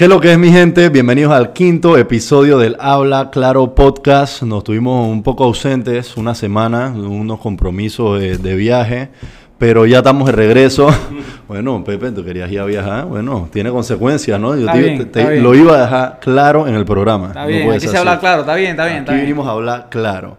[0.00, 0.88] ¿Qué es lo que es mi gente?
[0.88, 4.42] Bienvenidos al quinto episodio del Habla Claro Podcast.
[4.44, 9.10] Nos tuvimos un poco ausentes una semana, unos compromisos de, de viaje,
[9.58, 10.88] pero ya estamos de regreso.
[11.48, 13.04] bueno, Pepe, tú querías ir a viajar.
[13.04, 14.54] Bueno, tiene consecuencias, ¿no?
[14.54, 15.42] Yo Está te- bien, te- está te- bien.
[15.42, 17.26] lo iba a dejar claro en el programa.
[17.26, 19.26] Está No bien, aquí se habla claro, está bien, está bien, está Aquí bien.
[19.26, 20.38] vinimos a hablar claro.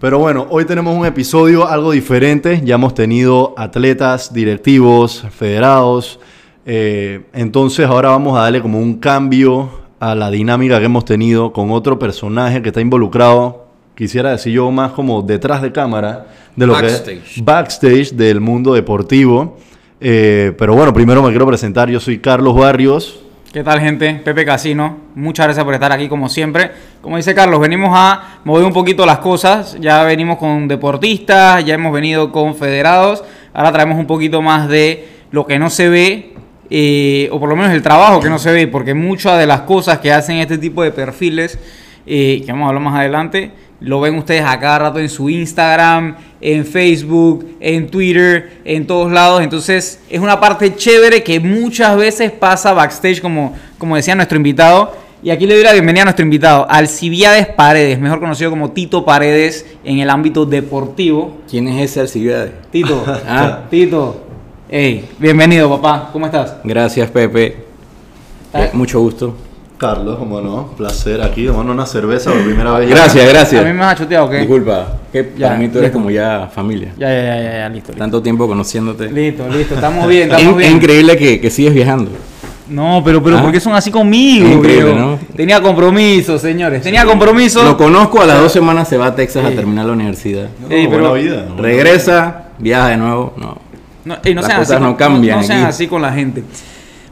[0.00, 2.60] Pero bueno, hoy tenemos un episodio algo diferente.
[2.64, 6.20] Ya hemos tenido atletas, directivos, federados.
[6.64, 9.68] Eh, entonces ahora vamos a darle como un cambio
[9.98, 14.70] a la dinámica que hemos tenido con otro personaje que está involucrado, quisiera decir yo
[14.70, 17.36] más como detrás de cámara, de lo que Backstage.
[17.36, 19.56] es backstage del mundo deportivo.
[20.00, 21.88] Eh, pero bueno, primero me quiero presentar.
[21.88, 23.20] Yo soy Carlos Barrios.
[23.52, 24.20] ¿Qué tal, gente?
[24.24, 24.96] Pepe Casino.
[25.14, 26.72] Muchas gracias por estar aquí, como siempre.
[27.00, 29.76] Como dice Carlos, venimos a mover un poquito las cosas.
[29.78, 33.22] Ya venimos con deportistas, ya hemos venido con federados.
[33.52, 36.34] Ahora traemos un poquito más de lo que no se ve,
[36.74, 39.60] eh, o por lo menos el trabajo que no se ve, porque muchas de las
[39.60, 41.58] cosas que hacen este tipo de perfiles,
[42.06, 45.28] eh, que vamos a hablar más adelante, lo ven ustedes a cada rato en su
[45.28, 49.42] Instagram, en Facebook, en Twitter, en todos lados.
[49.42, 54.96] Entonces es una parte chévere que muchas veces pasa backstage, como, como decía nuestro invitado.
[55.22, 59.04] Y aquí le doy la bienvenida a nuestro invitado, Alcibiades Paredes, mejor conocido como Tito
[59.04, 61.36] Paredes en el ámbito deportivo.
[61.50, 62.52] ¿Quién es ese Alcibiades?
[62.70, 63.64] Tito, Ah.
[63.68, 64.31] Tito,
[64.74, 66.56] hey, bienvenido papá, ¿cómo estás?
[66.64, 67.56] Gracias, Pepe.
[68.54, 69.34] Eh, mucho gusto.
[69.76, 72.88] Carlos, como no, placer aquí, tomando una cerveza por primera vez.
[72.88, 73.74] Gracias, ¿A mí gracias.
[73.74, 74.38] me has choteado o qué?
[74.38, 75.98] Disculpa, que Ya, para mí tú eres listo.
[75.98, 76.94] como ya familia.
[76.96, 77.98] Ya, ya, ya, ya, ya, listo, listo.
[77.98, 79.10] Tanto tiempo conociéndote.
[79.10, 80.72] Listo, listo, estamos bien, Es, estamos es bien.
[80.76, 82.10] increíble que, que sigues viajando.
[82.68, 83.42] No, pero, pero Ah.
[83.42, 84.62] ¿por qué son así conmigo?
[84.94, 85.18] ¿no?
[85.36, 86.82] Tenía compromiso, señores.
[86.82, 87.62] Tenía compromiso.
[87.64, 89.52] Lo conozco, a las dos semanas se va a Texas Sí.
[89.52, 90.46] a terminar la universidad.
[90.70, 91.42] Ey, buena pero- vida.
[91.48, 93.34] buena Regresa, viaja de nuevo.
[93.36, 93.58] No.
[94.04, 95.68] No, ey, no Las sean cosas así, no cambian No, sean aquí.
[95.68, 96.40] así con la gente.
[96.40, 96.58] Bueno,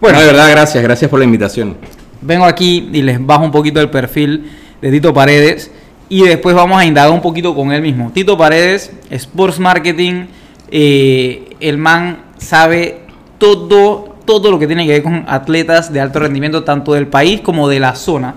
[0.00, 1.76] Bueno, de verdad, gracias, gracias por la invitación.
[2.20, 4.50] vengo aquí y les bajo un poquito el perfil
[4.82, 5.70] de Tito Paredes
[6.08, 8.10] y después vamos a indagar un poquito con él mismo.
[8.12, 10.24] Tito Paredes, Sports Marketing,
[10.70, 13.00] eh, el man sabe
[13.38, 17.40] todo, todo lo que tiene que ver con atletas de alto rendimiento, tanto del país
[17.40, 18.34] como de la zona.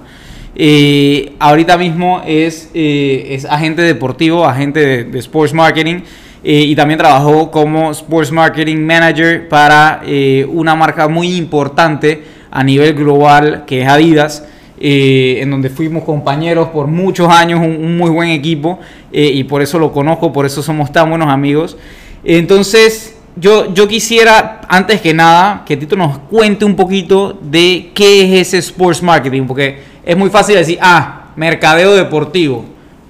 [0.55, 6.01] Eh, ahorita mismo es, eh, es agente deportivo, agente de, de Sports Marketing.
[6.43, 12.63] Eh, y también trabajó como Sports Marketing Manager para eh, una marca muy importante a
[12.63, 14.45] nivel global que es Adidas,
[14.79, 18.79] eh, en donde fuimos compañeros por muchos años, un, un muy buen equipo,
[19.11, 21.77] eh, y por eso lo conozco, por eso somos tan buenos amigos.
[22.23, 28.23] Entonces, yo, yo quisiera, antes que nada, que Tito nos cuente un poquito de qué
[28.23, 32.65] es ese Sports Marketing, porque es muy fácil decir, ah, mercadeo deportivo,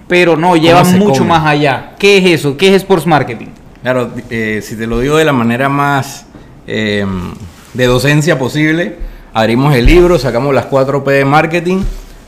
[0.07, 1.29] pero no, lleva mucho come?
[1.29, 1.91] más allá.
[1.97, 2.57] ¿Qué es eso?
[2.57, 3.47] ¿Qué es Sports Marketing?
[3.81, 6.25] Claro, eh, si te lo digo de la manera más
[6.67, 7.05] eh,
[7.73, 8.95] de docencia posible,
[9.33, 11.81] abrimos el libro, sacamos las 4 P de marketing,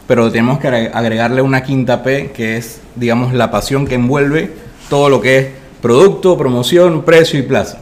[0.07, 4.51] pero tenemos que agre- agregarle una quinta P, que es, digamos, la pasión que envuelve
[4.89, 5.47] todo lo que es
[5.81, 7.79] producto, promoción, precio y plaza.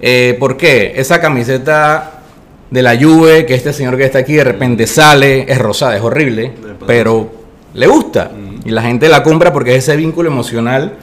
[0.00, 0.92] Eh, ¿Por qué?
[0.96, 2.20] Esa camiseta
[2.70, 6.02] de la Juve, que este señor que está aquí de repente sale, es rosada, es
[6.02, 6.52] horrible,
[6.86, 7.32] pero
[7.74, 8.30] le gusta.
[8.64, 10.96] Y la gente la compra porque es ese vínculo emocional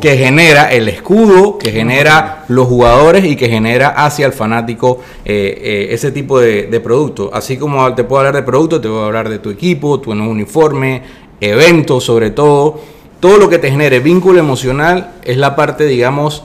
[0.00, 5.58] que genera el escudo, que genera los jugadores y que genera hacia el fanático eh,
[5.62, 7.30] eh, ese tipo de, de producto.
[7.32, 10.12] Así como te puedo hablar de producto, te voy a hablar de tu equipo, tu
[10.12, 11.02] uniforme,
[11.40, 12.80] eventos sobre todo.
[13.20, 16.42] Todo lo que te genere vínculo emocional es la parte, digamos,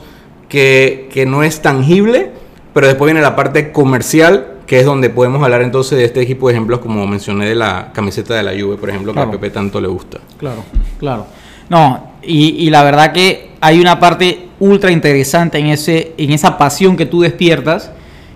[0.50, 2.32] que, que no es tangible,
[2.74, 6.48] pero después viene la parte comercial, que es donde podemos hablar entonces de este tipo
[6.48, 9.50] de ejemplos, como mencioné de la camiseta de la Juve, por ejemplo, que a Pepe
[9.50, 10.20] tanto le gusta.
[10.38, 10.64] Claro,
[10.98, 11.28] claro.
[11.68, 16.58] No, y, y la verdad que hay una parte ultra interesante en, ese, en esa
[16.58, 17.92] pasión que tú despiertas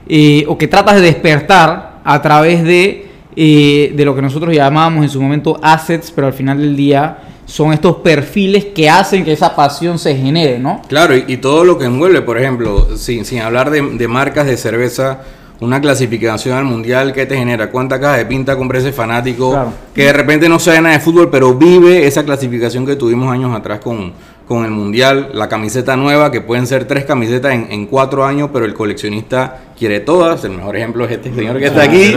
[0.10, 5.06] eh, o que tratas de despertar a través de, eh, de lo que nosotros llamábamos
[5.06, 9.32] en su momento assets, pero al final del día son estos perfiles que hacen que
[9.32, 10.82] esa pasión se genere, ¿no?
[10.90, 14.48] Claro, y, y todo lo que envuelve, por ejemplo, sin, sin hablar de, de marcas
[14.48, 15.22] de cerveza,
[15.62, 19.72] una clasificación al mundial que te genera, cuánta caja de pinta compra ese fanático Claro.
[19.94, 23.56] que de repente no sabe nada de fútbol, pero vive esa clasificación que tuvimos años
[23.56, 24.12] atrás con,
[24.48, 28.50] con el mundial, la camiseta nueva, que pueden ser tres camisetas en, en cuatro años,
[28.52, 30.44] pero el coleccionista quiere todas.
[30.44, 32.14] El mejor ejemplo es este señor que está aquí,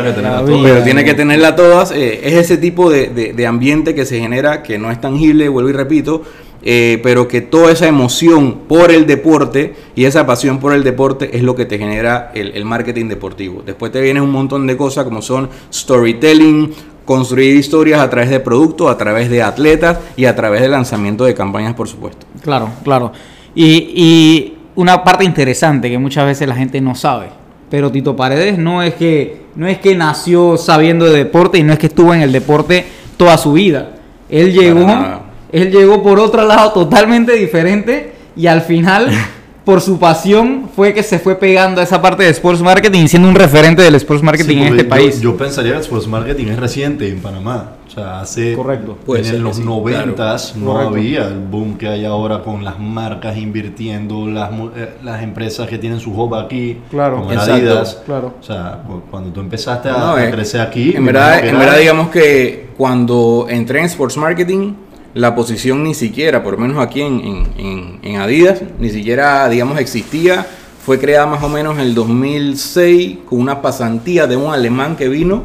[0.62, 1.92] pero tiene que tenerla todas.
[1.92, 5.48] Eh, es ese tipo de, de- de ambiente que se genera, que no es tangible,
[5.48, 6.22] vuelvo y repito,
[6.62, 11.36] eh, pero que toda esa emoción por el deporte y esa pasión por el deporte
[11.36, 13.62] es lo que te genera el, el marketing deportivo.
[13.64, 16.72] Después te viene un montón de cosas como son storytelling,
[17.04, 21.24] construir historias a través de productos, a través de atletas y a través del lanzamiento
[21.24, 22.26] de campañas, por supuesto.
[22.42, 23.12] Claro, claro.
[23.54, 27.28] Y, y una parte interesante que muchas veces la gente no sabe.
[27.70, 31.72] Pero Tito Paredes no es que no es que nació sabiendo de deporte y no
[31.72, 32.84] es que estuvo en el deporte
[33.16, 33.96] toda su vida.
[34.28, 35.27] Él llegó.
[35.52, 39.08] Él llegó por otro lado totalmente diferente y al final,
[39.64, 43.08] por su pasión, fue que se fue pegando a esa parte de sports marketing y
[43.08, 45.20] siendo un referente del sports marketing Sí, en este yo- país.
[45.20, 47.72] Yo, pensaría que el sports marketing es reciente en Panamá.
[47.86, 48.52] O sea, hace.
[48.54, 48.98] Correcto.
[49.04, 50.94] Puede en ser los sí, noventas no Correcto.
[50.94, 55.78] había el boom que hay ahora con las marcas invirtiendo, las, eh, las empresas que
[55.78, 57.16] tienen su hub aquí, Claro.
[57.16, 57.66] como era Exacto.
[57.70, 58.02] Adidas.
[58.04, 58.34] Claro.
[58.40, 60.92] O sea, cu- cuando tú empezaste a, No, a eh, crecer aquí.
[60.94, 64.74] En verdad, en verdad, digamos que cuando entré en Sports Marketing,
[65.14, 67.20] la posición ni siquiera, por lo menos aquí en,
[67.58, 70.46] en- en- Adidas, ni siquiera, digamos, existía.
[70.84, 75.08] Fue creada más o menos en el 2006 con una pasantía de un alemán que
[75.08, 75.44] vino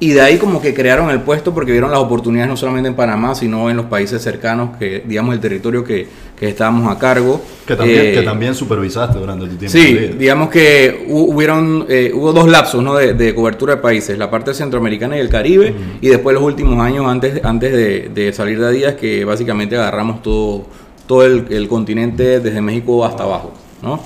[0.00, 2.94] y de ahí como que crearon el puesto porque vieron las oportunidades no solamente en
[2.96, 6.08] Panamá, sino en los países cercanos, que digamos el territorio que,
[6.40, 7.40] que estábamos a cargo.
[7.66, 9.70] que, también, Eh, que también supervisaste durante tu tiempo.
[9.78, 12.94] Sí, digamos que hu- hubieron, eh, hubo dos lapsos ¿no?
[12.96, 16.80] de, de cobertura de países, la parte centroamericana y el Caribe, y después los últimos
[16.84, 20.64] años antes, antes de, de salir de Adidas, que básicamente agarramos todo,
[21.06, 23.52] todo el, el continente desde México hasta abajo.
[23.82, 24.00] ¿no?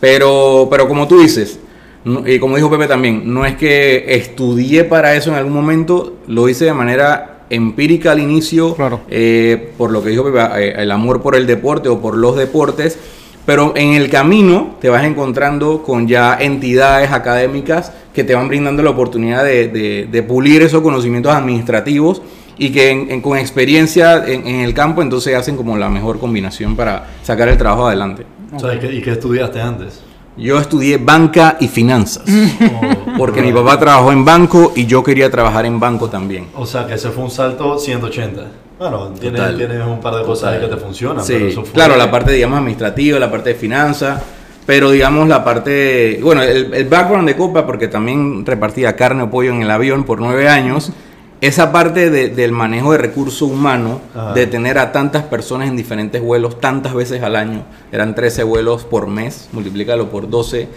[0.00, 1.58] Pero, pero como tú dices,
[2.04, 6.16] no- y como dijo Pepe también, no es que estudié para eso en algún momento,
[6.26, 9.00] lo hice de manera empírica al inicio, Claro.
[9.08, 12.36] eh, por lo que dijo Pepe, eh, el amor por el deporte o por los
[12.36, 12.98] deportes,
[13.44, 18.82] pero en el camino te vas encontrando con ya entidades académicas que te van brindando
[18.82, 22.22] la oportunidad de, de- de pulir esos conocimientos administrativos
[22.58, 26.18] y que en- en- con experiencia en, en el campo entonces hacen como la mejor
[26.18, 28.24] combinación para sacar el trabajo adelante.
[28.54, 30.00] O sea, ¿y qué, y qué estudiaste antes?
[30.36, 32.24] Yo estudié banca y finanzas.
[33.18, 36.46] Porque mi papá trabajó en banco y yo quería trabajar en banco también.
[36.54, 38.42] O sea, que ese fue un salto 180.
[38.78, 39.40] Bueno, tienes,
[39.86, 41.24] un par de cosas ahí que te funcionan.
[41.24, 44.20] Sí, pero eso fue- claro, la parte, digamos, administrativa, la parte de finanzas,
[44.66, 49.30] pero digamos la parte, bueno, el, el background de Copa, porque también repartía carne o
[49.30, 50.92] pollo en el avión por nueve años,
[51.40, 54.32] esa parte de- del manejo de recursos humanos, Ajá.
[54.32, 57.62] de tener a tantas personas en diferentes vuelos, tantas veces al año,
[57.92, 60.68] eran 13 vuelos por mes, multiplícalo por 12,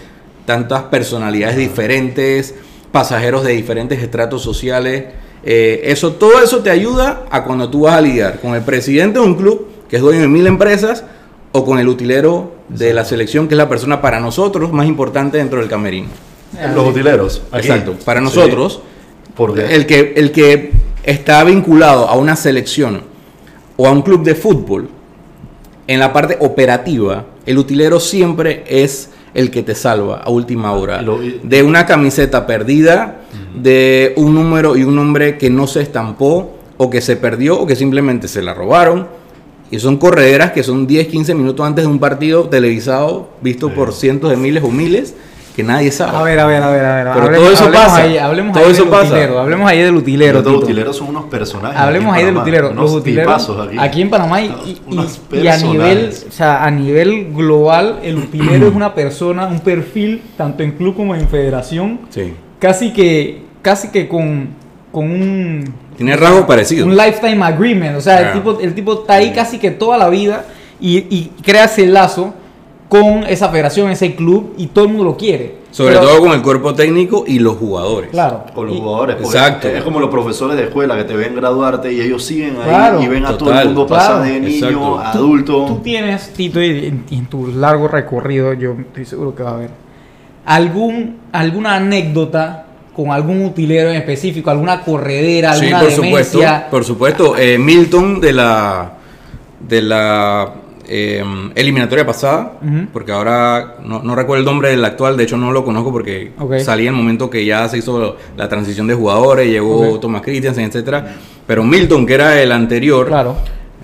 [0.46, 2.56] tantas personalidades diferentes,
[2.92, 5.06] pasajeros de diferentes estratos sociales.
[5.42, 9.20] eh, eso, todo eso te ayuda a cuando tú vas a lidiar con el presidente
[9.20, 11.06] de un club que es dueño de mil empresas
[11.54, 15.38] o con el utilero de la selección que es la persona para nosotros más importante
[15.38, 16.10] dentro del camerino.
[16.76, 17.42] Los utileros.
[17.54, 17.68] aquí.
[17.70, 17.94] Exacto.
[18.04, 18.26] Para Sí.
[18.26, 18.82] nosotros,
[19.74, 20.72] El que, el que
[21.04, 23.02] está vinculado a una selección
[23.78, 24.90] o a un club de fútbol,
[25.88, 31.02] en la parte operativa, el utilero siempre es el que te salva a última hora.
[31.44, 33.22] De una camiseta perdida,
[33.56, 37.68] de un número y un nombre que no se estampó, o que se perdió, o
[37.68, 39.08] que simplemente se la robaron.
[39.72, 43.74] Y son correderas que son 10, 15 minutos antes de un partido televisado, visto Sí.
[43.76, 45.14] por cientos de miles o miles,
[45.60, 46.18] que nadie sabe.
[46.18, 47.08] A ver, a ver, a ver, a ver.
[47.14, 48.02] Pero hablemos, todo eso hablemos pasa.
[48.04, 49.06] Ahí, hablemos Todo ahí eso del pasa.
[49.12, 49.40] utilero.
[49.40, 50.42] Hablemos ahí del utilero.
[50.42, 51.78] los utileros son unos personajes.
[51.80, 52.70] Hablemos ahí del utilero.
[52.72, 53.78] unos Los utileros aquí.
[53.78, 54.02] aquí.
[54.02, 58.74] en Panamá y, y- y- a nivel, o sea, a nivel global, el utilero es
[58.76, 62.34] una persona, un perfil, tanto en club como en federación, Sí.
[62.60, 64.50] casi que, casi que con,
[64.92, 65.66] con un
[65.98, 66.88] Tiene rasgos parecidos.
[66.88, 67.98] un lifetime agreement.
[67.98, 68.34] O sea, el, Ah.
[68.34, 70.46] tipo, el tipo está ahí casi que toda la vida
[70.80, 72.34] y, y crea ese lazo
[72.90, 75.60] con esa federación, ese club y todo el mundo lo quiere.
[75.72, 78.10] Sobre Pero- todo con el cuerpo técnico y los jugadores.
[78.10, 78.46] Claro.
[78.56, 79.18] Con los Y- jugadores.
[79.20, 79.68] Exacto.
[79.68, 83.02] Es como los profesores de escuela que te ven graduarte y ellos siguen ahí Claro.
[83.04, 84.24] y ven a todo el mundo pasar Claro.
[84.34, 85.00] de niño Exacto.
[85.00, 85.66] a adulto.
[85.68, 89.52] Tú tienes, Tito, y en, y en tu largo recorrido, yo estoy seguro que va
[89.52, 89.70] a haber,
[90.46, 92.66] algún, alguna anécdota
[92.96, 96.40] con algún utilero en específico, alguna corredera, Sí, alguna por supuesto.
[96.72, 97.38] Por supuesto.
[97.38, 98.94] Eh, Milton de la
[99.60, 100.54] de la
[100.92, 101.24] eh,
[101.56, 102.54] eliminatoria pasada,
[102.92, 106.34] porque ahora no, no recuerdo el nombre del actual, de hecho no lo conozco porque
[106.40, 106.58] Ok.
[106.60, 110.02] salí en el momento que ya se hizo la transición de jugadores, llegó Ok.
[110.02, 111.16] Thomas Christiansen, etcétera.
[111.46, 113.36] Pero Milton, que era el anterior, Claro.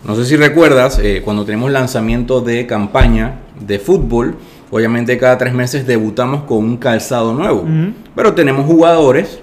[0.04, 4.36] No sé si recuerdas, eh, cuando tenemos lanzamiento de campaña de fútbol,
[4.70, 7.66] obviamente cada tres meses debutamos con un calzado nuevo.
[8.16, 9.40] Pero tenemos jugadores,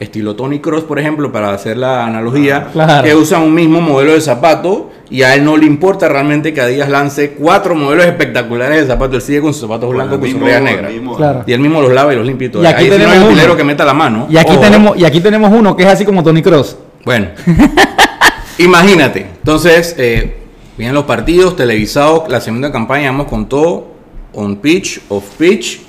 [0.00, 3.04] estilo Tony Cross, por ejemplo, para hacer la analogía, Claro.
[3.06, 6.60] que usan un mismo modelo de zapato y a él no le importa realmente que
[6.60, 9.16] Adidas lance cuatro modelos espectaculares de zapatos.
[9.16, 10.88] Él sigue con sus zapatos Con blancos el con su el negra.
[10.88, 11.44] mismo- Claro.
[11.46, 12.62] Y él mismo los lava y los limpia y todo.
[12.62, 13.28] Y aquí Ahí no tenemos hay uno.
[13.30, 14.26] utilero que meta la mano.
[14.30, 16.76] Y aquí, tenemos, y aquí tenemos uno que es así como Tony Cross.
[17.04, 17.28] Bueno,
[18.58, 19.26] imagínate.
[19.38, 20.36] Entonces, eh,
[20.76, 23.88] vienen los partidos televisados, la segunda campaña, vamos con todo,
[24.32, 25.82] on pitch, off pitch.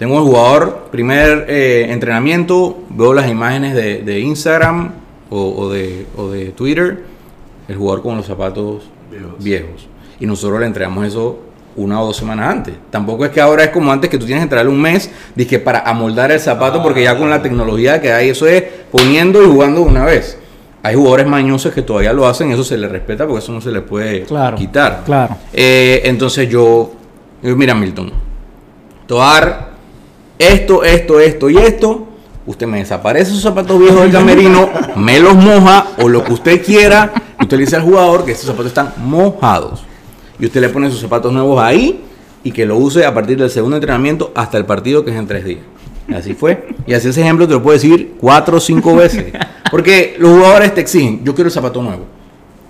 [0.00, 4.92] Tengo el jugador, primer eh, entrenamiento, veo las imágenes de, de Instagram
[5.28, 7.04] o, o de, o de Twitter,
[7.68, 9.34] el jugador con los zapatos Viejos.
[9.44, 9.88] viejos.
[10.18, 11.40] Y nosotros le entregamos eso
[11.76, 12.74] una o dos semanas antes.
[12.90, 15.58] Tampoco es que ahora es como antes que tú tienes que traerle un mes, dije
[15.58, 19.46] para amoldar el zapato, porque ya con la tecnología que hay, eso es poniendo y
[19.48, 20.38] jugando una vez.
[20.82, 23.70] Hay jugadores mañosos que todavía lo hacen, eso se les respeta porque eso no se
[23.70, 25.02] les puede Claro, quitar.
[25.04, 25.36] claro.
[25.52, 26.90] Eh, entonces yo,
[27.42, 28.10] yo, mira Milton,
[29.06, 29.69] te voy a dar
[30.40, 32.06] esto, esto, esto y esto.
[32.46, 36.64] Usted me desaparece esos zapatos viejos del camerino, me los moja o lo que usted
[36.64, 37.12] quiera.
[37.38, 39.82] Y usted le dice al jugador que estos zapatos están mojados.
[40.38, 42.02] Y usted le pone sus zapatos nuevos ahí
[42.42, 45.26] y que lo use a partir del segundo entrenamiento hasta el partido que es en
[45.26, 45.60] tres días.
[46.14, 46.68] Así fue.
[46.86, 49.32] Y así ese ejemplo te lo puedo decir cuatro o cinco veces.
[49.70, 52.06] Porque los jugadores te exigen, yo quiero el zapato nuevo.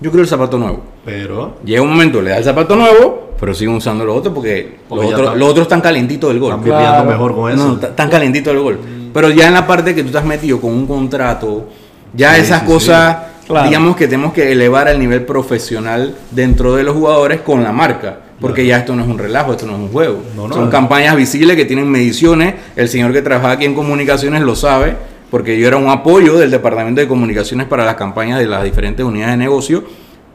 [0.01, 0.81] Yo quiero el zapato nuevo.
[1.05, 1.57] Pero.
[1.63, 5.03] Llega un momento, le da el zapato nuevo, pero siguen usando los otros porque, Porque
[5.05, 6.49] los, otros, están- los otros están calentitos del gol.
[6.53, 6.79] Están Claro.
[6.85, 7.67] viviendo mejor con eso.
[7.67, 8.79] No, t- tan calentito del gol.
[9.13, 11.69] Pero ya en la parte que tú estás metido con un contrato,
[12.13, 13.67] ya Sí, esas sí, cosas, Claro.
[13.67, 18.17] digamos que tenemos que elevar el nivel profesional dentro de los jugadores con la marca.
[18.39, 20.23] Porque ya esto no es un relajo, esto no es un juego.
[20.35, 22.55] No, no, Son campañas visibles que tienen mediciones.
[22.75, 24.95] El señor que trabaja aquí en comunicaciones lo sabe,
[25.31, 29.03] porque yo era un apoyo del departamento de comunicaciones para las campañas de las diferentes
[29.03, 29.83] unidades de negocio.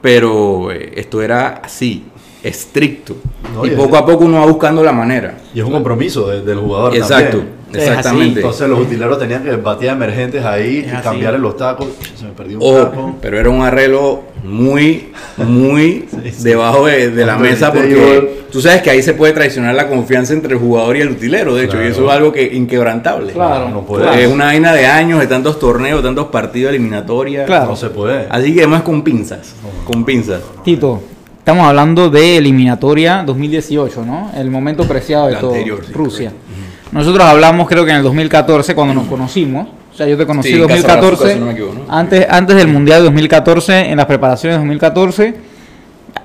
[0.01, 2.05] Pero eh, esto era así,
[2.43, 3.17] estricto.
[3.55, 5.39] No, y y es- poco a poco uno va buscando la manera.
[5.55, 6.95] Y es un compromiso de- del jugador.
[6.97, 7.57] Exacto, también.
[7.75, 8.41] Exactamente.
[8.41, 11.89] Entonces los utileros tenían que batir emergentes ahí Es y cambiarle los tacos.
[12.15, 13.17] Se me perdió un Oh, taco.
[13.21, 16.43] pero era un arreglo muy, muy Sí, sí.
[16.45, 20.33] debajo de, de la mesa porque tú sabes que ahí se puede traicionar la confianza
[20.33, 21.87] entre el jugador y el utilero, de hecho, Claro.
[21.89, 23.35] y eso es algo que inquebrantable.
[23.35, 23.69] Claro.
[23.69, 24.25] No puede.
[24.25, 27.45] Es una vaina de años, de tantos torneos, de tantos partidos eliminatorias.
[27.45, 27.67] Claro.
[27.67, 28.27] No se puede.
[28.31, 30.41] Así que además con pinzas, con pinzas.
[30.65, 31.03] Tito,
[31.39, 34.31] estamos hablando de eliminatoria 2018, ¿no?
[34.35, 36.31] El momento preciado de La todo, anterior, sí, Rusia.
[36.31, 36.93] correcto.
[36.93, 39.69] Nosotros hablamos creo que en el 2014 cuando nos conocimos.
[39.93, 41.93] O sea, yo te conocí Sí, en Casa 2014, Brazuca, si no me equivoco, ¿no?
[41.95, 45.56] antes, antes del Mundial 2014, en las preparaciones de 2014.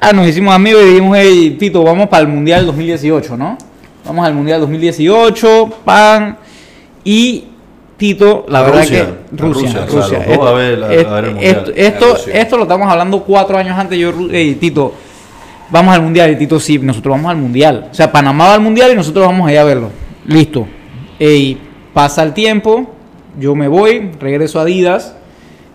[0.04, 3.56] Ah, nos hicimos amigos y dijimos, hey, Tito, vamos para el Mundial 2018, ¿no?
[4.04, 6.38] Vamos al Mundial 2018, pan.
[7.04, 7.46] Y
[7.98, 10.00] Tito, la verdad Rusia, que Rusia, Rusia, Rusia.
[10.00, 11.74] o sea, los dos a ver- a ver el Mundial.
[11.76, 14.00] esto, esto, esto lo estamos hablando cuatro años antes.
[14.00, 14.92] Yo, hey, Tito,
[15.70, 16.32] vamos al mundial.
[16.32, 17.90] Y Tito, sí, nosotros vamos al mundial.
[17.92, 19.90] O sea, Panamá va al mundial y nosotros vamos allá a verlo.
[20.26, 20.68] Listo.
[21.20, 21.60] Ey,
[21.94, 22.90] pasa el tiempo,
[23.40, 25.16] yo me voy, regreso a Adidas.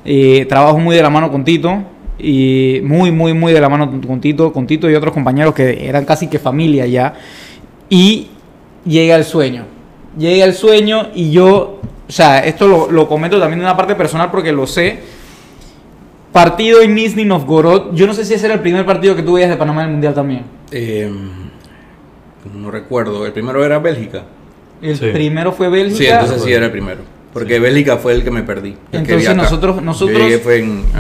[0.05, 1.79] eh, trabajo muy de la mano con Tito.
[2.19, 5.87] Y muy, muy, muy de la mano con Tito, con Tito y otros compañeros que
[5.89, 7.15] eran casi que familia ya.
[7.91, 8.29] Y
[8.87, 9.65] llega el sueño.
[10.19, 13.95] Llega el sueño y yo, o sea, esto lo, lo comento también de una parte
[13.95, 15.01] personal porque lo sé.
[16.33, 17.95] Partido en Nizhny Novgorod.
[17.95, 19.87] Yo no sé si ese era el primer partido que tú veías de Panamá en
[19.89, 20.43] el Mundial también.
[20.71, 21.11] Eh,
[22.55, 24.23] no recuerdo, el primero era Bélgica.
[24.83, 25.07] El Sí.
[25.13, 25.99] primero fue Bélgica.
[25.99, 27.01] Sí, entonces sí era el primero.
[27.37, 28.75] Porque Bélgica fue el que me perdí.
[28.93, 30.23] Entonces nosotros, nosotros,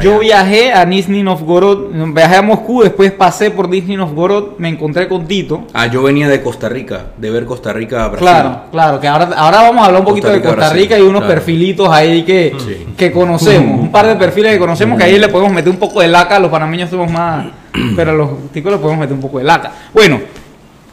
[0.02, 4.68] Yo en- viajé a Nizhny Novgorod, viajé a Moscú, después pasé por Nizhny Novgorod, me
[4.68, 5.64] encontré con Tito.
[5.72, 8.28] Ah, yo venía de Costa Rica, de ver Costa Rica a Brasil.
[8.28, 10.82] Claro, claro, que ahora, ahora vamos a hablar un poquito Costa de Rica, Costa Brasil,
[10.82, 11.34] Rica y unos claro.
[11.34, 12.86] perfilitos ahí que, Sí.
[12.98, 16.02] que conocemos, un par de perfiles que conocemos que ahí le podemos meter un poco
[16.02, 17.46] de laca, los panameños somos más,
[17.96, 19.72] pero a los ticos le podemos meter un poco de laca.
[19.94, 20.20] Bueno,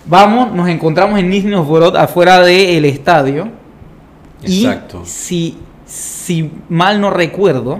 [0.05, 3.61] vamos, nos encontramos en Nizhny Novgorod afuera del estadio
[4.45, 5.03] y Exacto.
[5.05, 7.79] si, si mal no recuerdo,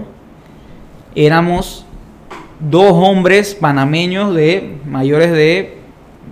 [1.14, 1.84] éramos
[2.60, 5.78] dos hombres panameños de mayores de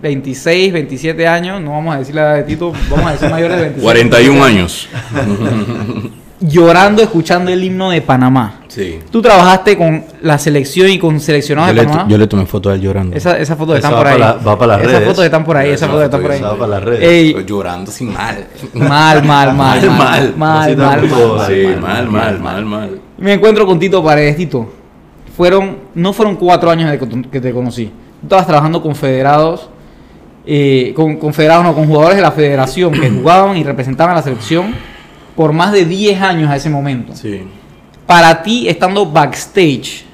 [0.03, 3.57] 26, 27 años, no vamos a decir la edad de Tito, vamos a decir mayores
[3.57, 3.83] de 26.
[3.85, 4.89] 41 años.
[6.45, 8.63] Llorando escuchando el himno de Panamá.
[8.67, 8.99] Sí.
[9.13, 12.09] Tú trabajaste con la selección y con seleccionados Yo de Panamá.
[12.09, 13.17] yo le tomé foto a él llorando.
[13.17, 14.19] Esa, esas fotos Esa están por ahí.
[14.19, 15.09] la- va para las Esas redes.
[15.09, 16.41] fotos están por ahí, Esa esas es fotos están por ahí.
[16.41, 17.03] va para las redes.
[17.09, 18.47] Ey, Llorando sin mal.
[18.75, 21.47] mal, mal, mal, mal, Mal, mal, mal, mal.
[21.47, 22.09] Sí, mal,
[22.41, 23.01] mal, mal.
[23.19, 24.69] Me encuentro con Tito Paredes, Tito.
[25.37, 27.85] Fueron, no fueron cuatro años de que que te conocí.
[27.87, 29.69] Tú estabas trabajando con federados,
[30.45, 34.17] eh, con, con federados, no, con jugadores de la federación que jugaban y representaban a
[34.17, 34.75] la selección
[35.37, 37.15] por más de 10 años a ese momento.
[37.15, 37.43] Sí.
[38.07, 40.05] Para ti, estando backstage,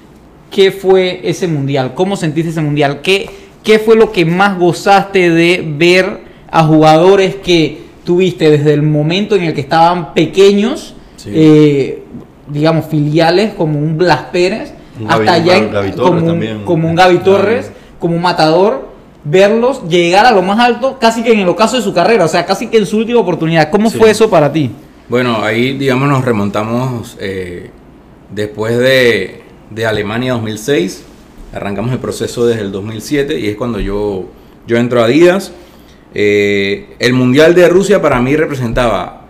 [0.51, 1.95] ¿qué fue ese mundial?
[1.95, 3.01] ¿Cómo sentiste ese mundial?
[3.03, 3.29] ¿Qué,
[3.65, 6.21] qué fue lo que más gozaste de ver
[6.51, 11.31] a jugadores que tuviste desde el momento en el que estaban pequeños, Sí.
[11.35, 12.03] eh,
[12.49, 16.95] digamos, filiales como un Blas Pérez, Un hasta Gaby- allá Gaby como, un, como un
[16.95, 18.89] Gaby Torres, como un matador?
[19.25, 22.29] Verlos llegar a lo más alto, casi que en el ocaso de su carrera, o
[22.29, 23.69] sea, casi que en su última oportunidad.
[23.71, 23.99] ¿Cómo Sí.
[23.99, 24.71] fue eso para ti?
[25.09, 27.71] Bueno, ahí, digamos, nos remontamos eh,
[28.31, 31.05] después de, de Alemania 2006.
[31.55, 34.29] Arrancamos el proceso desde el 2007 y es cuando yo,
[34.67, 35.53] yo entro a Adidas.
[36.15, 39.27] Eh, el Mundial de Rusia para mí representaba,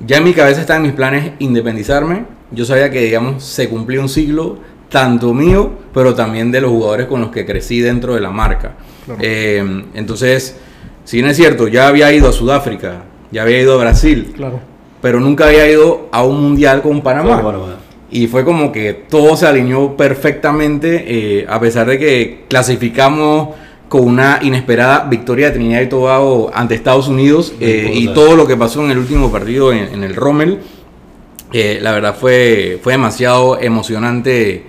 [0.00, 2.24] ya en mi cabeza estaban mis planes independizarme.
[2.50, 7.06] Yo sabía que, digamos, se cumplía un siglo tanto mío, pero también de los jugadores
[7.06, 8.76] con los que crecí dentro de la marca.
[9.20, 10.56] Eh, entonces,
[11.04, 14.71] si bien es cierto, ya había ido a Sudáfrica, ya había ido a Brasil, Claro.
[15.02, 17.42] Pero nunca había ido a un mundial con Panamá.
[17.42, 17.76] Con Panamá.
[18.10, 23.50] Y fue como que todo se alineó perfectamente, eh, a pesar de que clasificamos
[23.88, 28.46] con una inesperada victoria de Trinidad y Tobago ante Estados Unidos eh, y todo lo
[28.46, 30.60] que pasó en el último partido en, en el Rommel,
[31.52, 34.64] eh, la verdad fue, fue demasiado emocionante.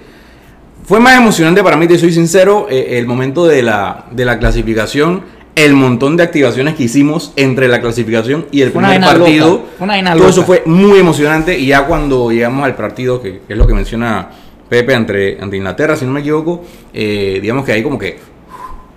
[0.84, 4.38] Fue más emocionante para mí, te soy sincero, eh, el momento de la, de la
[4.38, 5.24] clasificación,
[5.56, 9.50] el montón de activaciones que hicimos entre la clasificación y el una primer partido.
[9.50, 13.54] loca, una Todo eso fue muy emocionante y ya cuando llegamos al partido, que, que
[13.54, 14.30] es lo que menciona
[14.68, 18.18] Pepe ante, ante Inglaterra, si no me equivoco, eh, digamos que ahí como que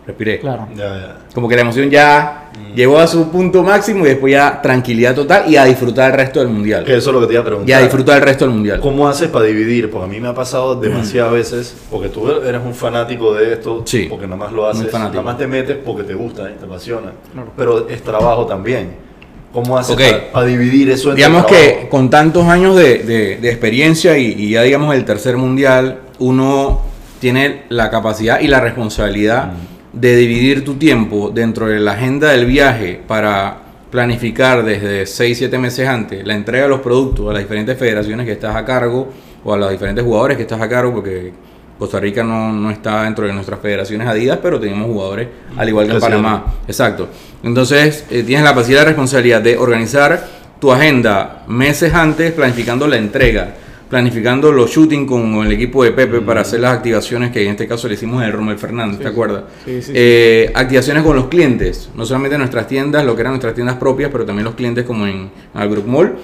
[0.06, 0.40] respiré.
[0.40, 0.68] Claro.
[0.76, 1.16] Ya, ya.
[1.34, 5.44] Como que la emoción ya llegó a su punto máximo y después ya tranquilidad total
[5.50, 6.84] y a disfrutar el resto del mundial.
[6.84, 7.68] Que eso es lo que te iba a preguntar.
[7.68, 8.80] Y a disfrutar el resto del mundial.
[8.80, 9.90] ¿Cómo haces para dividir?
[9.90, 13.82] Porque a mí me ha pasado demasiadas veces, porque tú eres un fanático de esto,
[13.84, 16.64] Sí, porque nada más lo haces, nada más te metes porque te gusta, y te
[16.64, 17.52] apasiona, Claro.
[17.56, 19.04] pero es trabajo también.
[19.52, 23.48] ¿Cómo haces para, para dividir eso entre Digamos que con tantos años de, de- de
[23.50, 26.82] experiencia y, y ya digamos el tercer mundial, uno
[27.20, 29.52] tiene la capacidad y la responsabilidad
[29.96, 35.58] de dividir tu tiempo dentro de la agenda del viaje para planificar desde 6, 7
[35.58, 39.08] meses antes la entrega de los productos a las diferentes federaciones que estás a cargo
[39.42, 41.32] o a los diferentes jugadores que estás a cargo porque
[41.78, 45.86] Costa Rica no, no está dentro de nuestras federaciones adidas, pero tenemos jugadores al igual
[45.86, 46.00] que en.
[46.00, 46.54] Panamá.
[46.66, 47.08] Exacto.
[47.42, 50.26] Entonces, eh, tienes la capacidad de responsabilidad de organizar
[50.58, 53.54] tu agenda meses antes, planificando la entrega,
[53.88, 57.68] planificando los shooting con el equipo de Pepe para hacer las activaciones que en este
[57.68, 59.44] caso le hicimos en el Romel Fernández, ¿te acuerdas?
[59.64, 63.54] Sí, sí, Eh, activaciones con los clientes, no solamente nuestras tiendas, lo que eran nuestras
[63.54, 66.16] tiendas propias, pero también los clientes como en el Group Mall.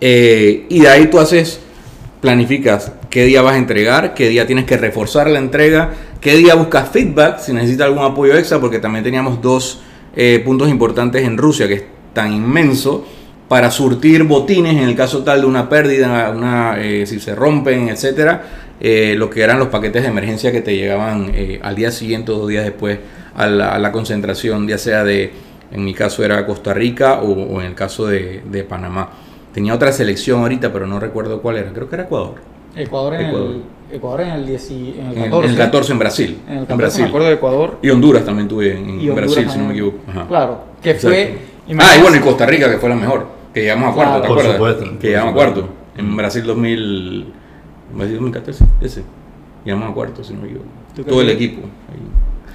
[0.00, 1.60] Eh, y de ahí tú haces,
[2.20, 6.54] planificas qué día vas a entregar, qué día tienes que reforzar la entrega, qué día
[6.54, 9.82] buscas feedback, si necesitas algún apoyo extra, porque también teníamos dos
[10.14, 13.06] eh, puntos importantes en Rusia, que es tan inmenso,
[13.48, 17.88] para surtir botines en el caso tal de una pérdida, una, eh, si se rompen,
[17.88, 18.42] etcétera,
[18.80, 22.30] eh, lo que eran los paquetes de emergencia que te llegaban eh, al día siguiente
[22.32, 22.98] o dos días después
[23.34, 25.32] a la, a la concentración, ya sea de,
[25.72, 29.08] en mi caso era Costa Rica o, o en el caso de, de Panamá.
[29.54, 31.72] Tenía otra selección ahorita, pero no recuerdo cuál era.
[31.72, 32.34] Creo que era Ecuador.
[32.76, 33.50] Ecuador en Ecuador.
[33.90, 35.44] el Ecuador en el 10 y- en el En el- 14.
[35.46, 36.38] En el 14 en Brasil.
[36.46, 37.02] En el en 14 Brasil.
[37.02, 39.98] me acuerdo de Ecuador Y Honduras también tuve en, en Brasil, si no me equivoco.
[40.06, 40.26] Ajá.
[40.28, 41.08] Claro, que Exacto.
[41.08, 41.38] fue
[41.78, 43.26] Ah, y bueno, y Costa Rica, que fue la mejor.
[43.58, 44.22] Que llegamos a cuarto, Claro.
[44.22, 44.56] ¿te Por acuerdas?
[44.56, 45.60] supuesto, que por llegamos a supuesto.
[45.60, 45.74] cuarto.
[45.96, 47.24] En Brasil 2000,
[47.94, 49.02] Brasil 2014, ese.
[49.64, 50.68] Llegamos a cuarto, si no me equivoco.
[50.94, 51.62] ¿Tú Todo el equipo.
[51.62, 51.98] ahí.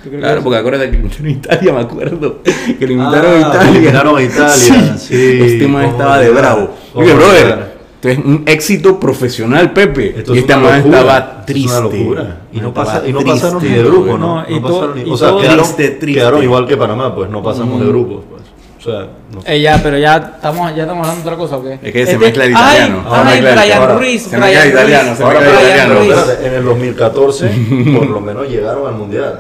[0.04, 2.38] ¿Tú crees Claro, que- porque acuérdate que eliminaron a Italia, me acuerdo.
[2.44, 3.70] Que eliminaron Ah, a Italia.
[3.72, 6.70] eliminaron a Italia, sí, Este man estaba de bravo.
[6.94, 10.14] Oye, brother, es un éxito profesional, Pepe.
[10.20, 11.70] Esto y es este man locura, estaba esto es triste.
[11.72, 12.42] una locura.
[12.54, 14.42] Y no, pasa, y no triste, pasaron ni de grupo, ¿no?
[14.42, 16.20] No, y No todo- pasaron ni- y o sea, todo quedaron, triste, triste.
[16.20, 18.33] quedaron igual que Panamá, pues no pasamos de grupos, pues.
[18.86, 19.00] O sea,
[19.34, 21.74] no Eh, ya, pero ya estamos, ya estamos hablando de otra cosa, ¿o qué?
[21.76, 23.04] Es que se Este- mezcla el ay, italiano.
[23.08, 24.22] Ahora Ay, mezcla el- Brian ahora- Ruiz.
[24.24, 24.74] se Brian mezcla el Ruiz.
[24.74, 26.20] italiano, se Ahora, mezcla el Brian italiano.
[26.22, 27.48] Espérate, en el 2014
[27.98, 29.40] por lo menos llegaron al mundial.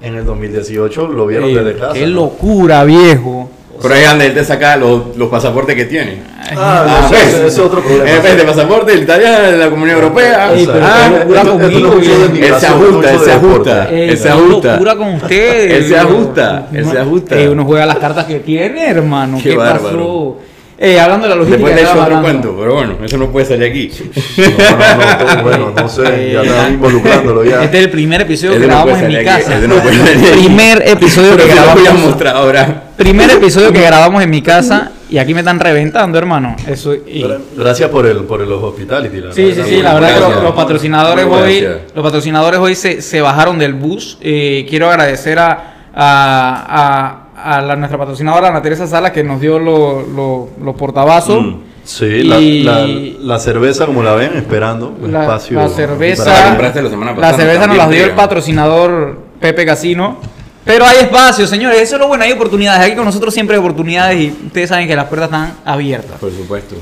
[0.00, 1.92] En el 2018 lo vieron Ey, desde casa.
[1.94, 2.14] Qué ¿no?
[2.14, 3.41] locura, viejo.
[3.80, 6.18] Pero ahí donde él te saca los, los pasaportes que tiene.
[6.56, 8.10] Ah, Ah, no, ese es otro problema.
[8.10, 10.52] En vez de pasaporte, el italiano de la Comunidad Europea.
[10.54, 12.46] Ey, pero Ah, conmigo, de.
[12.48, 13.70] Él se ajusta, él de se deporte.
[13.70, 13.88] ajusta.
[13.90, 14.72] Él se ajusta.
[14.74, 15.72] locura con ustedes.
[15.72, 17.38] Él se ajusta, él se ajusta.
[17.38, 19.38] Ey, uno juega las cartas que tiene, hermano.
[19.42, 19.82] Qué ¿Qué, bárbaro.
[19.98, 20.36] pasó?
[20.78, 21.58] Ey, hablando de la logística.
[21.68, 23.90] Después le he hecho estaba otro cuento, pero bueno, eso no puede salir aquí.
[24.36, 27.62] No, no, no, bueno, no sé, ya están involucrándolo ya.
[27.62, 29.52] Este es el primer episodio que grabamos en mi casa.
[29.56, 30.38] aquí.
[30.40, 32.02] primer episodio que Pero que lo voy a grabamos.
[32.08, 32.82] mostrar ahora.
[33.02, 36.54] Primer episodio que grabamos en mi casa y aquí me están reventando, hermano.
[36.66, 39.16] Eso y- Gra- Gracias por el por los hospitality.
[39.20, 39.64] la Sí, sí, verdad.
[39.66, 41.92] sí, la verdad que los, los patrocinadores Muy hoy, gracias.
[41.94, 44.18] los patrocinadores hoy se, se bajaron del bus.
[44.20, 49.40] Eh, quiero agradecer a, a, a, a la- nuestra patrocinadora Ana Teresa Salas que nos
[49.40, 51.42] dio los lo, los portavasos.
[51.44, 52.86] Mm, Sí, la, Y- la,
[53.34, 55.58] la cerveza, como la ven, esperando un La, espacio.
[55.58, 60.18] la cerveza, la semana la pasada, cerveza nos la dio el patrocinador Pepe Casino.
[60.64, 61.80] Pero hay espacio, señores.
[61.80, 62.24] Eso es lo bueno.
[62.24, 62.86] Hay oportunidades.
[62.86, 66.18] Aquí con nosotros siempre hay oportunidades y ustedes saben que las puertas están abiertas.
[66.20, 66.76] Por supuesto.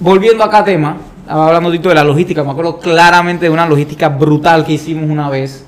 [0.00, 0.96] Volviendo acá a tema,
[1.28, 5.28] hablando Tito de la logística, me acuerdo claramente de una logística brutal que hicimos una
[5.30, 5.64] vez.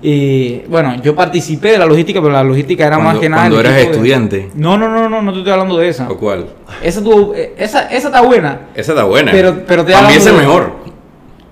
[0.00, 3.42] Y bueno, yo participé de la logística, pero la logística era Cuando- más que nada.
[3.42, 4.50] cuando eras de- estudiante.
[4.54, 6.08] No, no, no, no, no te estoy hablando de esa.
[6.08, 6.46] ¿O cuál?
[6.82, 8.60] Esa, tuvo- eh, esa, esa está buena.
[8.76, 9.32] Esa está buena.
[9.32, 10.72] Pero- pero te esa es de- mejor.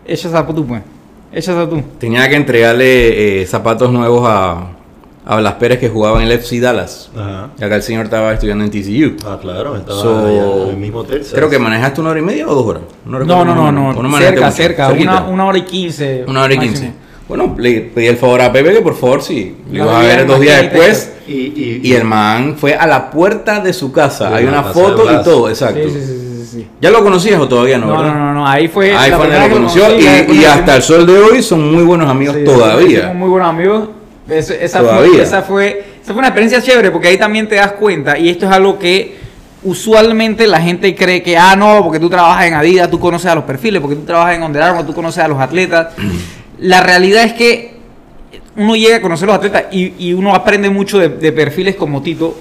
[0.07, 0.83] Esa tú, pues.
[1.33, 1.83] Esa tú.
[1.99, 4.68] Tenía que entregarle eh, zapatos nuevos a,
[5.29, 7.11] a Blas Pérez que jugaba en el FC Dallas.
[7.17, 7.51] Ajá.
[7.59, 9.17] Y acá el señor estaba estudiando en TCU.
[9.27, 11.33] Ah, claro, estaba So, allá en el mismo Texas.
[11.35, 12.83] Creo que manejaste una hora y media o dos horas.
[13.05, 13.89] No, no, no, no.
[13.89, 13.97] menos.
[13.97, 15.01] O manejaste cerca, mucho.
[15.01, 15.12] cerca.
[15.23, 16.25] Una, una hora y quince.
[16.29, 16.93] Una hora y quince.
[17.29, 20.07] Bueno, le pedí el favor a Pepe que por favor si lo No, ibas a
[20.07, 21.12] ver dos días después.
[21.27, 24.33] Y, y, Y el man fue a la puerta de su casa.
[24.33, 25.81] Hay una foto y todo, exacto.
[25.83, 26.69] Sí, sí, sí, sí, sí.
[26.81, 27.87] ¿Ya lo conocías o todavía no?
[27.87, 28.15] No, no, verdad?
[28.15, 28.95] no, no, ahí fue.
[28.97, 31.75] Ahí la fue donde primera lo conoció conocí, y, hasta el sol de hoy son
[31.75, 33.01] muy buenos amigos Sí, todavía.
[33.01, 33.89] Somos muy buenos amigos.
[34.29, 34.81] Es- esa.
[34.83, 38.29] Fue, esa, fue, esa fue una experiencia chévere porque ahí también te das cuenta, y
[38.29, 39.17] esto es algo que
[39.62, 43.35] usualmente la gente cree que, ah, no, porque tú trabajas en Adidas, tú conoces a
[43.35, 45.95] los perfiles, porque tú trabajas en Under Armour, tú conoces a los atletas.
[46.59, 47.77] la realidad es que
[48.57, 51.77] uno llega a conocer a los atletas y, y uno aprende mucho de, de perfiles
[51.77, 52.37] como Tito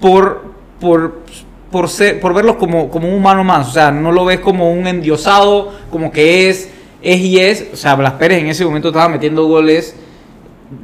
[0.00, 0.44] por,
[0.80, 1.20] por,
[1.70, 3.68] por, ser, por verlos como, como un humano más.
[3.68, 6.70] O sea, no lo ves como un endiosado, como que es,
[7.02, 7.66] es y es.
[7.72, 9.94] O sea, Blas Pérez en ese momento estaba metiendo goles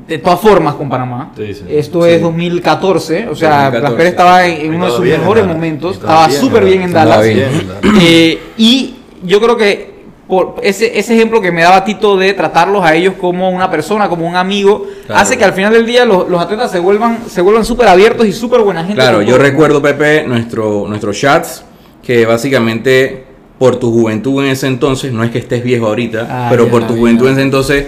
[0.08, 1.32] de todas formas con Panamá.
[1.36, 1.64] Sí, sí.
[1.68, 2.10] Esto Sí.
[2.10, 3.28] es 2014.
[3.28, 5.96] O sea, 2014, Blas Pérez estaba en, uno de sus mejores momentos.
[5.96, 7.22] Estaba súper bien en Dallas.
[7.24, 7.48] Bien.
[8.00, 9.94] Eh, y yo creo que
[10.26, 14.08] por ese, ese ejemplo que me daba Tito de tratarlos a ellos como una persona,
[14.08, 15.20] como un amigo, Claro.
[15.20, 18.26] hace que al final del día los, los atletas se vuelvan se vuelvan súper abiertos
[18.26, 18.94] y súper buena gente.
[18.94, 19.44] Claro, yo todo.
[19.44, 21.62] recuerdo, Pepe, nuestro, nuestros chats,
[22.02, 23.24] que básicamente
[23.58, 26.86] por tu juventud en ese entonces, no es que estés viejo ahorita, Ah, pero por
[26.86, 27.86] tu juventud en ese entonces,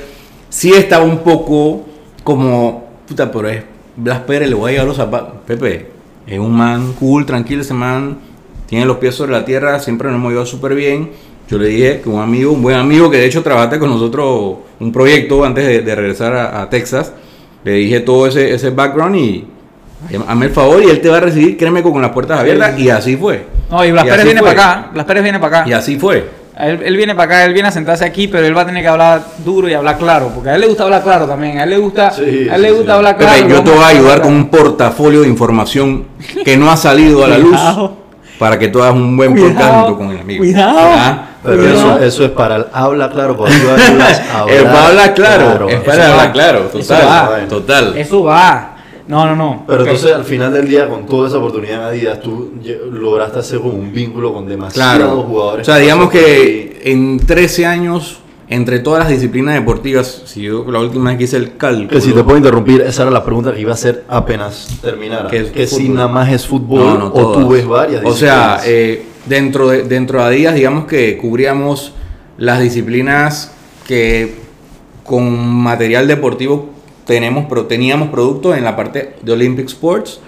[0.57, 1.85] sí estaba un poco
[2.25, 3.63] como, puta, pero es
[3.95, 5.35] Blas Pérez, le voy a llevar los zapatos.
[5.47, 5.87] Pepe,
[6.27, 8.17] es un man cool, tranquilo, ese man
[8.65, 11.11] tiene los pies sobre la tierra, siempre nos hemos llevado súper bien.
[11.47, 14.57] Yo le dije que un amigo, un buen amigo que de hecho trabajaste con nosotros
[14.81, 17.13] un proyecto antes de, de regresar a, a Texas,
[17.63, 19.45] le dije todo ese, ese background y
[20.27, 22.89] hazme el favor y él te va a recibir, créeme, con las puertas abiertas y
[22.89, 23.45] así fue.
[23.71, 24.55] No, y Blas Y Pérez viene fue.
[24.55, 24.91] para acá.
[24.95, 25.69] Blas Pérez viene para acá.
[25.69, 26.25] Y así fue.
[26.59, 28.83] Él, él viene para acá, él viene a sentarse aquí, pero él va a tener
[28.83, 31.59] que hablar duro y hablar claro, porque a él le gusta hablar claro también.
[31.59, 32.97] A él le gusta, Sí, a él le gusta sí.
[32.97, 33.49] hablar Pepe, claro.
[33.49, 36.07] yo te voy a ayudar con un portafolio de información
[36.45, 37.61] que no ha salido a la luz
[38.39, 40.39] para que tú hagas un buen podcast con el amigo.
[40.43, 40.79] cuidado.
[40.81, 41.23] ¿Ah?
[41.43, 41.77] Pero Cuidado.
[41.79, 45.69] eso, eso es para el habla claro, cuando tú a hablar Es para hablar claro,
[45.69, 47.49] es Eso para hablar claro, Eso total, va.
[47.49, 47.99] total.
[47.99, 48.76] Eso va.
[49.09, 49.65] No, no, no.
[49.67, 52.53] Pero entonces al final del día, con toda esa oportunidad en Adidas, tú
[52.93, 55.23] lograste hacer como un vínculo con demasiados Claro.
[55.23, 55.69] jugadores.
[55.69, 60.81] O sea, digamos que en 13 años, entre todas las disciplinas deportivas, si yo la
[60.81, 61.89] última vez que hice el cálculo.
[61.89, 65.29] Que si te puedo interrumpir, esa era la pregunta que iba a hacer apenas terminara.
[65.31, 68.65] Que si nada más es fútbol No, no o tú ves varias O sea, disciplinas.
[68.67, 71.93] eh, dentro, de, dentro de Adidas, digamos que cubríamos
[72.39, 73.53] las disciplinas
[73.87, 74.35] que
[75.05, 76.71] con material deportivo
[77.07, 80.21] tenemos, pero teníamos productos en la parte de Olympic Sports,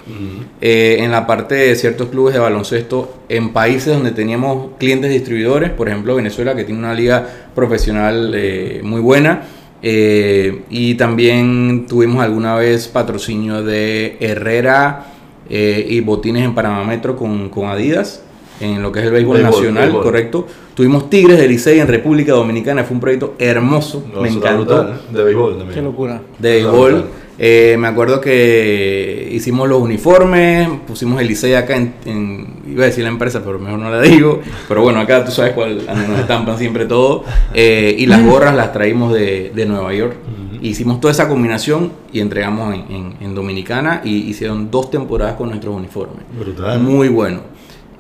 [0.61, 5.71] eh, en la parte de ciertos clubes de baloncesto, en países donde teníamos clientes distribuidores,
[5.71, 9.43] por ejemplo Venezuela, que tiene una liga profesional eh, muy buena.
[9.83, 15.07] eh, y también tuvimos alguna vez patrocinio de Herrera
[15.51, 18.23] eh, y botines en Panamá Metro con, con Adidas,
[18.61, 20.03] en lo que es el béisbol, Béisbol, nacional, béisbol.
[20.03, 20.47] correcto.
[20.75, 25.01] Tuvimos Tigres de Licey en República Dominicana, fue un proyecto hermoso, No, me encantó brutal,
[25.11, 25.17] ¿eh?
[25.17, 25.75] De béisbol también.
[25.75, 26.21] Qué locura.
[26.39, 27.05] de béisbol.
[27.41, 32.87] Eh, me acuerdo que hicimos los uniformes, pusimos el Licey acá en, en- iba a
[32.87, 34.41] decir la empresa, pero mejor no la digo.
[34.67, 37.25] Pero bueno, acá tú sabes cuál, nos estampan siempre todo.
[37.55, 40.15] Eh, y las gorras las traímos de, de Nueva York.
[40.61, 45.49] Hicimos toda esa combinación y entregamos en, en- en Dominicana y hicieron dos temporadas con
[45.51, 46.25] nuestros uniformes.
[46.37, 46.81] Brutal.
[46.81, 47.41] Muy bueno.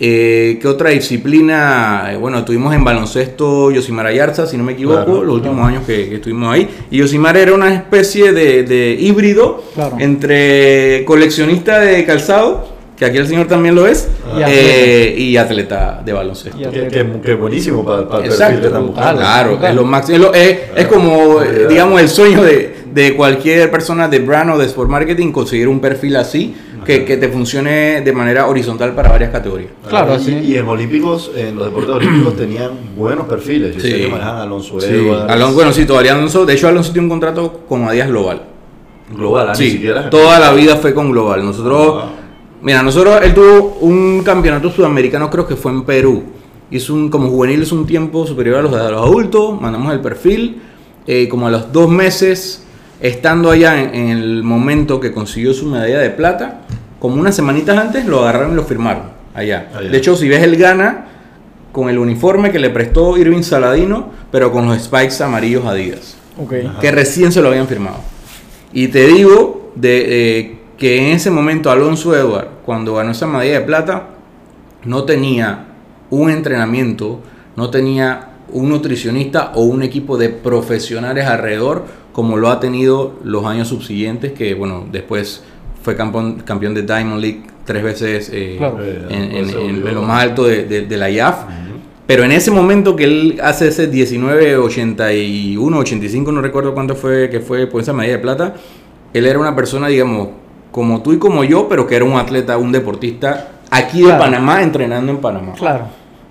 [0.00, 2.10] Eh, ¿Qué otra disciplina?
[2.12, 5.82] Eh, bueno, tuvimos en baloncesto Yosimar Ayarza, si no me equivoco, Claro, los últimos años
[5.86, 6.68] que, que estuvimos ahí.
[6.90, 9.96] Y Yosimar era una especie de, de híbrido Claro.
[9.98, 16.00] entre coleccionista de calzado, que aquí el señor también lo es, Y eh, y atleta
[16.04, 16.58] de baloncesto.
[16.70, 19.20] Que, que- que buenísimo para, para el perfil Exacto, están buscando.
[19.20, 20.16] Claro, es lo máximo.
[20.16, 21.68] Es, lo- es- es como, Claro.
[21.68, 25.80] digamos, el sueño de, de cualquier persona de brand o de sport marketing conseguir un
[25.80, 26.54] perfil así
[26.88, 29.70] que, que te funcione de manera horizontal para varias categorías.
[29.88, 30.32] Claro, y, sí.
[30.42, 33.74] y en Olímpicos, en los deportes olímpicos tenían buenos perfiles.
[33.76, 34.00] Yo sé Sí.
[34.04, 35.30] que manejan a Alonso Sí, Edwards.
[35.30, 38.40] Alonso, bueno, sí, todavía Alonso, de hecho Alonso tiene un contrato con Adidas Global.
[39.14, 40.08] Global, ah, ni Sí, siquiera.
[40.08, 41.44] toda la vida fue con Global.
[41.44, 42.02] Nosotros, Wow.
[42.62, 46.22] mira, nosotros, él tuvo un campeonato sudamericano, creo que fue en Perú.
[46.70, 50.00] Hizo un, como juvenil, hizo un tiempo superior a los de los adultos, mandamos el
[50.00, 50.62] perfil.
[51.06, 52.66] eh, como a los dos meses,
[53.00, 56.60] estando allá en, en el momento que consiguió su medalla de plata,
[56.98, 59.68] como unas semanitas antes, lo agarraron y lo firmaron allá.
[59.74, 59.88] Allá.
[59.88, 61.06] De hecho, si ves, él gana
[61.72, 66.54] con el uniforme que le prestó Irving Saladino, pero con los spikes amarillos Adidas Ok.
[66.66, 66.80] Ajá.
[66.80, 67.98] que recién se lo habían firmado.
[68.72, 73.60] Y te digo de, eh, que en ese momento Alonso Edward, cuando ganó esa medalla
[73.60, 74.08] de plata,
[74.84, 75.66] no tenía
[76.10, 77.20] un entrenamiento,
[77.56, 83.44] no tenía un nutricionista o un equipo de profesionales alrededor, como lo ha tenido los
[83.46, 85.42] años subsiguientes, que bueno, después
[85.82, 88.78] fue campeón, campeón de Diamond League tres veces eh, Claro.
[88.82, 91.36] en, en- en- en lo más alto de, de- de la IAF.
[92.06, 97.28] Pero en ese momento que él hace ese 19, 81, 85, no recuerdo cuánto fue
[97.28, 98.54] que fue por esa medalla de plata,
[99.12, 100.28] él era una persona, digamos,
[100.72, 104.20] como tú y como yo, pero que era un atleta, un deportista aquí de Claro.
[104.24, 105.52] Panamá, entrenando en Panamá.
[105.52, 105.84] Claro.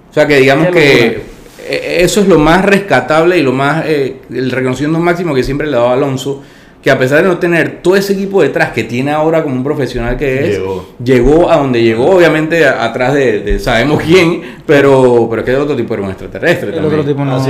[0.09, 1.05] O sea que digamos que locura.
[1.05, 1.23] eh,
[1.69, 5.73] eso es lo más rescatable y lo más, eh, el reconocimiento máximo que siempre le
[5.73, 6.43] daba Alonso,
[6.81, 9.63] que a pesar de no tener todo ese equipo detrás que tiene ahora como un
[9.63, 10.85] profesional que es, Llegó.
[11.03, 15.57] llegó a donde llegó, obviamente a- atrás de, de sabemos quién, pero, pero que el
[15.57, 16.69] otro tipo era un extraterrestre.
[16.69, 16.99] El también.
[16.99, 17.45] otro tipo no.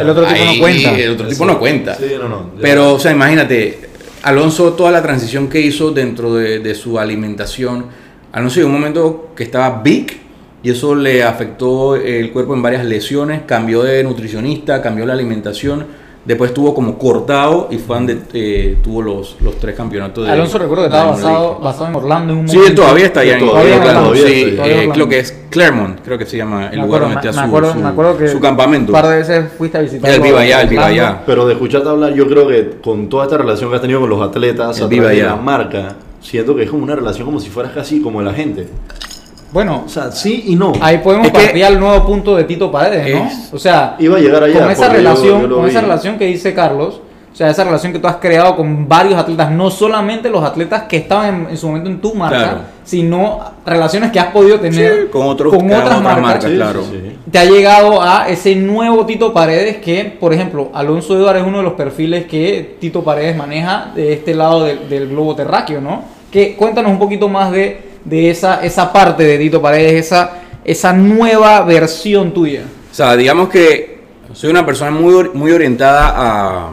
[0.00, 0.98] El otro tipo cuenta.
[0.98, 1.94] El otro tipo no cuenta.
[1.94, 2.50] Sí, no, no.
[2.56, 2.62] ya.
[2.62, 3.78] Pero, o sea, imagínate,
[4.22, 7.86] Alonso, toda la transición que hizo dentro de, de su alimentación,
[8.32, 10.22] Alonso llegó un momento que estaba big
[10.66, 15.86] y eso le afectó el cuerpo en varias lesiones, cambió de nutricionista, cambió la alimentación,
[16.24, 20.58] después estuvo como cortado y fue donde eh, tuvo los, los tres campeonatos de Alonso
[20.58, 22.82] recuerdo que estaba basado, basado en Orlando en un Sí, él momento.
[22.82, 26.00] todavía está allá en Todavía, Orlando, todavía sí, eh, Todavía en creo que es Claremont,
[26.04, 27.78] creo que se llama el Me lugar acuerdo, donde me, está me su, acuerdo, su-
[27.78, 28.92] me acuerdo que su campamento.
[28.92, 30.10] un par de veces fuiste a visitar.
[30.10, 31.22] Él vive allá, él vive allá.
[31.24, 34.10] Pero de escucharte hablar, yo creo que con toda esta relación que has tenido con
[34.10, 37.50] los atletas, a través de la marca, siento que es como una relación como si
[37.50, 38.66] fueras casi como el agente.
[39.52, 40.72] Bueno, O sea, sí y no.
[40.80, 43.26] ahí podemos Es que- partir al nuevo punto de Tito Paredes, ¿no?
[43.26, 44.60] Es- O sea, Iba a llegar allá.
[44.60, 45.70] con esa yo- relación, yo con vi.
[45.70, 47.00] esa relación que dice Carlos,
[47.32, 50.84] o sea, esa relación que tú has creado con varios atletas, no solamente los atletas
[50.84, 52.58] que estaban en, en su momento en tu marca, Claro.
[52.82, 56.22] sino relaciones que has podido tener Sí, con otros- con con otras otras marcas.
[56.22, 56.82] marcas, Sí, claro.
[56.82, 57.16] sí.
[57.30, 61.58] Te ha llegado a ese nuevo Tito Paredes que, por ejemplo, Alonso Eduardo es uno
[61.58, 66.02] de los perfiles que Tito Paredes maneja de este lado del, del globo terráqueo, ¿no?
[66.30, 70.92] Que cuéntanos un poquito más de, de esa, esa parte de Tito Paredes, esa, esa
[70.92, 72.62] nueva versión tuya.
[72.90, 74.00] O sea, digamos que
[74.32, 76.70] soy una persona muy, muy orientada a,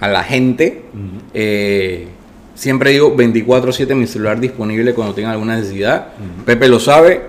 [0.00, 0.84] a la gente.
[1.32, 2.08] Eh,
[2.54, 6.08] siempre digo 24/7 mi celular disponible cuando tenga alguna necesidad.
[6.44, 7.22] Pepe lo sabe.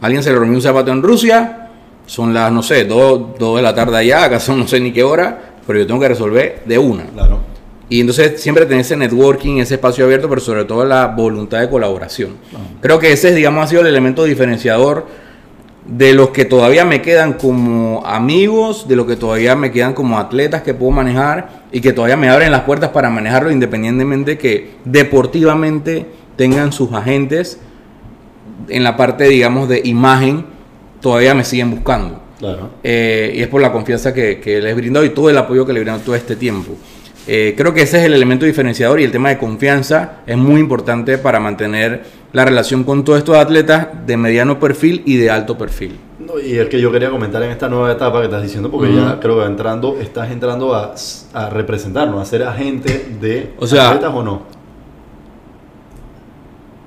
[0.00, 1.68] Alguien se le rompió un zapato en Rusia.
[2.06, 4.24] Son las, no sé, 2 de la tarde allá.
[4.24, 5.52] Acá son no sé ni qué hora.
[5.66, 7.04] Pero yo tengo que resolver de una.
[7.04, 7.51] Claro.
[7.92, 11.68] Y entonces siempre tener ese networking, ese espacio abierto, pero sobre todo la voluntad de
[11.68, 12.38] colaboración.
[12.80, 15.04] Creo que ese, digamos, ha sido el elemento diferenciador
[15.84, 20.18] de los que todavía me quedan como amigos, de los que todavía me quedan como
[20.18, 24.70] atletas que puedo manejar y que todavía me abren las puertas para manejarlo independientemente que
[24.86, 27.58] deportivamente tengan sus agentes
[28.68, 30.46] en la parte, digamos, de imagen,
[31.02, 32.22] todavía me siguen buscando.
[32.38, 32.70] Claro.
[32.82, 35.66] Eh, y es por la confianza que, que les he brindado y todo el apoyo
[35.66, 36.72] que le he brindado todo este tiempo.
[37.26, 40.60] Eh, creo que ese es el elemento diferenciador y el tema de confianza es muy
[40.60, 45.56] importante para mantener la relación con todos estos atletas de mediano perfil y de alto
[45.56, 45.98] perfil.
[46.18, 48.92] No, y es que yo quería comentar en esta nueva etapa que estás diciendo, porque
[48.92, 50.94] ya creo que entrando, estás entrando a,
[51.34, 54.42] a representarnos, a ser agente de O sea- atletas o no.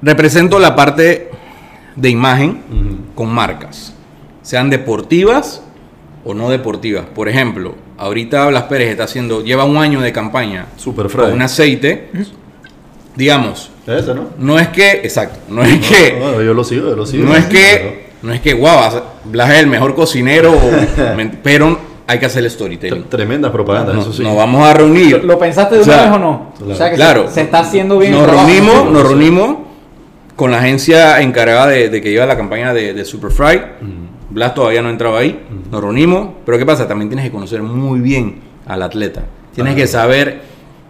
[0.01, 1.29] Represento la parte
[1.95, 2.61] de imagen
[3.15, 3.93] con marcas,
[4.41, 5.63] sean deportivas
[6.23, 7.05] o no deportivas.
[7.05, 11.33] Por ejemplo, ahorita Blas Pérez está haciendo, lleva un año de campaña Super con Fry.
[11.33, 12.09] un aceite,
[13.15, 14.29] digamos, Ese, ¿no?
[14.37, 16.17] no es que, exacto, no es que...
[16.19, 17.23] No, yo lo sigo, yo lo sigo.
[17.25, 20.71] No es que, no es que, wow, Blas es el mejor cocinero, o-
[21.43, 21.77] pero
[22.07, 23.05] hay que hacer el storytelling.
[23.05, 24.21] Tremendas propagandas, No- eso sí.
[24.23, 25.23] Nos vamos a reunir.
[25.23, 26.51] ¿Lo pensaste de O una sea, vez o no?
[26.57, 26.73] claro.
[26.73, 27.27] O sea que Claro.
[27.27, 28.11] se, se está haciendo bien.
[28.11, 28.47] Nos trabajo.
[28.47, 29.55] reunimos, nos reunimos
[30.35, 33.61] con la agencia encargada de, de que lleva la campaña de, de Superfry.
[34.29, 35.45] Blas todavía no entraba ahí.
[35.71, 36.87] Nos reunimos, pero ¿qué pasa?
[36.87, 39.23] También tienes que conocer muy bien al atleta.
[39.53, 39.75] Tienes Ah.
[39.75, 40.41] que saber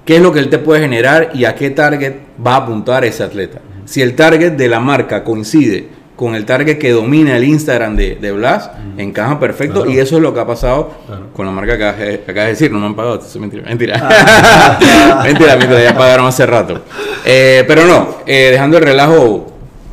[0.05, 2.13] qué es lo que él te puede generar y a qué target
[2.45, 3.59] va a apuntar ese atleta.
[3.85, 8.15] Si el target de la marca coincide con el target que domina el Instagram de,
[8.15, 9.91] de Blas, encaja perfecto Claro.
[9.91, 10.91] y eso es lo que ha pasado
[11.33, 12.71] con la marca que acabas de, decir.
[12.71, 13.63] No me han pagado, eso es mentira.
[13.63, 13.99] Mentira.
[14.01, 15.19] Ah.
[15.23, 16.81] mentira, mentira, ya pagaron hace rato.
[17.25, 19.47] Eh, pero no, eh, dejando el relajo,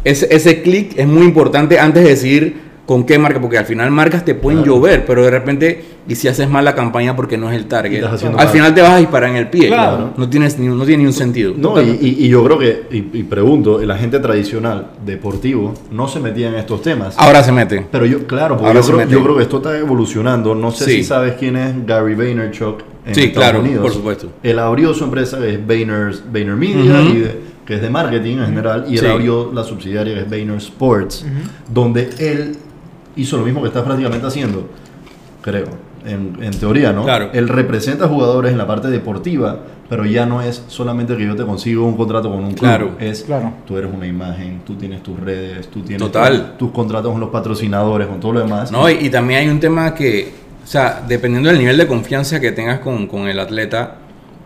[0.04, 3.90] ese, ese clic es muy importante antes de decir con qué marca, porque al final
[3.92, 4.74] marcas te pueden Claro.
[4.76, 8.02] llover, pero de repente, y si haces mal la campaña porque no es el target,
[8.04, 8.48] al mal.
[8.48, 9.68] final te vas a disparar en el pie.
[9.68, 10.12] Claro.
[10.16, 11.54] No, tienes ni, no tiene ni un sentido.
[11.56, 16.18] No, y, y- yo creo que, y, y pregunto, el agente tradicional deportivo no se
[16.18, 17.14] metía en estos temas.
[17.18, 17.86] Ahora se mete.
[17.90, 19.12] Pero yo, claro, porque Ahora yo se creo, mete.
[19.12, 20.54] yo creo que esto está evolucionando.
[20.56, 20.90] No sé Sí.
[20.96, 23.82] si sabes quién es Gary Vaynerchuk en Sí, Estados claro, Unidos.
[23.82, 24.32] por supuesto.
[24.42, 27.10] Él abrió su empresa que es Vayner's, Vayner Media, Ujú.
[27.10, 29.06] y de- que es de marketing en general, y él Sí.
[29.06, 31.24] abrió la subsidiaria que es Vayner Sports,
[31.72, 32.56] donde él
[33.16, 34.68] hizo lo mismo que estás prácticamente haciendo,
[35.40, 35.66] creo,
[36.06, 37.04] en, en teoría, ¿no?
[37.04, 37.30] Claro.
[37.32, 41.44] Él representa jugadores en la parte deportiva, Pero ya no es solamente que yo te
[41.44, 42.60] consigo un contrato con un club.
[42.60, 42.90] Claro.
[42.98, 43.52] Es Claro.
[43.66, 46.52] tú eres una imagen, tú tienes tus redes, tú tienes Total.
[46.56, 48.72] tu- tus contratos con los patrocinadores, con todo lo demás.
[48.72, 50.32] No, y, y también hay un tema que,
[50.64, 53.96] o sea, dependiendo del nivel de confianza que tengas con, con el atleta,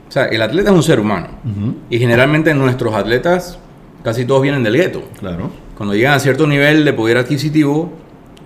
[0.09, 1.29] o sea, el atleta es un ser humano.
[1.45, 3.57] Ujú, Y generalmente nuestros atletas,
[4.03, 5.05] casi todos vienen del gueto.
[5.21, 5.51] Claro.
[5.77, 7.93] Cuando llegan a cierto nivel de poder adquisitivo,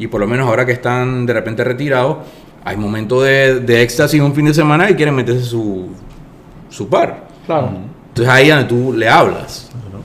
[0.00, 2.16] y por lo menos ahora que están de repente retirados,
[2.64, 5.90] hay momentos de, de éxtasis un fin de semana y quieren meterse su,
[6.70, 7.28] su par.
[7.44, 7.72] Claro.
[8.08, 9.70] Entonces ahí es donde tú le hablas.
[9.70, 10.02] Claro.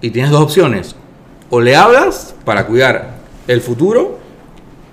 [0.00, 0.96] Y tienes dos opciones.
[1.50, 3.14] O le hablas para cuidar
[3.46, 4.18] el futuro,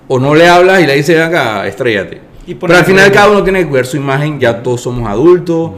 [0.06, 2.20] o no le hablas y le dices, acá, estrellate.
[2.46, 5.72] Y Pero al final cada uno tiene que cuidar su imagen, ya todos somos adultos.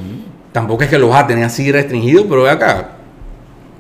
[0.53, 2.96] Tampoco es que los vas a tener así restringidos, pero ve acá.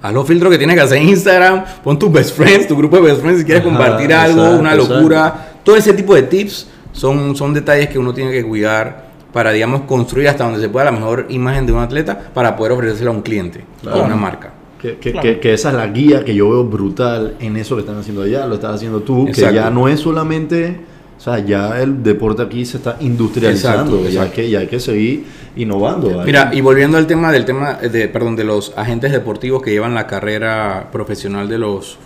[0.02, 2.96] Haz los filtros que tienes que hacer en Instagram, pon tus best friends, tu grupo
[2.96, 5.52] de best friends si quieres Ajá, compartir algo, exacto, una locura.
[5.64, 9.82] Todo ese tipo de tips son, son detalles que uno tiene que cuidar para, digamos,
[9.82, 13.12] construir hasta donde se pueda la mejor imagen de un atleta para poder ofrecérsela a
[13.14, 13.98] un cliente Claro.
[13.98, 14.52] o a una marca.
[14.80, 15.22] Que, que, Claro.
[15.26, 18.22] que- que esa es la guía que yo veo brutal en eso que están haciendo
[18.22, 19.54] allá, lo estás haciendo tú, que Exacto.
[19.56, 20.78] ya no es solamente,
[21.16, 24.34] o sea, ya el deporte aquí se está industrializando, Exacto, ya, exacto.
[24.36, 25.24] que, ya hay que seguir
[25.56, 26.20] innovando.
[26.20, 29.70] hay- Mira, y volviendo al tema del tema de, perdón, de los agentes deportivos que
[29.70, 31.98] llevan la carrera profesional de los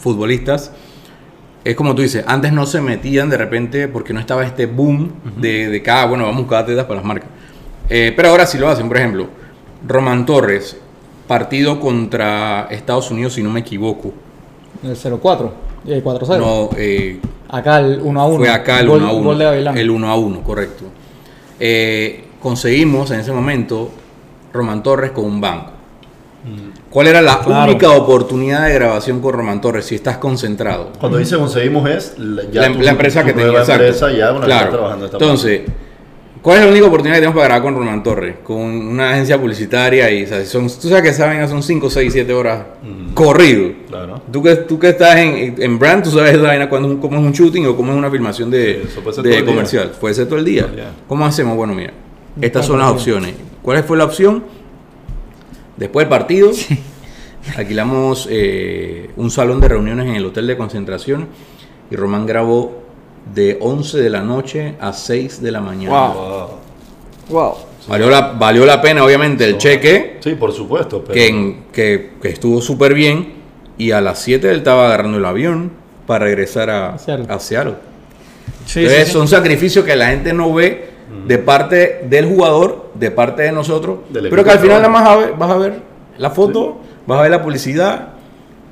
[0.00, 0.72] futbolistas,
[1.64, 5.10] es como tú dices, antes no se metían de repente porque no estaba este boom
[5.38, 7.28] de, de cada, bueno, vamos a buscar atletas para las marcas.
[7.90, 9.26] Eh, pero ahora sí lo hacen, por ejemplo,
[9.86, 10.76] Román Torres,
[11.26, 14.12] partido contra Estados Unidos, si no me equivoco.
[14.82, 15.50] El 0-4.
[15.88, 16.38] Y el 4-0.
[16.38, 18.36] No, eh, Acá el 1 a 1.
[18.38, 19.24] fue acá el Gol- 1 a 1.
[19.24, 19.78] Gol de Gavilán.
[19.78, 20.84] El 1 a 1, correcto.
[21.58, 23.90] Eh, conseguimos en ese momento
[24.52, 25.72] Román Torres con un banco.
[26.90, 27.70] ¿Cuál era la Claro.
[27.70, 30.90] única oportunidad de grabación con Román Torres si estás concentrado?
[30.98, 33.72] Cuando dice conseguimos es la, ya la, tu- la empresa que tenía, exacto.
[33.84, 34.64] empresa ya una que Claro.
[34.64, 35.62] está trabajando esta Entonces,
[36.42, 38.36] ¿cuál es la única oportunidad que tenemos para grabar con Román Torres?
[38.44, 42.12] Con una agencia publicitaria y, o sea, son, tú sabes que saben, son 5, 6,
[42.12, 43.14] 7 horas Ujú.
[43.14, 43.70] corrido.
[43.88, 44.22] Claro.
[44.32, 47.00] Tú que, tú que estás en, en brand, tú sabes esa vaina cuando es un-
[47.00, 48.86] cómo es un shooting o cómo es una filmación de,
[49.44, 49.92] comercial.
[50.00, 50.66] Puede ser todo el día.
[51.06, 51.56] ¿Cómo hacemos?
[51.56, 51.92] Bueno, mira,
[52.40, 53.34] estas son las opciones.
[53.62, 54.44] ¿Cuál fue la opción?
[55.76, 56.50] Después del partido,
[57.56, 61.26] alquilamos eh, un salón de reuniones en el hotel de concentración
[61.90, 62.82] y Román grabó
[63.34, 66.08] de 11 de la noche a 6 de la mañana.
[66.08, 66.48] Wow.
[67.30, 67.54] Wow.
[67.88, 71.02] Valió, la, valió la pena, obviamente, el cheque, Sí, por supuesto.
[71.02, 73.34] Pero, que, en- que, que estuvo súper bien.
[73.78, 75.70] Y a las 7 él estaba agarrando el avión
[76.06, 77.26] para regresar a, A Seattle.
[77.28, 77.74] a Seattle.
[78.66, 79.12] Sí, Entonces, sí, sí.
[79.12, 80.90] son sacrificios que la gente no ve
[81.26, 85.04] de parte del jugador, de parte de nosotros, Del pero que al final nada más
[85.04, 85.74] vas a ver, vas a ver
[86.18, 88.08] la foto, vas a ver la publicidad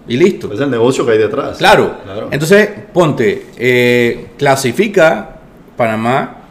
[0.09, 0.53] y listo.
[0.53, 1.59] es el negocio que hay detrás.
[1.59, 1.97] Claro.
[2.05, 2.29] Claro.
[2.31, 5.41] Entonces, ponte, eh, clasifica
[5.77, 6.43] Panamá,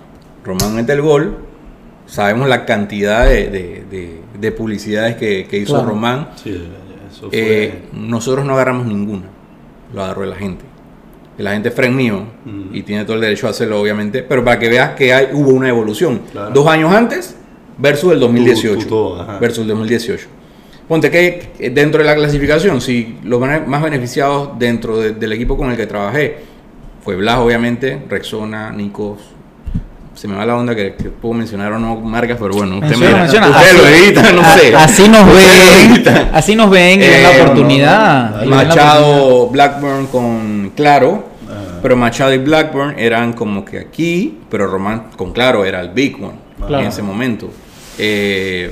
[0.44, 1.38] Román mete el gol,
[2.06, 5.90] sabemos la cantidad de, de- de- de publicidades que, que hizo Claro.
[5.90, 6.30] Román.
[6.36, 6.62] Sí,
[7.10, 7.64] eso fue.
[7.64, 9.24] Eh, nosotros no agarramos ninguna,
[9.94, 10.64] lo agarró la gente.
[11.38, 12.76] La gente es friend mío Mm.
[12.76, 15.50] y tiene todo el derecho a hacerlo, obviamente, pero para que veas que hay, hubo
[15.52, 16.22] una evolución.
[16.32, 16.52] Claro.
[16.54, 17.36] Dos años antes
[17.78, 18.76] versus el 2018.
[18.76, 20.28] Tú- tú todo, versus el 2018.
[20.88, 25.72] Ponte que dentro de la clasificación, si los más beneficiados dentro de- del equipo con
[25.72, 26.38] el que trabajé
[27.04, 29.20] fue Blas, obviamente, Rexona, Nikos.
[30.14, 32.90] Se me va la onda que, que puedo mencionar o no marcas, pero bueno, usted,
[32.92, 33.50] Menciona, me, menciona.
[33.50, 34.76] usted lo Así- edita, no a- sé.
[34.76, 36.30] Así nos ven.
[36.34, 38.30] Así nos ven la Eh, oportunidad.
[38.30, 38.76] no, no, y ven la oportunidad.
[38.86, 41.80] Machado, Blackburn con Claro, Ajá.
[41.82, 46.16] pero Machado y Blackburn eran como que aquí, pero Román con Claro era el big
[46.24, 46.34] one
[46.66, 46.80] Claro.
[46.84, 47.50] en ese momento.
[47.98, 48.72] Eh,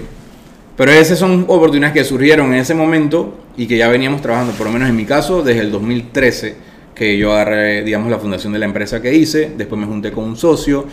[0.75, 4.67] pero esas son oportunidades que surgieron en ese momento y que ya veníamos trabajando, por
[4.67, 6.55] lo menos en mi caso, desde el 2013,
[6.95, 10.23] que yo agarré, digamos, la fundación de la empresa que hice, después me junté con
[10.23, 10.85] un socio,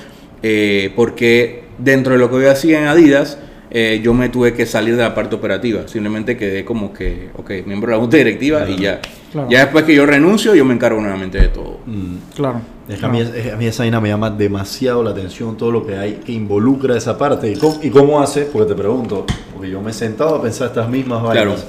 [0.43, 3.39] eh, porque dentro de lo que yo hacía en Adidas,
[3.71, 7.51] eh, yo me tuve que salir de la parte operativa, simplemente quedé como que, ok,
[7.67, 9.01] miembro de la junta directiva y ya.
[9.33, 9.49] Claro.
[9.49, 11.79] Ya después que yo renuncio, yo me encargo nuevamente de todo.
[11.87, 12.17] Mm.
[12.35, 12.61] Claro.
[12.89, 15.71] Es que a, mí, es- a mí esa vaina me llama demasiado la atención, todo
[15.71, 17.49] lo que hay que involucra esa parte.
[17.53, 18.43] ¿Y cómo, y cómo hace?
[18.43, 21.45] Porque te pregunto, porque yo me he sentado a pensar estas mismas vainas.
[21.45, 21.61] Claro.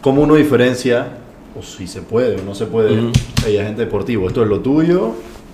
[0.00, 1.06] ¿Cómo uno diferencia,
[1.54, 3.12] o si se puede o no se puede, Ujú.
[3.44, 4.26] hay agente deportivo?
[4.28, 5.12] Esto es lo tuyo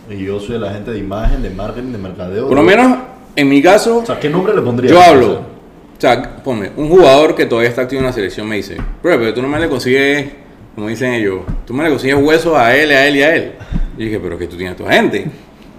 [0.09, 2.47] y yo soy el agente de imagen, de marketing, de mercadeo.
[2.47, 2.99] Por lo menos,
[3.35, 4.91] en mi caso, O sea, ¿qué nombre le pondría?
[4.93, 5.58] Yo hablo.
[5.99, 9.19] O sea, ponme, un jugador que todavía está activo en la selección me dice, bro,
[9.19, 10.31] pero tú no me le consigues,
[10.77, 13.53] como dicen ellos, tú me le consigues huesos a él, a él y a él.
[13.97, 15.27] Y dije, pero que tú tienes tu agente.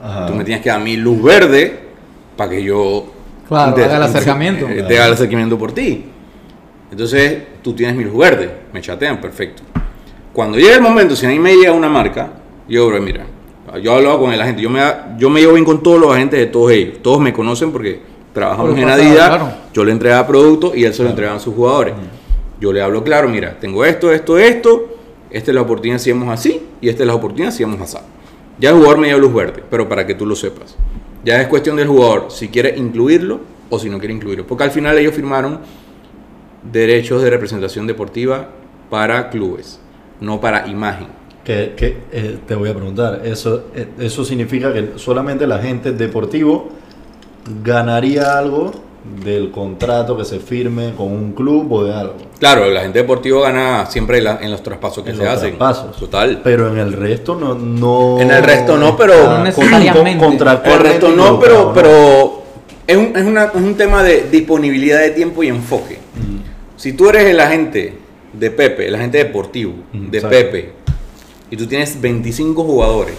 [0.03, 0.25] Ajá.
[0.27, 1.79] Tú me tienes que dar mi luz verde
[2.35, 3.13] para que yo
[3.47, 4.65] Claro, haga el acercamiento.
[4.87, 6.05] te haga el acercamiento por ti.
[6.91, 9.63] Entonces, tú tienes mi luz verde, me chatean, perfecto.
[10.33, 12.29] Cuando llegue el momento, si a mí me llega una marca,
[12.67, 13.25] yo, bro, mira,
[13.81, 14.81] yo he hablado con el agente, yo me,
[15.17, 18.01] yo me llevo bien con todos los agentes de todos ellos, todos me conocen porque
[18.39, 19.51] trabajamos en Adidas, claro.
[19.73, 21.93] yo le entregaba producto y él se lo entregaba a sus jugadores.
[22.59, 24.97] Yo le hablo claro, mira, tengo esto, esto, esto,
[25.29, 27.97] esta es la oportunidad si hacemos así y esta es la oportunidad si hacemos así.
[28.59, 30.75] Ya el jugador me dio luz verde, pero para que tú lo sepas.
[31.23, 34.47] Ya es cuestión del jugador si quiere incluirlo o si no quiere incluirlo.
[34.47, 35.59] Porque al final ellos firmaron
[36.63, 38.49] derechos de representación deportiva
[38.89, 39.79] para clubes,
[40.19, 41.07] no para imagen.
[41.43, 45.93] Que, que, eh, te voy a preguntar, eso, eh, eso significa que solamente el agente
[45.93, 46.69] deportivo
[47.63, 48.71] ganaría algo
[49.23, 52.15] del contrato que se firme con un club o de algo.
[52.37, 55.57] Claro, el agente deportivo gana siempre la- en los traspasos que En se los hacen.
[55.57, 55.97] traspasos.
[55.97, 56.41] Total.
[56.43, 57.55] Pero en el resto no.
[57.55, 60.17] no En el resto no, pero- No con- necesariamente.
[60.17, 62.43] con- contractualmente El resto no, pero, involucrado, pero
[62.85, 65.95] es, un, es, una- es un tema de disponibilidad de tiempo y enfoque.
[66.15, 66.39] Mm.
[66.77, 67.97] Si tú eres el agente
[68.33, 70.21] de Pepe, el agente deportivo Mm, de.
[70.21, 70.73] Pepe,
[71.49, 73.15] y tú tienes 25 jugadores,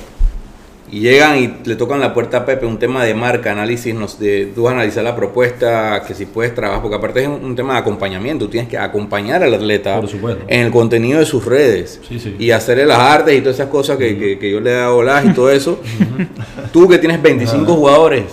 [0.92, 4.18] y llegan y le tocan la puerta a Pepe, un tema de marca, análisis, nos,
[4.18, 7.44] de, tú vas a analizar la propuesta, que si puedes trabajar, porque aparte es un,
[7.44, 10.44] un tema de acompañamiento, tú tienes que acompañar al atleta Por supuesto.
[10.48, 12.36] en el contenido de sus redes Sí, sí.
[12.38, 15.02] y hacerle las artes y todas esas cosas que, que- que yo le he dado
[15.02, 15.80] las y todo eso.
[16.72, 18.24] tú que tienes 25 jugadores,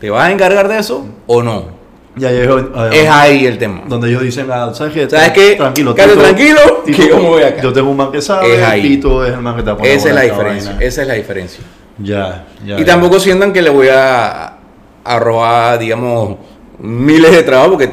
[0.00, 1.78] ¿te vas a encargar de eso o no?
[2.20, 2.24] Es,
[2.74, 3.82] ah, Es ahí el tema.
[3.86, 5.08] donde ellos dicen, ah, ¿sabes qué?
[5.08, 5.54] ¿Sabes qué?
[5.54, 7.62] Tranquilo, tranquilo, Tito, que yo me voy acá.
[7.62, 8.82] Yo tengo un man que sabe, Es ahí.
[8.82, 10.70] Tito es el man que te pone Esa es la diferencia.
[10.72, 10.84] vaina.
[10.84, 11.64] Esa es la diferencia.
[12.02, 12.76] Ya, ya.
[12.76, 12.84] y ya.
[12.86, 14.54] tampoco sientan que le voy a,
[15.04, 16.36] a robar, digamos,
[16.78, 17.90] miles de trabajo, porque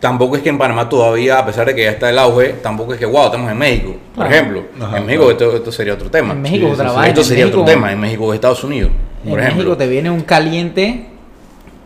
[0.00, 2.94] tampoco es que en Panamá todavía, a pesar de que ya está el auge, tampoco
[2.94, 4.30] es que, wow, estamos en México, por Claro.
[4.34, 4.64] ejemplo.
[4.80, 6.32] Ajá, en México esto, esto sería otro tema.
[6.32, 7.92] En México Sí, trabajas, Esto en sería México- otro tema.
[7.92, 8.90] En México o Estados Unidos,
[9.22, 9.56] por en ejemplo.
[9.64, 11.06] México te viene un caliente.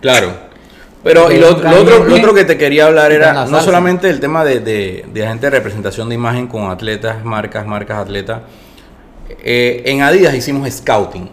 [0.01, 0.49] Claro.
[1.05, 1.71] Pero y lo, otro,
[2.05, 5.47] lo otro que te quería hablar era no solamente el tema de, de, de agente
[5.47, 8.41] de representación de imagen con atletas, marcas, marcas, atletas.
[9.43, 11.29] Eh, en Adidas hicimos scouting.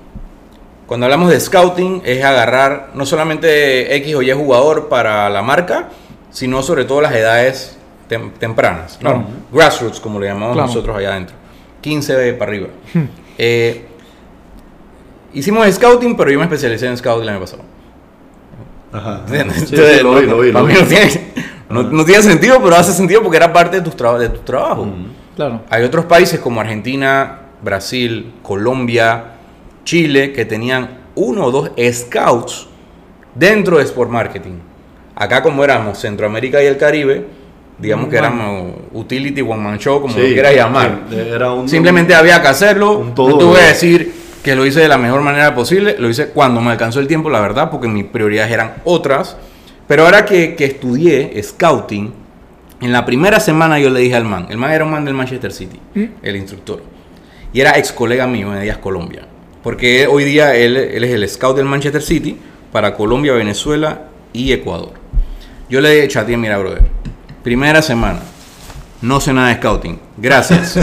[0.88, 5.90] Cuando hablamos de scouting es agarrar no solamente X o Y jugador para la marca,
[6.32, 7.78] sino sobre todo las edades
[8.10, 9.00] tem- tempranas.
[9.02, 9.10] ¿no?
[9.12, 9.26] Claro.
[9.52, 10.68] Grassroots, como le llamamos Claro.
[10.68, 11.36] nosotros allá adentro.
[11.82, 12.68] 15 para arriba.
[13.38, 13.86] Eh,
[15.34, 17.64] hicimos scouting, pero yo me especialicé en scouting el año pasado.
[18.94, 19.24] Ajá.
[21.70, 24.88] No tiene, sentido, pero hace sentido porque era parte de, tus traba- de tu trabajo.
[25.36, 25.64] Claro.
[25.70, 29.32] Hay otros países como Argentina, Brasil, Colombia,
[29.86, 32.68] Chile, que tenían uno o dos scouts
[33.34, 34.56] dentro de Sport Marketing.
[35.16, 37.26] Acá como éramos Centroamérica y el Caribe,
[37.78, 41.04] digamos que One éramos utility, one man show, como Sí, lo quieras llamar.
[41.12, 42.98] Era un, Simplemente había que hacerlo.
[42.98, 44.14] un no todo, te voy a decir
[44.44, 45.96] que lo hice de la mejor manera posible.
[45.98, 49.38] Lo hice cuando me alcanzó el tiempo, la verdad, porque mis prioridades eran otras.
[49.88, 52.12] Pero ahora que, que estudié scouting,
[52.82, 55.14] en la primera semana yo le dije al man, el man era un man del
[55.14, 55.80] Manchester City,
[56.22, 56.82] el instructor.
[57.54, 59.28] Y era ex colega mío en Díaz Colombia.
[59.66, 62.38] Porque hoy día él, él es el scout del Manchester City
[62.72, 64.92] para Colombia, Venezuela y Ecuador.
[65.68, 66.84] Yo le chateé, mira, brother,
[67.42, 68.20] primera semana,
[69.02, 70.00] no sé nada de scouting.
[70.18, 70.78] Gracias.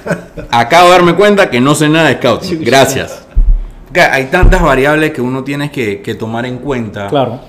[0.50, 2.62] Acabo de darme cuenta que no sé nada de scouting.
[2.62, 3.22] Gracias.
[4.12, 7.40] Hay tantas variables que uno tiene que, que tomar en cuenta Claro.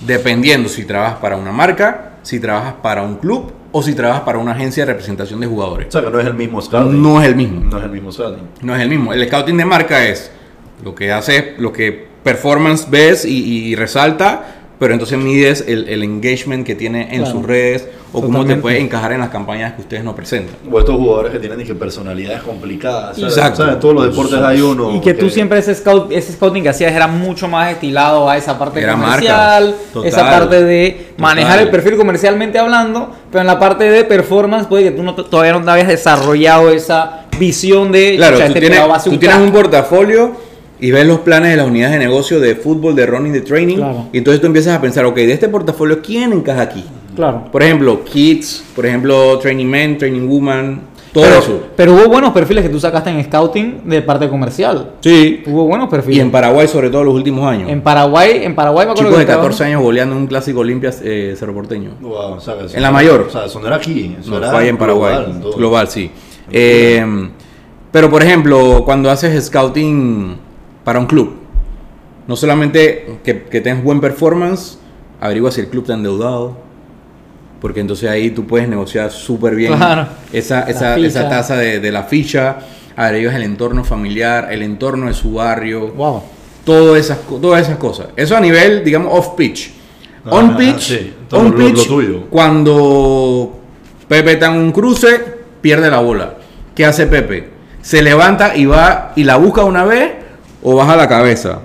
[0.00, 4.38] dependiendo si trabajas para una marca, si trabajas para un club o si trabajas para
[4.38, 5.88] una agencia de representación de jugadores.
[5.88, 7.02] O sea, que no es el mismo scouting.
[7.02, 7.60] No es el mismo.
[7.64, 8.48] No es el mismo scouting.
[8.62, 9.12] No es el mismo.
[9.12, 10.30] El scouting de marca es
[10.84, 16.02] lo que hace, lo que performance ves y, y resalta, pero entonces mides el, el
[16.02, 17.30] engagement que tiene en Claro.
[17.38, 20.56] sus redes o cómo te puede encajar en las campañas que ustedes no presentan.
[20.70, 23.16] O estos jugadores que tienen dije, personalidades complicadas.
[23.16, 23.36] ¿sabes?
[23.36, 23.58] Exacto.
[23.58, 23.74] ¿Sabes?
[23.74, 24.96] En todos los deportes hay uno.
[24.96, 28.36] Y que tú siempre ese, scout, ese scouting que hacías era mucho más estilado a
[28.36, 29.76] esa parte Era comercial.
[29.92, 30.08] Total.
[30.08, 31.64] esa parte de manejar Total.
[31.66, 35.52] el perfil comercialmente hablando, pero en la parte de performance puede que tú no, todavía
[35.52, 39.46] no te habías desarrollado esa visión de Claro, "Chucha, tú este tienes, tú tienes crack".
[39.46, 40.32] un portafolio
[40.82, 43.76] y ves los planes de las unidades de negocio de fútbol, de running, de training.
[43.76, 44.08] Claro.
[44.12, 46.84] Y entonces tú empiezas a pensar, ok, de este portafolio, ¿quién encaja aquí?
[47.14, 47.44] Claro.
[47.52, 50.80] Por ejemplo, kids, por ejemplo, training men, training woman,
[51.12, 51.60] todo Pero, eso.
[51.76, 54.92] pero hubo buenos perfiles que tú sacaste en scouting de parte comercial.
[55.00, 55.42] Sí.
[55.46, 56.16] Hubo buenos perfiles.
[56.16, 57.68] Y en Paraguay, sobre todo los últimos años.
[57.70, 60.26] En Paraguay, en Paraguay me acuerdo Chicos que de estaba- 14 años goleando en un
[60.26, 61.90] clásico Olimpia eh, Cerro Porteño.
[62.00, 63.26] Wow, o sea, que eso En la mayor.
[63.28, 64.16] O sea, eso no era aquí.
[64.18, 65.16] Eso No, era fue ahí en Paraguay.
[65.54, 66.10] Global, sí.
[66.50, 67.04] Eh,
[67.92, 70.36] pero, por ejemplo, cuando haces scouting
[70.84, 71.34] para un club,
[72.26, 74.78] no solamente que, que tengas buen performance,
[75.20, 76.56] averigua si el club está endeudado.
[77.60, 80.08] Porque entonces ahí tú puedes negociar súper bien Claro.
[80.32, 82.56] esa, esa, esa tasa de, de la ficha.
[82.96, 85.92] Averiguas el entorno familiar, el entorno de su barrio.
[85.92, 86.22] Wow.
[86.64, 88.08] Todas esas, todas esas cosas.
[88.16, 89.70] Eso a nivel, digamos, off pitch.
[90.24, 91.14] Ajá, On pitch, sí.
[91.28, 92.22] Todo on lo- lo pitch, tuyo.
[92.30, 93.60] cuando
[94.08, 95.20] Pepe está en un cruce,
[95.60, 96.34] pierde la bola.
[96.74, 97.48] ¿Qué hace Pepe?
[97.80, 100.10] Se levanta y va y la busca una vez
[100.62, 101.60] o baja la cabeza.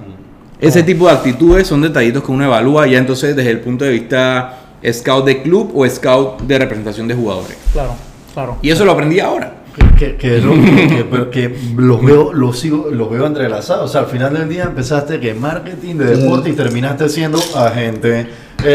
[0.59, 3.91] Ese tipo de actitudes son detallitos que uno evalúa ya entonces desde el punto de
[3.91, 4.57] vista
[4.91, 7.57] scout de club o scout de representación de jugadores.
[7.73, 7.91] Claro,
[8.33, 8.57] claro.
[8.61, 9.53] Y eso lo aprendí ahora.
[9.99, 13.85] Que, que, lo- que- pero que los veo, los sigo, los veo entrelazados.
[13.85, 18.27] O sea, al final del día empezaste que marketing de deporte y terminaste siendo agente,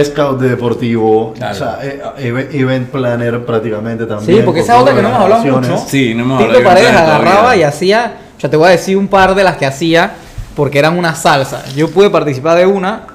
[0.05, 1.55] scout de deportivo, Claro.
[1.55, 4.39] o sea, eh, eve- event planner prácticamente también.
[4.39, 5.85] Sí, porque esa otra que no hemos hablado mucho.
[5.89, 7.61] Sí, no hemos Tito hablado de Paredes agarraba todavía.
[7.61, 8.13] y hacía,
[8.43, 10.15] ya te voy a decir un par de las que hacía
[10.57, 11.65] porque eran una salsa.
[11.77, 13.07] Yo pude participar de una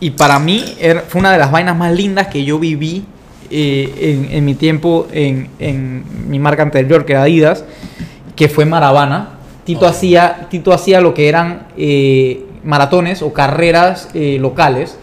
[0.00, 3.04] y para mí era- fue una de las vainas más lindas que yo viví
[3.50, 3.92] eh,
[4.30, 7.64] en, en mi tiempo en, en mi marca anterior que era Adidas,
[8.34, 9.28] que fue Maravana.
[9.64, 14.96] Tito, hacía, Tito hacía lo que eran eh, maratones o carreras eh, locales.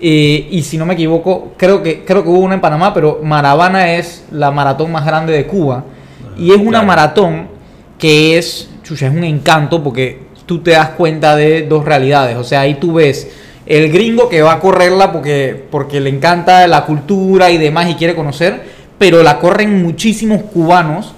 [0.00, 3.20] Eh, y si no me equivoco, creo que, creo que hubo una en Panamá, pero
[3.22, 5.84] Maravana es la maratón más grande de Cuba.
[6.36, 7.46] Y es una maratón
[7.98, 12.36] que es, chucha, es un encanto porque tú te das cuenta de dos realidades.
[12.36, 13.28] O sea, ahí tú ves
[13.66, 17.94] el gringo que va a correrla porque, porque le encanta la cultura y demás y
[17.94, 18.60] quiere conocer,
[18.98, 21.14] pero la corren muchísimos cubanos.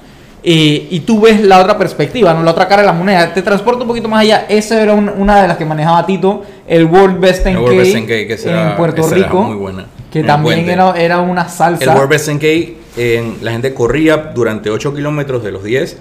[0.47, 2.43] eh, y tú ves la otra perspectiva, ¿no?
[2.43, 3.33] la otra cara de la moneda.
[3.33, 4.45] Te transporta un poquito más allá.
[4.47, 7.79] Esa era un- una de las que manejaba Tito, el World Best 10K, El World
[7.79, 9.87] Best 10K, que será- en Puerto Rico, muy buena.
[10.13, 11.85] que también era, era una salsa.
[11.85, 15.97] El World Best 10K, en- la gente corría durante 8 kilómetros de los 10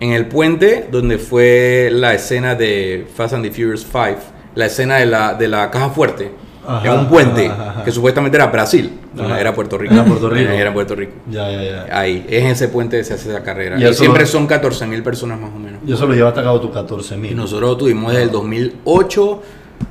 [0.00, 4.16] en el puente donde fue la escena de Fast and the Furious 5,
[4.54, 6.30] la escena de la, de la caja fuerte.
[6.66, 7.84] Ajá, en un puente ajá, ajá.
[7.84, 9.92] que supuestamente era Brasil, no, era Puerto Rico.
[9.92, 10.50] Era Puerto Rico.
[10.50, 11.12] Era Puerto Rico.
[11.30, 11.86] Ya, ya, ya.
[11.98, 13.78] Ahí, es en ese puente que se hace esa carrera.
[13.78, 15.80] Y Y, eso siempre lo- son 14 mil personas más o menos.
[15.84, 17.36] Yo solo llevaste a cabo tus 14 Y mil.
[17.36, 19.42] nosotros tuvimos desde el 2008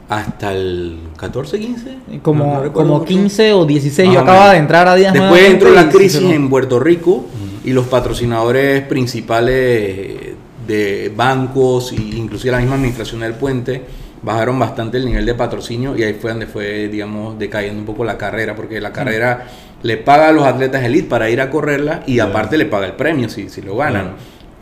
[0.09, 1.97] hasta el 14, 15.
[2.23, 3.05] como, No, como mucho.
[3.05, 4.07] 15 o 16.
[4.07, 6.49] Más yo acababa de entrar a Díaz Después entró la y sí crisis lo- en
[6.49, 7.25] Puerto Rico
[7.63, 10.33] y los patrocinadores principales
[10.67, 13.81] de bancos e inclusive la misma administración del puente
[14.21, 18.05] bajaron bastante el nivel de patrocinio y ahí fue donde fue, digamos, decayendo un poco
[18.05, 19.47] la carrera, porque la carrera
[19.81, 22.93] le paga a los atletas elite para ir a correrla y aparte le paga el
[22.93, 24.13] premio si, si lo ganan.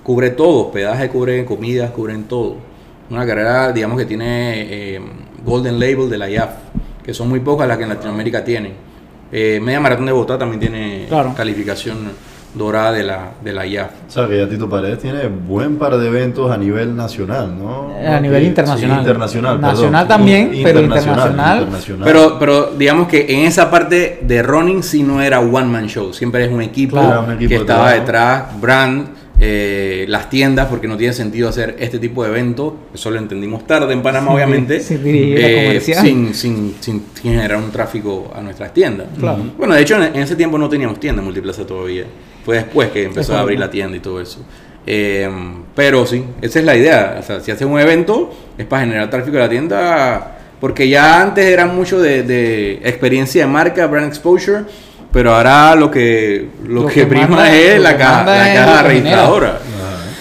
[0.03, 2.55] Cubre todo, hospedaje, cubre comidas, cubren todo.
[3.11, 4.99] Una carrera, digamos, que tiene eh,
[5.45, 6.49] Golden Label de la IAF,
[7.03, 8.73] que son muy pocas las que en Latinoamérica tienen.
[9.31, 11.35] Eh, Media Maratón de Bogotá también tiene Claro.
[11.37, 11.99] calificación
[12.53, 13.91] dorada de la, de la IAF.
[14.07, 17.93] O sea, que ya Tito Paredes tiene buen par de eventos a nivel nacional, ¿no?
[18.05, 18.99] A nivel Sí, internacional.
[18.99, 20.07] internacional, Nacional perdón.
[20.07, 21.57] también, pero internacional.
[21.59, 22.03] internacional.
[22.05, 26.11] Pero, pero digamos que en esa parte de running sí no era one man show,
[26.13, 27.23] siempre es un equipo, Claro.
[27.25, 29.07] Un equipo que de estaba detrás, brand,
[29.41, 33.67] eh, las tiendas, porque no tiene sentido hacer este tipo de eventos, eso lo entendimos
[33.67, 38.39] tarde en Panamá obviamente, sí, la eh, sin, sin, sin, sin generar un tráfico a
[38.41, 39.07] nuestras tiendas.
[39.19, 39.43] Claro.
[39.57, 42.05] Bueno, de hecho en, en ese tiempo no teníamos tienda multiplaza todavía,
[42.45, 44.39] fue después que empezó a abrir la tienda y todo eso.
[44.87, 45.29] Eh,
[45.75, 47.17] pero sí, esa es la idea.
[47.19, 50.37] O sea, si haces un evento es para generar tráfico de la tienda.
[50.59, 54.63] Porque ya antes era mucho de, de experiencia de marca, brand exposure.
[55.11, 58.83] Pero ahora lo que, lo Lo que, que prima manda- es la caja, la caja
[58.83, 59.59] registradora.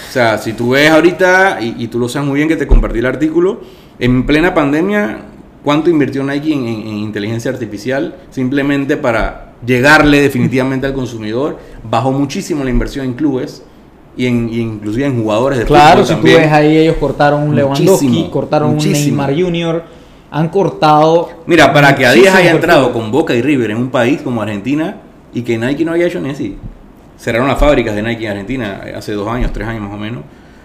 [0.09, 2.67] O sea, si tú ves ahorita, y, y tú lo sabes muy bien que te
[2.67, 3.61] compartí el artículo,
[3.99, 5.19] en plena pandemia,
[5.63, 8.15] ¿cuánto invirtió Nike en, en- en inteligencia artificial?
[8.31, 11.57] Simplemente para llegarle definitivamente al consumidor.
[11.89, 13.63] Bajó muchísimo la inversión en clubes
[14.17, 17.43] y, en, y inclusive en jugadores de Claro, fútbol si tú ves ahí, ellos cortaron
[17.43, 19.21] un Lewandowski, Muchísimo, cortaron muchísimo.
[19.23, 19.83] un Neymar Jr.,
[20.31, 21.29] han cortado.
[21.45, 24.95] Mira, para que Adidas haya entrado con Boca y River en un país como Argentina
[25.33, 26.57] y que Nike no haya hecho ni así.
[27.17, 29.97] Cerraron las fábricas de Nike en Argentina eh, hace dos años, tres años más o
[29.97, 30.23] menos.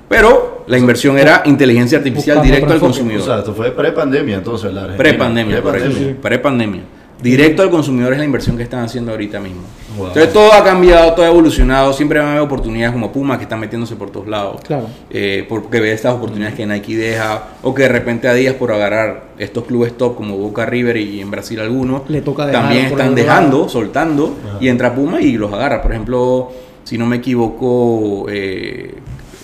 [0.09, 2.77] Pero la inversión era inteligencia artificial directo al.
[2.79, 3.23] O consumidor.
[3.23, 4.73] sea, esto fue pre-pandemia entonces.
[4.97, 5.91] Pre-pandemia, correcto.
[6.23, 6.83] Pre-pandemia.
[7.23, 9.62] Directo al consumidor es la inversión que están haciendo ahorita mismo.
[9.97, 10.09] Wow.
[10.09, 11.93] Entonces todo ha cambiado, todo ha evolucionado.
[11.95, 14.61] Siempre van a haber oportunidades como Puma que están metiéndose por todos lados.
[14.62, 14.89] Claro.
[15.11, 17.49] Eh, porque ve estas oportunidades que Nike deja.
[17.62, 21.21] O que de repente a días por agarrar estos clubes top como Boca River y
[21.21, 22.09] en Brasil algunos.
[22.11, 23.69] Le toca dejar También están dejando, lado.
[23.71, 24.37] soltando.
[24.49, 24.59] Ajá.
[24.61, 25.81] Y entra Puma y los agarra.
[25.81, 26.53] Por ejemplo,
[26.85, 28.95] si no me equivoco, eh,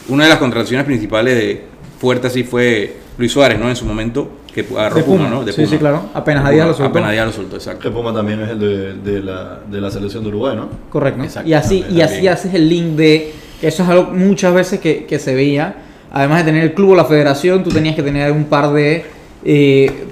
[0.08, 3.68] una de las contrataciones principales de Fuerte así fue Luis Suárez, ¿no?
[3.68, 5.30] En su momento, que agarró De Puma, Puma.
[5.30, 5.44] ¿no?
[5.44, 5.70] De Sí, Puma.
[5.70, 6.02] sí, claro.
[6.14, 6.68] Apenas Adidas Puma.
[6.68, 6.90] lo soltó.
[6.90, 7.80] Apenas Adidas lo soltó, exacto.
[7.80, 10.68] Que Puma también es el de, de la, de la selección de Uruguay, ¿no?
[10.90, 11.22] Correcto.
[11.22, 13.32] Exacto, y así, y así haces el link de.
[13.60, 15.74] Que eso es algo muchas veces que, que se veía.
[16.12, 19.04] Además de tener el club o la federación, tú tenías que tener un par de.
[19.44, 20.06] eh,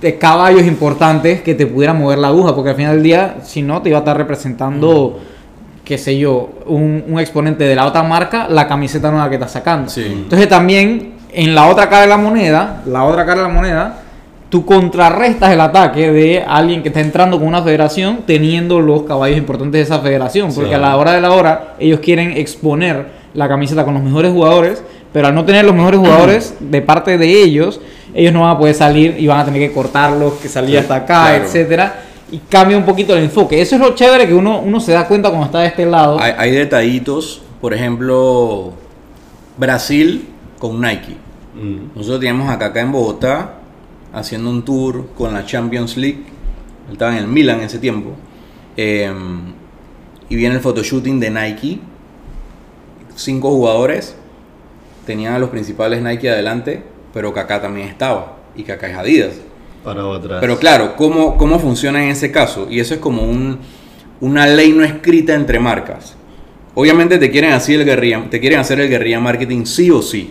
[0.00, 3.62] de caballos importantes que te pudieran mover la aguja, porque al final del día, si
[3.62, 5.18] no, te iba a estar representando,
[5.86, 9.52] qué sé yo, un, un exponente de la otra marca, la camiseta nueva que estás
[9.52, 9.88] sacando.
[9.90, 10.02] Sí.
[10.04, 13.98] Entonces también, en la otra cara de la moneda, la otra cara de la moneda,
[14.48, 19.36] tú contrarrestas el ataque de alguien que está entrando con una federación teniendo los caballos
[19.36, 20.52] importantes de esa federación.
[20.54, 20.74] Porque Sí.
[20.74, 24.82] a la hora de la hora, ellos quieren exponer la camiseta con los mejores jugadores,
[25.12, 27.80] pero al no tener los mejores jugadores de parte de ellos,
[28.14, 30.94] ellos no van a poder salir y van a tener que cortarlos, que salir hasta
[30.94, 31.44] acá, claro.
[31.44, 32.00] etcétera.
[32.32, 33.60] Y cambia un poquito el enfoque.
[33.60, 36.18] Eso es lo chévere que uno, uno se da cuenta cuando está de este lado.
[36.18, 38.72] Hay, hay detallitos, por ejemplo,
[39.58, 41.25] Brasil con Nike.
[41.56, 41.96] Mm.
[41.96, 43.54] Nosotros teníamos acá, acá en Bogotá
[44.12, 46.24] haciendo un tour con la Champions League.
[46.86, 48.14] Él estaba en el Milan en ese tiempo.
[48.76, 49.12] Eh,
[50.28, 51.80] y viene el photoshooting de Nike.
[53.14, 54.16] Cinco jugadores.
[55.04, 56.82] Tenían a los principales Nike adelante,
[57.14, 58.36] pero Kaká también estaba.
[58.56, 59.34] Y Kaká es Adidas.
[59.84, 60.38] Para atrás.
[60.40, 62.66] Pero claro, ¿cómo, ¿cómo funciona en ese caso?
[62.68, 63.58] Y eso es como un,
[64.20, 66.16] una ley no escrita entre marcas.
[66.74, 70.30] Obviamente te quieren, hacer el guerrilla, te quieren hacer el guerrilla marketing sí o sí.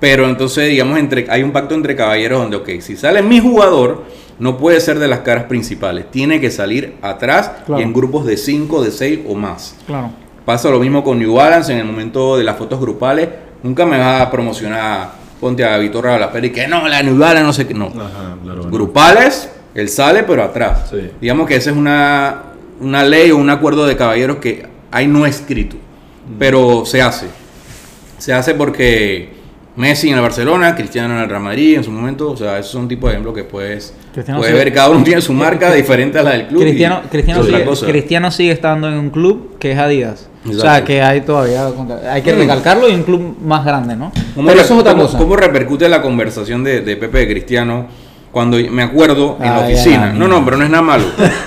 [0.00, 4.04] Pero entonces, digamos, entre, hay un pacto entre caballeros donde, ok, si sale mi jugador,
[4.38, 6.10] no puede ser de las caras principales.
[6.10, 7.80] Tiene que salir atrás Claro.
[7.80, 9.74] y en grupos de 5, de 6 o más.
[9.86, 10.10] Claro.
[10.44, 13.28] Pasa lo mismo con New Balance en el momento de las fotos grupales.
[13.62, 17.42] Nunca me vas a promocionar, ponte a Vitor Rabalapera y que no, la New Balance,
[17.44, 17.74] no sé qué.
[17.74, 17.86] No.
[17.86, 18.62] Ajá, claro.
[18.62, 18.70] no.
[18.70, 20.88] Grupales, él sale, pero atrás.
[20.90, 21.10] Sí.
[21.20, 22.42] Digamos que esa es una,
[22.80, 26.34] una ley o un acuerdo de caballeros que hay no escrito, Mm.
[26.38, 27.26] pero se hace.
[28.18, 29.30] Se hace porque
[29.78, 32.72] Messi en el Barcelona, Cristiano en el Real Madrid en su momento, o sea, esos
[32.72, 36.22] son tipos de ejemplos que puedes, puedes ver, cada uno tiene su marca diferente a
[36.24, 36.62] la del club.
[36.62, 37.02] y Cristiano,
[37.44, 37.86] sigue, cosa.
[37.86, 40.28] Cristiano sigue estando en un club que es Adidas.
[40.44, 40.86] O sea, Exacto.
[40.86, 41.68] que hay todavía.
[42.10, 42.38] Hay que Mm.
[42.38, 44.12] recalcarlo y un club más grande, ¿no?
[44.34, 45.16] ¿Cómo, Pero eso es otra cosa.
[45.18, 47.86] cómo repercute la conversación de, de Pepe de Cristiano
[48.32, 50.12] cuando me acuerdo en la oficina?
[50.12, 51.04] no, no, pero no es nada malo.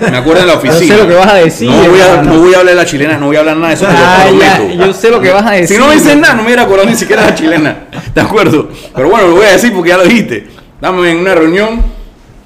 [0.10, 0.96] Me acuerdo en la Yo oficina.
[0.96, 2.34] sé lo que vas a decir, No voy a, hermano.
[2.34, 4.86] no voy a hablar de la chilena, no voy a hablar nada de eso, prometo.
[4.86, 5.78] yo sé lo que vas a decir.
[5.78, 7.76] Si no me dices nada, no me hubiera acordado ni siquiera de la chilena.
[8.14, 8.70] ¿De acuerdo?
[8.96, 10.48] Pero bueno, lo voy a decir porque ya lo dijiste.
[10.76, 12.02] Estamos en una reunión.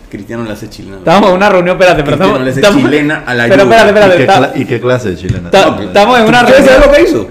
[0.10, 0.98] Cristiano le hace chilena.
[0.98, 2.46] Estamos en una reunión, espérate, pero Cristiano estamos.
[2.46, 4.60] le hace estamos- chilena a la Pero espérate, ¿Y espérate.
[4.62, 5.50] y qué clase de chilena?
[5.50, 6.82] estamos en una ¿Tú sabes reunión.
[6.86, 7.28] lo que hizo?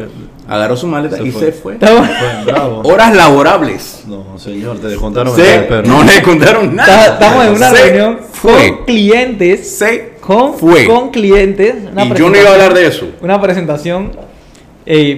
[0.49, 1.75] Agarró su maleta y se fue.
[1.75, 2.83] estamos- Fue bravo.
[2.85, 4.03] Horas laborables.
[4.07, 7.07] No, señor, te descontaron Se- no le contaron nada.
[7.15, 8.53] Estamos en una Se reunión fue.
[8.77, 9.71] con clientes.
[9.79, 10.87] Se Con, fue.
[10.87, 11.75] con clientes.
[11.93, 13.07] una y yo no iba a hablar de eso.
[13.23, 14.13] Una presentación.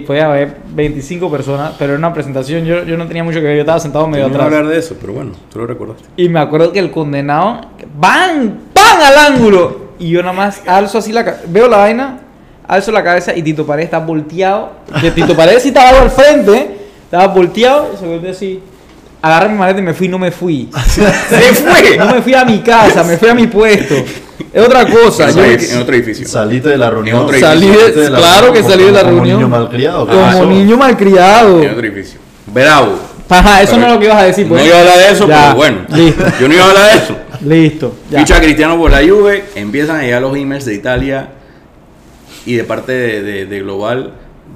[0.07, 2.65] Podía haber 25 personas, pero era una presentación.
[2.65, 4.59] Yo, yo no tenía mucho que ver, yo estaba sentado medio no iba a atrás.
[4.61, 6.05] hablar de eso, pero bueno, tú lo recordaste.
[6.17, 7.63] Y me acuerdo que el condenado,
[7.99, 8.61] ¡van!
[8.73, 9.87] ¡van al ángulo!
[9.99, 12.21] Y yo nada más alzo así la veo la vaina,
[12.69, 14.73] alzo la cabeza y Tito Paredes está volteado.
[15.01, 18.61] Que Tito Paredes sí estaba algo al frente, estaba volteado y se volteó así.
[19.23, 20.69] Agarré mi maleta y me fui, no me fui.
[20.87, 21.03] ¡Se
[21.55, 21.97] fue!
[21.97, 23.95] No me fui a mi casa, me fui a mi puesto.
[24.53, 25.29] Es otra cosa.
[25.31, 26.29] En yo- otro- en otro edificio.
[26.29, 27.17] Saliste de la reunión.
[27.17, 29.37] En otro Salí de- de la claro que como- salí de la como reunión.
[29.39, 30.07] niño malcriado.
[30.07, 30.47] ¿qué como pasó?
[30.47, 31.63] niño malcriado.
[31.63, 32.21] En otro edificio.
[32.47, 32.99] Bravo.
[33.29, 34.47] Ajá, eso Pero no es lo que ibas a decir.
[34.49, 34.61] Pues.
[34.61, 35.79] No iba a hablar de eso, Ya, pero bueno.
[35.89, 37.17] Listo, Yo no iba a hablar de eso.
[37.45, 37.95] listo.
[38.11, 38.19] ya.
[38.21, 41.29] Ficha a Cristiano por la Juve, empiezan a llegar los emails de Italia
[42.47, 44.13] y de parte de, de- de Global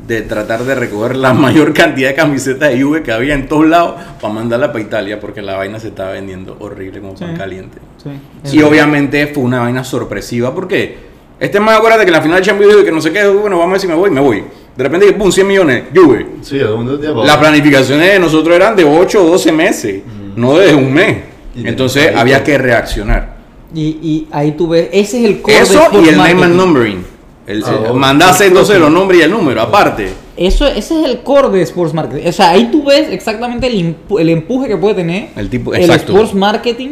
[0.07, 3.67] de tratar de recoger la mayor cantidad de camisetas de Juve que había en todos
[3.67, 7.37] lados para mandarla para Italia porque la vaina se estaba vendiendo horrible como pan Sí.
[7.39, 7.79] caliente.
[8.03, 8.57] Sí.
[8.57, 12.47] Y obviamente fue una vaina sorpresiva porque este más acuérdate que en la final de
[12.47, 14.45] Champions League que no sé qué, bueno, vamos a ver si me voy, me voy.
[14.77, 16.27] De repente, pum, 100 millones, Juve.
[16.43, 20.03] Sí, ¿de dónde te Las planificaciones de nosotros eran de 8 o 12 meses,
[20.37, 21.19] no de un mes.
[21.57, 23.37] Entonces había que reaccionar.
[23.75, 26.55] Y, y ahí tú ves, ese es el core de Eso y el name and
[26.57, 27.05] numbering.
[27.47, 27.95] El, Ah, ok.
[27.97, 30.09] mandarse entonces los nombres y el número, aparte.
[30.37, 32.29] Eso, ese es el core de Sports Marketing.
[32.29, 35.83] O sea, ahí tú ves exactamente el, el empuje que puede tener El tipo- el
[35.83, 36.13] exacto.
[36.13, 36.91] Sports Marketing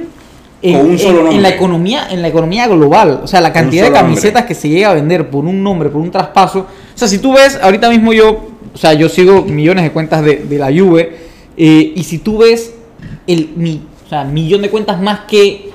[0.61, 1.43] en, Con un en- solo en nombre.
[1.43, 3.21] la economía en la economía global.
[3.23, 4.47] O sea, la cantidad de camisetas nombre.
[4.49, 6.61] que se llega a vender por un nombre, por un traspaso.
[6.61, 6.67] O
[6.99, 10.37] sea, si tú ves, ahorita mismo yo, o sea, yo sigo millones de cuentas de,
[10.37, 11.17] de la Juve.
[11.57, 12.75] eh, y si tú ves
[13.27, 15.71] el mi- o sea, millón de cuentas más que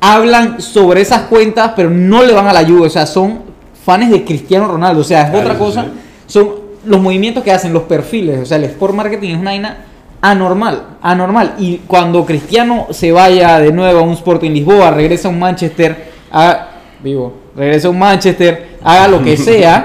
[0.00, 2.86] hablan sobre esas cuentas, pero no le van a la Juve.
[2.86, 3.45] O sea, son
[3.86, 5.00] fans de Cristiano Ronaldo.
[5.00, 5.82] O sea, es Claro, otra cosa.
[5.84, 5.88] sí.
[6.26, 6.48] Son
[6.84, 8.40] los movimientos que hacen, los perfiles.
[8.42, 9.76] O sea, el sport marketing es una vaina
[10.20, 10.82] anormal.
[11.02, 11.54] Anormal.
[11.58, 16.10] Y cuando Cristiano se vaya de nuevo a un Sporting Lisboa, regresa a un Manchester,
[16.30, 16.68] haga,
[17.02, 19.84] vivo, regresa a un Manchester, haga lo que sea.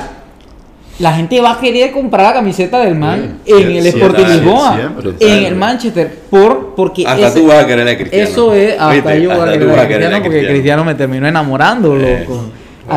[0.99, 4.76] La gente va a querer comprar la camiseta del man Sí, en el Sporting Lisboa,
[4.76, 8.30] siempre, en el Manchester, por porque Hasta ese- tú vas a querer a Cristiano.
[8.30, 9.22] eso es, hasta ¿Viste?
[9.24, 12.43] yo voy a querer a Cristiano porque Cristiano me terminó enamorando, Eh, loco.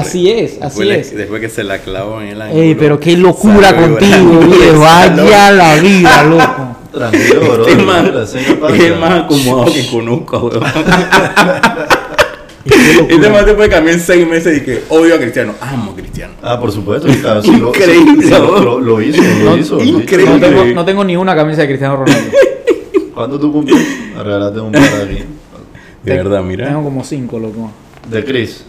[0.00, 1.16] Así es, así después, le- es.
[1.16, 2.62] después que se la clavó en el ángulo.
[2.62, 4.80] Ey, pero qué locura salió contigo, viejo.
[4.80, 6.76] Vaya la vida, loco.
[6.92, 7.66] Tranquilo, bro.
[7.66, 10.72] Es más, es más acomodado que conozco, locura.
[12.64, 15.54] Este más te puede cambiar en seis meses y que odio a Cristiano.
[15.60, 16.32] Amo a Cristiano.
[16.42, 17.08] Ah, por supuesto.
[17.20, 18.58] claro, sí, lo- Increíble, sí, lo, ¿no?
[18.60, 19.80] lo- lo hizo, lo No, hizo.
[19.80, 20.34] increíble.
[20.34, 22.30] No tengo, no tengo ni una camisa de Cristiano Ronaldo.
[23.14, 23.78] ¿Cuándo tú cumples?
[24.16, 25.24] Regálate un par aquí.
[26.04, 26.66] De verdad, mira.
[26.68, 27.70] Tengo como cinco, loco.
[28.10, 28.64] De Chris.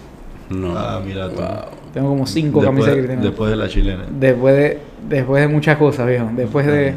[0.50, 0.78] No.
[0.78, 1.36] Ah, mira tú.
[1.36, 1.46] Wow.
[1.94, 3.22] Tengo como cinco Después, camisas de Cristiano.
[3.24, 4.04] después de la chilena.
[4.10, 4.80] Después de,
[5.10, 6.30] después de muchas cosas, viejo.
[6.36, 6.90] Después de.
[6.90, 6.94] Ah,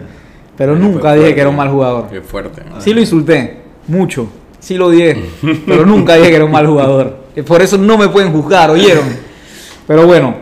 [0.57, 1.35] Pero nunca dije fuerte.
[1.35, 2.09] que era un mal jugador.
[2.11, 2.63] Qué fuerte.
[2.69, 2.81] ¿no?
[2.81, 3.59] Sí lo insulté.
[3.87, 4.29] Mucho.
[4.61, 5.25] Sí lo dije,
[5.67, 7.17] pero nunca dije que era un mal jugador.
[7.37, 9.05] Eh, Por eso no me pueden juzgar, ¿oyeron?
[9.87, 10.35] Pero bueno,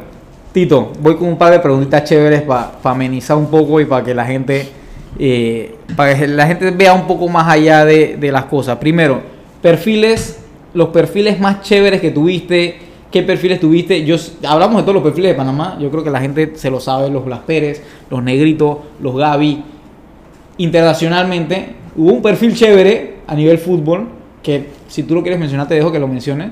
[0.53, 4.15] Tito, voy con un par de preguntitas chéveres para amenizar un poco y para que
[4.15, 4.69] la gente
[5.19, 8.79] eh, para que la gente vea un poco más allá de, de las cosas.
[8.79, 9.21] Primero,
[9.61, 10.39] perfiles,
[10.73, 12.79] los perfiles más chéveres que tuviste,
[13.17, 14.05] ¿qué perfiles tuviste?
[14.05, 16.81] Yo, hablamos de todos los perfiles de Panamá, yo creo que la gente se lo
[16.81, 19.65] sabe, los Blas Pérez, los Negritos, los Gaby.
[20.59, 24.07] Internacionalmente, hubo un perfil chévere a nivel fútbol,
[24.43, 26.51] que si tú lo quieres mencionar te dejo que lo menciones.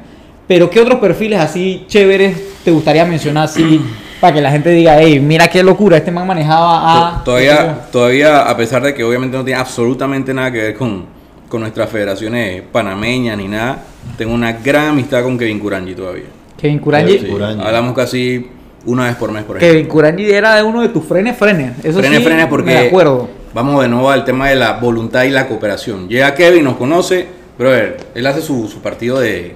[0.48, 3.82] Pero ¿qué otros perfiles así chéveres te gustaría mencionar así
[4.22, 7.24] para que la gente diga, hey, mira qué locura, este man manejaba a...
[7.24, 11.04] todavía, todavía, a pesar de que obviamente no tiene absolutamente nada que ver con,
[11.46, 13.82] con nuestras federaciones panameñas ni nada,
[14.16, 16.43] tengo una gran amistad con Kevin Curangi todavía.
[16.58, 17.18] Kevin Curangi.
[17.18, 18.48] Sí, hablamos casi
[18.86, 19.72] una vez por mes, por ejemplo.
[19.74, 21.72] Kevin Curangi era de uno de tus frenes frenes.
[21.84, 23.28] Eso Frenes, sí, frenes, porque me acuerdo.
[23.52, 26.08] vamos de nuevo al tema de la voluntad y la cooperación.
[26.08, 27.26] Llega Kevin, nos conoce,
[27.58, 27.74] pero
[28.14, 29.54] él hace su, su partido de,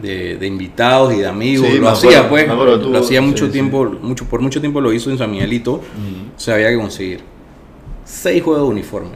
[0.00, 1.68] de, de invitados y de amigos.
[1.70, 2.46] Sí, lo hacía, acuerdo, pues.
[2.46, 3.52] me acuerdo, tú- lo hacía mucho sí.
[3.52, 5.80] tiempo, mucho, por mucho tiempo lo hizo en San Miguelito.
[6.36, 7.20] Se había que conseguir
[8.04, 9.10] seis juegos de uniforme,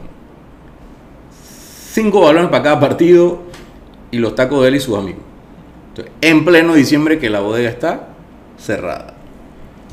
[1.91, 3.39] cinco balones para cada partido
[4.11, 5.21] y los tacos de él y sus amigos.
[6.21, 8.09] En pleno diciembre que la bodega está
[8.57, 9.15] cerrada.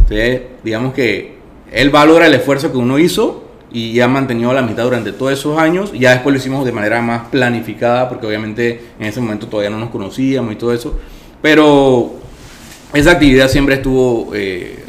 [0.00, 1.36] Entonces, digamos que
[1.72, 5.58] él valora el esfuerzo que uno hizo y ha mantenido la mitad durante todos esos
[5.58, 5.92] años.
[5.92, 9.78] Ya después lo hicimos de manera más planificada, porque obviamente en ese momento todavía no
[9.78, 10.98] nos conocíamos y todo eso.
[11.42, 12.14] Pero
[12.94, 14.84] esa actividad siempre estuvo eh,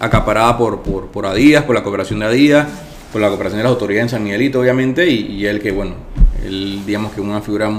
[0.00, 2.66] acaparada por, por, por Adidas, por la cooperación de Adidas,
[3.12, 5.94] por la cooperación de las autoridades en San Miguelito, obviamente, y, él que, bueno,
[6.44, 7.70] él digamos que una figura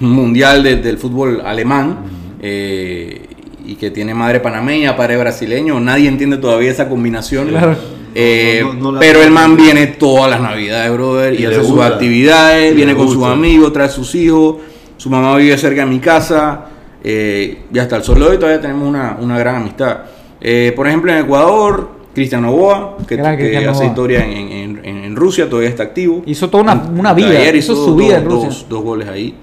[0.00, 1.98] mundial de- del fútbol alemán,
[2.40, 3.22] eh,
[3.64, 7.48] y que tiene madre panameña, padre brasileño, nadie entiende todavía esa combinación.
[7.48, 7.76] Claro.
[8.14, 11.46] Eh, No, no, no la- pero el man viene todas las navidades, brother, y, Y
[11.46, 14.56] hace sus actividades, Y viene con sus amigos, trae sus hijos,
[14.96, 16.66] su mamá vive cerca de mi casa,
[17.04, 19.98] eh, y hasta el sol de hoy todavía tenemos una, una gran amistad.
[20.40, 23.84] Eh, por ejemplo, en Ecuador, Cristian Novoa, que, que hace Novoa.
[23.84, 26.22] historia en, en- en- en Rusia, todavía está activo.
[26.24, 27.48] Hizo toda una, una Ayer vida.
[27.56, 28.48] Hizo hizo su vida en dos- Rusia.
[28.48, 29.34] Dos, dos goles ahí.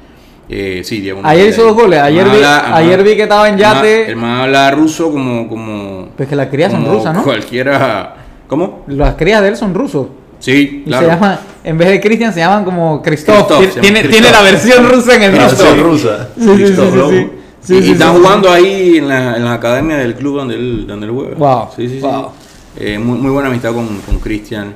[0.56, 1.22] Eh, sí, Diego.
[1.24, 2.00] Ayer hizo dos goles.
[2.00, 4.12] Ayer vi- Habla- ayer vi que estaba en yate.
[4.12, 5.48] El man habla ruso como.
[5.50, 7.24] como Pues que las crías son rusas, ¿no?
[7.24, 8.16] Cualquiera.
[8.48, 8.84] ¿Cómo?
[8.88, 10.08] Las crías de él son rusos.
[10.38, 11.08] Sí, Y claro.
[11.08, 13.48] se llama, en vez de Cristian, se llaman como Christoph.
[13.48, 14.12] Christoph, Tiene, tiene, Christoph.
[14.12, 15.64] tiene la versión rusa en el La disco.
[15.64, 16.30] versión rusa.
[16.38, 17.30] Sí, sí, sí, sí, sí.
[17.62, 18.22] Sí, y sí, están sí.
[18.22, 21.36] jugando ahí en la, en la academia del club donde él, donde él juega.
[21.36, 22.02] Wow, Sí, sí, sí.
[22.02, 22.28] wow.
[22.78, 24.74] Eh, muy, muy buena amistad con, con Cristian.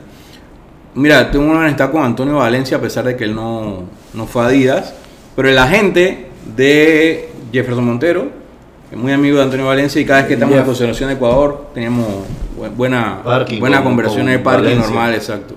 [0.95, 4.43] Mira, tengo una amistad con Antonio Valencia, a pesar de que él no, no fue
[4.43, 4.93] a Adidas.
[5.37, 6.25] Pero el agente
[6.57, 8.23] de Jefferson Montero,
[8.89, 10.65] que es muy amigo de Antonio Valencia, y cada vez que estamos en la.
[10.65, 12.05] Concentración de Ecuador, teníamos
[12.59, 14.87] bu- buena, Parking buena con- conversación con en el parking Valencia.
[14.87, 15.55] normal, exacto.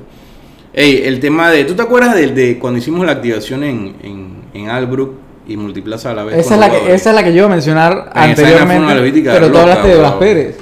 [0.72, 1.64] Ey, el tema de.
[1.64, 5.14] ¿Tú te acuerdas de cuando hicimos la activación en, en, en Albrook
[5.48, 6.36] y Multiplaza a la vez?
[6.36, 9.22] Esa es, la que, esa es la que yo iba a mencionar fue anteriormente.
[9.32, 10.12] Pero tú hablaste de Blas.
[10.12, 10.56] Pérez.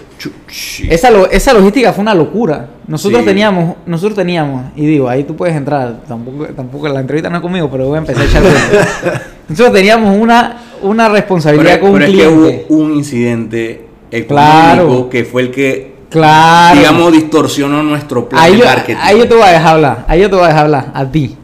[0.89, 2.69] Esa, lo- esa logística fue una locura.
[2.89, 3.27] Nosotros Sí.
[3.27, 7.43] teníamos, nosotros teníamos, y digo, ahí tú puedes entrar, tampoco, tampoco la entrevista no es
[7.43, 8.43] conmigo, pero voy a empezar a echar.
[9.49, 14.27] Nosotros teníamos una, una responsabilidad Pero, con un pero es que hubo un incidente económico
[14.35, 15.09] Claro.
[15.11, 16.79] que fue el que, Claro.
[16.79, 18.99] digamos, distorsionó nuestro plan ahí, de yo, marketing.
[19.03, 21.05] ahí yo te voy a dejar hablar, ahí yo te voy a dejar hablar, a
[21.05, 21.37] ti.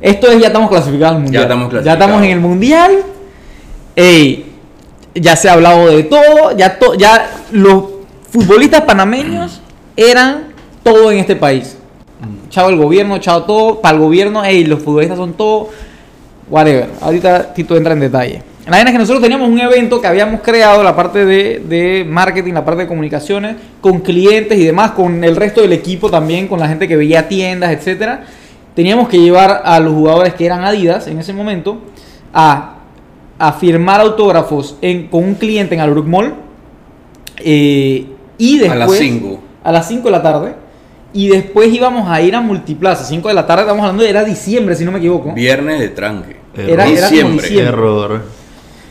[0.00, 1.42] Esto es, ya estamos clasificados al mundial.
[1.42, 2.92] estamos Ya estamos en el mundial.
[3.96, 4.46] Ey,
[5.14, 7.84] ya se ha hablado de todo, ya, to- ya los
[8.30, 9.60] futbolistas panameños
[9.96, 10.49] eran
[10.82, 11.76] todo en este país.
[12.50, 15.68] Chao el gobierno, chao todo, para el gobierno, ey, los futbolistas son todo,
[16.50, 16.88] whatever.
[17.00, 18.42] Ahorita Tito entra en detalle.
[18.66, 22.04] La verdad es que nosotros teníamos un evento que habíamos creado, la parte de, de
[22.08, 26.46] marketing, la parte de comunicaciones, con clientes y demás, con el resto del equipo también,
[26.46, 28.24] con la gente que veía tiendas, etcétera.
[28.74, 31.78] Teníamos que llevar a los jugadores que eran Adidas en ese momento
[32.34, 32.74] a,
[33.38, 36.34] a firmar autógrafos en- con un cliente en Albrook Mall.
[37.38, 38.06] eh,
[38.38, 39.40] y A después, las 5.
[39.64, 40.54] a las 5 de la tarde.
[41.12, 43.04] Y después íbamos a ir a Multiplaza.
[43.04, 45.32] 5 de la tarde, estamos hablando de era diciembre, si no me equivoco.
[45.32, 46.36] Viernes de tranque.
[46.56, 47.58] Era- era como diciembre.
[47.60, 48.22] Error.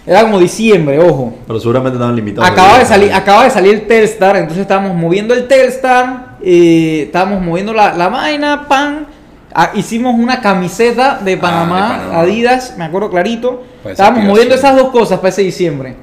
[0.06, 1.34] Era como diciembre, ojo.
[1.48, 2.50] Pero seguramente estaban limitados.
[2.50, 7.42] Acaba de salir, acaba de salir el Telstar, entonces estábamos moviendo el Telstar, eh, estábamos
[7.44, 9.06] moviendo la, la vaina, pan.
[9.54, 12.22] Ah, hicimos una camiseta de Panamá, Ah, de Panamá.
[12.22, 13.64] Adidas, me acuerdo clarito.
[13.86, 15.96] Estábamos moviendo esas dos cosas para ese diciembre.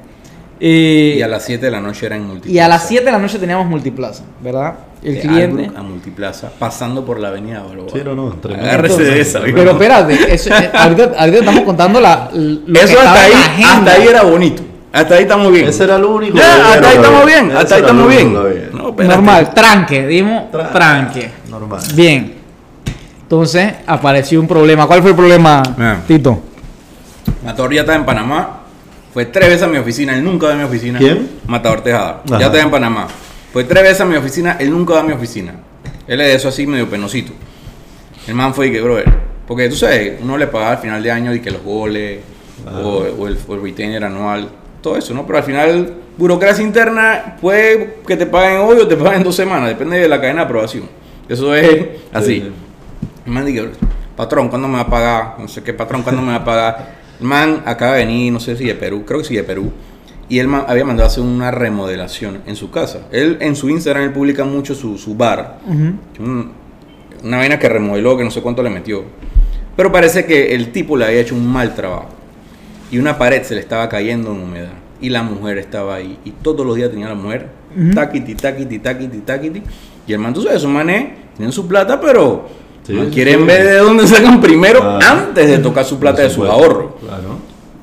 [0.59, 2.51] Eh, Y a las 7 de la noche era en Multiplaza.
[2.55, 4.73] y a las 7 de la noche teníamos Multiplaza, ¿verdad?
[5.03, 5.61] El De cliente.
[5.65, 7.89] Albrook a Multiplaza, pasando por la avenida Balboa.
[7.93, 8.35] Sí, no, no.
[8.55, 9.41] Agárrese de esa.
[9.41, 13.71] Pero espérate, eso, eh, ahorita, ahorita estamos contando la, lo Eso hasta ahí, la agenda.
[13.73, 14.63] hasta ahí era bonito.
[14.91, 15.67] Hasta ahí estamos bien.
[15.67, 16.35] Ese era el único.
[16.37, 17.51] Ya, que hasta ahí estamos bien.
[17.55, 18.33] Hasta ahí estamos bien.
[18.73, 18.91] No.
[18.91, 21.29] Normal, tranque, dimos Tra- tranque.
[21.51, 21.81] Normal.
[21.93, 22.33] Bien.
[23.21, 24.87] Entonces apareció un problema.
[24.87, 25.97] ¿Cuál fue el problema, Ah.
[26.07, 26.41] Tito?
[27.45, 28.61] Matador ya estaba en Panamá.
[29.17, 30.13] Fue tres veces a mi oficina.
[30.15, 30.99] Él nunca va a mi oficina.
[30.99, 31.27] ¿Quién?
[31.47, 32.21] Matador Tejada.
[32.23, 32.37] Ajá.
[32.37, 33.07] Ya estaba en Panamá.
[33.51, 34.57] Fue tres veces a mi oficina.
[34.59, 35.55] Él nunca va a mi oficina.
[36.05, 37.31] Él es de eso así medio penosito.
[38.27, 39.11] El man fue y que, brother.
[39.47, 42.19] Porque tú sabes, uno le pagaba al final de año y que los goles
[42.63, 44.49] o, o el, o el retainer anual.
[44.83, 45.25] Todo eso, ¿no?
[45.25, 49.35] Pero al final, burocracia interna puede que te paguen hoy o te paguen en dos
[49.35, 49.69] semanas.
[49.69, 50.83] Depende de la cadena de aprobación.
[51.27, 52.41] Eso es así.
[52.41, 52.51] Sí.
[53.25, 53.67] El man dice,
[54.15, 55.35] patrón, ¿cuándo me va a pagar?
[55.39, 56.96] No sé qué, patrón, ¿cuándo me va a pagar?
[57.19, 59.71] El man acaba de venir, no sé si de Perú, creo que sí de Perú.
[60.29, 63.07] Y él había mandado a hacer una remodelación en su casa.
[63.11, 65.59] Él en su Instagram él publica mucho su, su bar.
[65.67, 66.51] Un-
[67.23, 69.03] una vaina que remodeló, que no sé cuánto le metió.
[69.75, 72.09] Pero parece que el tipo le había hecho un mal trabajo.
[72.91, 74.73] Y una pared se le estaba cayendo en humedad.
[75.01, 76.17] Y la mujer estaba ahí.
[76.25, 77.47] Y todos los días tenía la mujer.
[77.75, 77.91] Ujú.
[77.93, 79.63] Taquiti, taquiti, taquiti, taquiti.
[80.07, 82.47] Y el man, tú sabes, esos manes tienen su plata, pero
[82.83, 83.45] Sí, sí, quieren sí.
[83.45, 84.99] ver de dónde sacan primero Ah.
[85.27, 86.91] antes de tocar su plata de sus ahorros.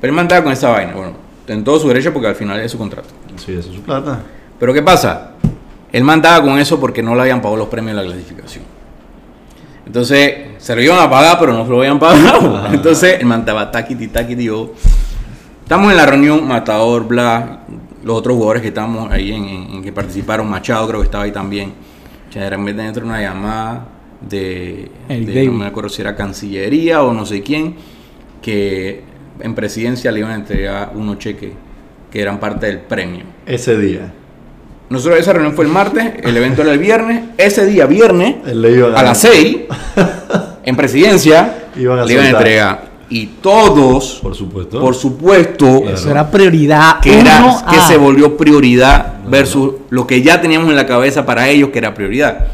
[0.05, 0.93] Pero el man estaba con esa vaina.
[0.93, 1.13] Bueno,
[1.49, 3.09] en todo su derecho porque al final es su contrato.
[3.37, 4.21] Sí, eso es su plata.
[4.61, 5.31] Pero ¿qué pasa?
[5.91, 8.65] Él mandaba con eso porque no le habían pagado los premios de la clasificación.
[9.87, 12.55] Entonces, se lo iban a pagar, pero no se lo habían pagado.
[12.55, 12.69] Ajá.
[12.75, 14.45] Entonces, él mandaba taquiti, taquiti.
[14.45, 14.73] Yo,
[15.63, 17.61] estamos en la reunión, Matador, Bla,
[18.05, 21.25] los otros jugadores que estamos ahí en, en- en que participaron, Machado creo que estaba
[21.25, 21.73] ahí también.
[22.35, 23.87] Repente entra una llamada
[24.21, 27.77] de, El de- no me acuerdo si era Cancillería o no sé quién,
[28.43, 31.51] que en presidencia le iban a entregar unos cheques
[32.11, 33.25] que eran parte del premio.
[33.47, 34.13] Ese día.
[34.91, 37.23] Nosotros esa reunión fue el martes, el evento era el viernes.
[37.39, 39.57] Ese día, viernes, Él le iba a las 6,
[40.65, 42.95] en presidencia, Iban a le iban a entregar.
[43.11, 44.81] Y todos, Por supuesto.
[44.81, 45.95] por supuesto, Claro.
[45.97, 47.01] Eso era prioridad.
[47.01, 51.49] que, era, que se volvió prioridad versus lo que ya teníamos en la cabeza para
[51.49, 52.47] ellos, que era prioridad.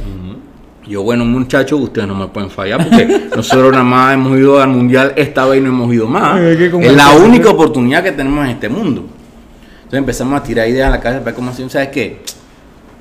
[0.91, 4.71] Yo, bueno, muchachos, ustedes no me pueden fallar porque nosotros nada más hemos ido al
[4.71, 6.41] mundial, esta vez no hemos ido más.
[6.41, 9.05] Es la única oportunidad que tenemos en este mundo.
[9.77, 11.71] Entonces empezamos a tirar ideas a la cabeza para ver cómo hacemos.
[11.71, 12.23] ¿Sabes qué?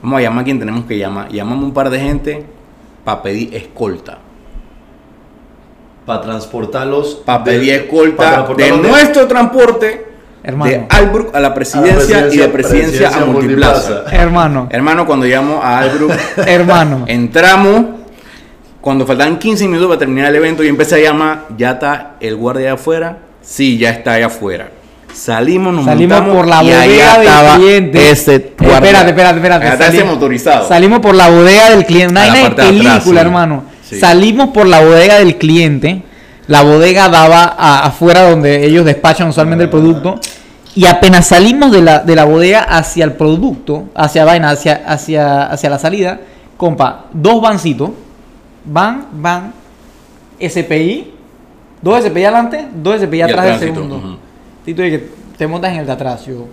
[0.04, 1.30] Vamos a llamar a quien tenemos que llamar.
[1.32, 2.46] Llamamos un par de gente
[3.04, 4.20] para pedir escolta.
[6.06, 7.16] Para transportarlos.
[7.26, 10.09] Para pedir escolta de- nuestro transporte
[10.44, 10.72] Hermano.
[10.72, 14.04] de Albrook a la presidencia, y de presidencia, a Multiplaza.
[14.12, 14.68] Hermano.
[14.72, 16.12] Hermano, cuando llamo a Albrook,
[16.48, 17.04] Hermano.
[17.08, 17.86] entramos.
[18.82, 21.46] Cuando faltaban 15 minutos para terminar el evento, yo empecé a llamar.
[21.58, 23.18] ¿Ya está el guardia allá afuera?
[23.42, 24.70] Sí, ya está allá afuera.
[25.14, 28.12] Salimos, nos Salimos montamos por la y bodega estaba del cliente.
[28.12, 29.66] Ese Eh, espérate, espérate, espérate.
[29.66, 30.68] Allá está ese Salimos- motorizado.
[30.68, 32.12] Salimos por la bodega del cliente.
[32.14, 33.18] Una A la película, atrás, sí.
[33.18, 33.64] hermano.
[33.84, 34.00] Sí.
[34.00, 36.04] Salimos por la bodega del cliente.
[36.50, 40.20] La bodega daba a- afuera donde ellos despachan usualmente el producto.
[40.76, 45.43] Y apenas salimos de la, de la bodega hacia el producto, hacia vaina, hacia, hacia,
[45.45, 46.20] hacia la salida,
[46.58, 47.91] compa, dos vancitos,
[48.66, 49.54] van, van,
[50.39, 51.14] SPI,
[51.82, 54.20] dos SPI adelante, dos SPI atrás del segundo.
[54.66, 56.47] Tito, y que te montas en el de atrás, yo,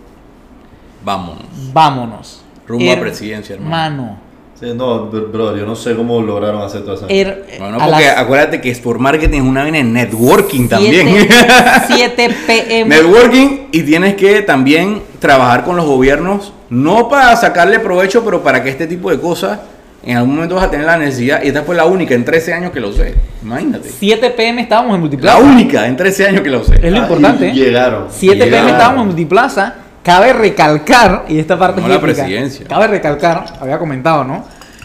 [1.04, 1.44] Vámonos.
[1.72, 2.42] vámonos.
[2.66, 3.76] Rumbo a presidencia, hermano.
[3.86, 4.18] Hermano.
[4.58, 7.06] Sí, no, br- bro, yo no sé cómo lograron hacer toda esa.
[7.08, 11.28] Er- Bueno, porque las acuérdate que Sport Marketing es una vaina de networking también.
[11.88, 12.88] 7 pm.
[12.88, 18.62] networking y tienes que también trabajar con los gobiernos, no para sacarle provecho, pero para
[18.62, 19.58] que este tipo de cosas
[20.02, 21.42] en algún momento vas a tener la necesidad.
[21.42, 23.14] Y esta fue la única en 13 años que lo sé.
[23.42, 23.90] Imagínate.
[23.90, 25.38] 7 pm estábamos en La Multiplaza.
[25.38, 26.76] única en 13 años que lo sé.
[26.82, 27.48] Es lo Ah, importante.
[27.48, 28.06] y Llegaron.
[28.10, 28.70] 7 pm Llegaron.
[28.70, 29.74] estábamos en Multiplaza.
[30.06, 32.64] Cabe recalcar, y esta parte No es la presidencia.
[32.68, 34.44] Cabe recalcar, había comentado, ¿no?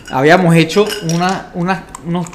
[0.09, 2.26] Habíamos hecho una, unas, unos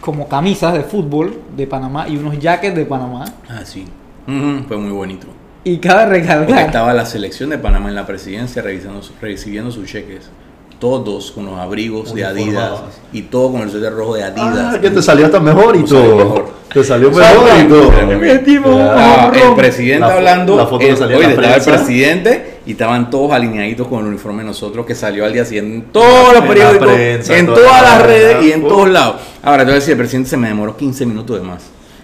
[0.00, 3.26] como camisas de fútbol de Panamá y unos jackets de Panamá.
[3.46, 3.84] Ah, sí.
[4.24, 5.26] Fue muy bonito.
[5.64, 6.58] Y cabe Porque recalcar.
[6.60, 10.30] estaba la selección de Panamá en la presidencia revisando, recibiendo sus cheques.
[10.78, 12.80] Todos con los abrigos de Adidas
[13.12, 14.76] y todo con el suéter rojo de Adidas.
[14.76, 16.63] Ah, que te salió hasta mejor y todo.
[16.74, 17.92] Te salió O sea, mejor y todo.
[19.48, 22.72] El presidente La hablando, la foto que el- en oye, la estaba el presidente y
[22.72, 26.34] estaban todos alineaditos con el uniforme de nosotros que salió al día siguiente en todos
[26.34, 28.68] los periódicos, prensa, en toda todas la las redes y en uf.
[28.68, 29.16] todos lados.
[29.42, 31.62] Ahora, te voy a decir, el presidente se me demoró 15 minutos de más.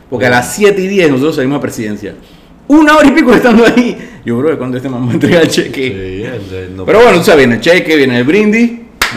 [0.08, 2.14] Porque a las 7 y 10 nosotros salimos a presidencia.
[2.68, 3.96] Una hora y pico estando ahí.
[4.24, 5.88] Yo, bro, ¿cuándo este mamá entrega el cheque?
[5.88, 8.70] Sí, el de- no- Pero bueno, tú sabes, viene el cheque, viene el brindis,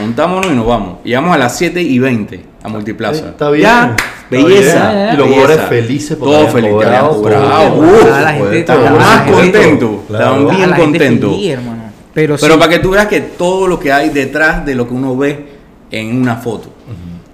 [0.03, 0.97] montámonos y nos vamos.
[1.03, 3.29] Y vamos a las 7 y 20 a Multiplaza.
[3.29, 3.63] Está bien.
[3.63, 4.91] Ya, está belleza.
[4.91, 5.13] bien.
[5.13, 6.73] Y los jugadores felices porque Todos felices,
[8.53, 9.91] estaban más contentos.
[10.09, 11.35] Estaban bien contentos.
[12.13, 14.87] Pero, Pero sí, para que tú veas que todo lo que hay detrás de lo
[14.87, 15.47] que uno ve
[15.89, 16.69] en una foto.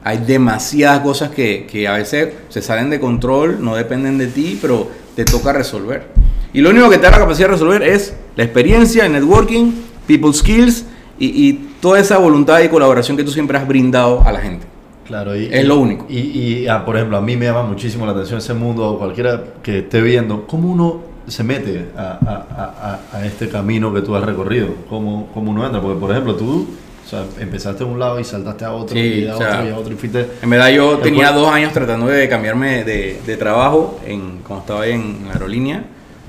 [0.02, 4.58] Hay demasiadas cosas que, que a veces se salen de control, no dependen de ti,
[4.62, 6.08] pero te toca resolver.
[6.54, 9.74] Y lo único que te da la capacidad de resolver es la experiencia, el networking,
[10.08, 10.86] people skills
[11.20, 14.66] y, y toda esa voluntad y colaboración que tú siempre has brindado a la gente.
[15.06, 16.06] Claro, y, Es lo único.
[16.10, 19.44] Y, y, ah, por ejemplo, a mí me llama muchísimo la atención ese mundo, cualquiera
[19.64, 24.16] que esté viendo, cómo uno se mete a, a- a- a- este camino que tú
[24.16, 26.68] has recorrido, cómo, cómo uno entra, porque por ejemplo tú
[27.06, 29.50] o sea, empezaste a un lado y saltaste a otro Sí, y a o sea,
[29.56, 30.28] otro y a otro y fuiste...
[30.44, 34.60] En verdad yo Después- tenía dos años tratando de cambiarme de, de trabajo en, cuando
[34.62, 35.84] estaba ahí en la aerolínea.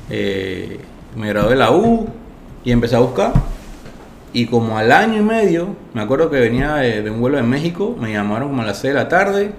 [0.08, 0.78] Eh,
[1.16, 2.08] me gradué de la U
[2.64, 3.32] y empecé a buscar.
[4.32, 7.42] Y como al año y medio, me acuerdo que venía de, de un vuelo de
[7.42, 9.52] México, me llamaron como a las 6 de la tarde,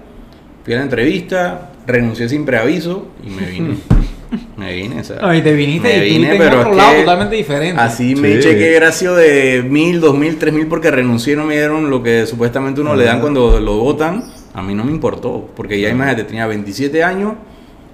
[0.64, 3.76] fui a la entrevista, renuncié sin preaviso y me vine.
[4.56, 6.70] me vine, o sea, No, y te viniste me y vine, estuviste en pero otro
[6.70, 7.80] es lado totalmente diferente.
[7.80, 11.44] Así me eché que gracio de mil, dos mil, tres mil porque renuncié y no
[11.44, 14.24] me dieron lo que supuestamente uno le dan cuando lo votan.
[14.54, 17.34] A mí no me importó, porque ya imagínate, tenía 27 años,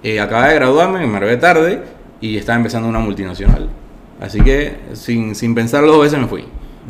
[0.03, 1.83] eh, acababa de graduarme, me gradué tarde
[2.21, 3.69] y estaba empezando una multinacional.
[4.21, 6.45] Así que sin, sin pensarlo dos veces me fui.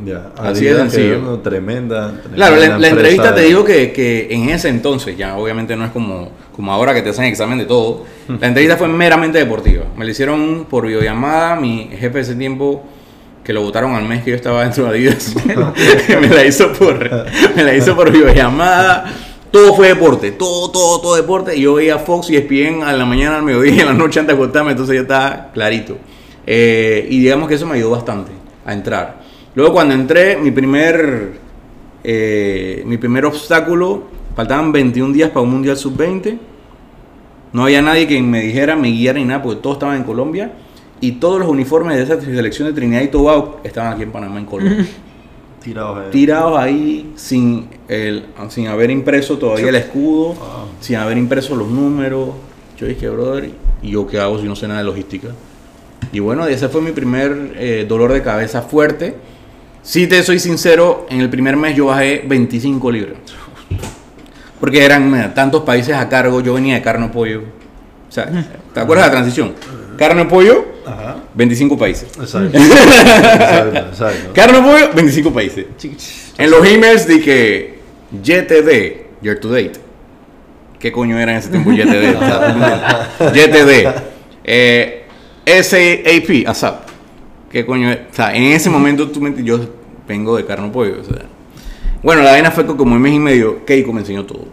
[0.05, 1.39] Ya, Así de sencillo.
[1.41, 5.85] tremenda, tremenda Claro, la, entrevista te digo que, que en ese entonces, ya obviamente no
[5.85, 9.85] es como, como ahora que te hacen examen de todo, la entrevista fue meramente deportiva.
[9.97, 12.85] Me la hicieron por videollamada, mi jefe de ese tiempo,
[13.43, 15.35] que lo votaron al mes que yo estaba dentro de Adidas,
[16.21, 16.99] me, la hizo por,
[17.57, 19.07] me la hizo por videollamada.
[19.51, 21.57] Todo fue deporte, todo, todo, todo deporte.
[21.57, 24.21] Y yo veía Fox y ESPN a la mañana, al mediodía y en la noche
[24.21, 25.97] antes de acostarme, entonces ya estaba clarito.
[26.47, 28.33] Eh, y digamos que eso me ayudó bastante
[28.67, 29.28] a entrar.
[29.59, 31.33] Luego cuando entré, mi primer,
[32.05, 34.05] eh, mi primer obstáculo,
[34.37, 36.39] faltaban 21 días para un Mundial Sub-20.
[37.53, 40.53] No había nadie que me dijera, me guiara ni nada, porque todos estaban en Colombia.
[41.01, 44.39] Y todos los uniformes de esa selección de Trinidad y Tobago estaban aquí en Panamá,
[44.39, 44.87] en Colombia.
[45.61, 46.11] Tirados ahí.
[46.13, 50.67] Tirados ahí sin, el, sin haber impreso todavía el escudo, Ah.
[50.79, 52.29] sin haber impreso los números.
[52.77, 53.51] Yo dije, brother,
[53.83, 55.31] ¿y yo qué hago si no sé nada de logística?
[56.13, 59.17] Y bueno, ese fue mi primer eh, dolor de cabeza fuerte.
[59.89, 63.17] Si te soy sincero, en el primer mes yo bajé 25 libras.
[64.61, 67.41] Porque eran mira, tantos países a cargo, yo venía de carne pollo.
[68.07, 68.27] O sea,
[68.75, 69.55] ¿te acuerdas de la transición?
[69.97, 71.17] Carne pollo, Ajá.
[71.33, 72.11] 25 países.
[72.21, 72.59] Exacto.
[72.59, 74.33] exacto, exacto.
[74.35, 75.65] Carne pollo, 25 países.
[76.37, 77.79] En los emails que
[78.13, 79.81] YTD, Year to Date.
[80.79, 82.15] ¿Qué coño era en ese tiempo YTD?
[83.35, 83.89] YTD.
[84.45, 85.07] Eh,
[85.47, 86.89] SAP, ASAP.
[87.51, 88.01] ¿Qué coño es?
[88.13, 89.78] O sea, en ese momento tú me- yo
[90.09, 91.01] vengo de carne o pollo.
[91.01, 91.23] O sea.
[92.03, 94.45] Bueno, la vaina fue que como un mes y medio, Keiko me enseñó todo.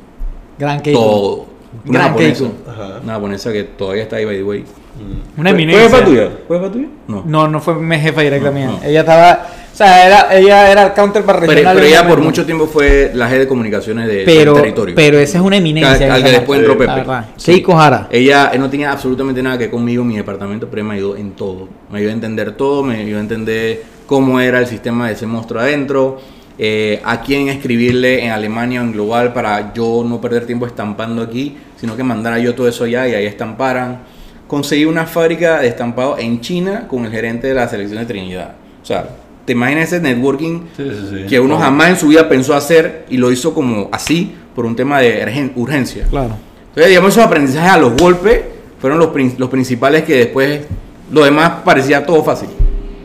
[0.59, 0.99] Gran Keiko.
[0.99, 1.45] Todo.
[1.87, 2.43] Una Gran japonesa.
[2.45, 2.55] Keiko.
[2.69, 2.99] Ajá.
[3.03, 4.63] Una japonesa que todavía está ahí, by the way.
[5.37, 5.89] Una ¿Fue eminencia.
[5.89, 6.29] jefa tuya?
[6.47, 6.87] ¿Fue jefa tuya?
[7.07, 7.23] No.
[7.25, 8.67] No, no fue mi jefa directa mía.
[8.67, 8.79] no.
[8.83, 9.47] Ella estaba.
[9.73, 11.75] O sea, era, ella era el counterpart Pero, regional.
[11.75, 14.95] pero un ella por mucho tiempo fue la jefe de comunicaciones de Pero, del territorio.
[14.95, 16.13] pero esa es una eminencia.
[16.13, 17.03] Al- que después entró Pepe.
[17.35, 17.51] Sí.
[17.51, 18.07] Keiko Jara.
[18.09, 21.17] Ella eh, no tenía absolutamente nada que ver conmigo, mi departamento, pero ella me ayudó
[21.17, 21.67] en todo.
[21.91, 25.25] Me ayudó a entender todo, me ayudó a entender cómo era el sistema de ese
[25.25, 26.19] monstruo adentro,
[26.57, 31.21] eh, a quién escribirle en Alemania o en global para yo no perder tiempo estampando
[31.21, 33.99] aquí, sino que mandara yo todo eso allá y ahí estamparan.
[34.47, 38.53] Conseguí una fábrica de estampado en China con el gerente de la selección de Trinidad.
[38.81, 39.07] O sea,
[39.43, 41.25] te imaginas ese networking Sí, sí, sí.
[41.27, 44.75] que uno jamás en su vida pensó hacer y lo hizo como así por un
[44.75, 46.05] tema de urgen- urgencia.
[46.09, 46.35] Claro.
[46.69, 48.41] Entonces, digamos, esos aprendizajes a los golpes
[48.79, 50.61] fueron los, prin- los principales que después
[51.11, 52.49] lo demás parecía todo fácil.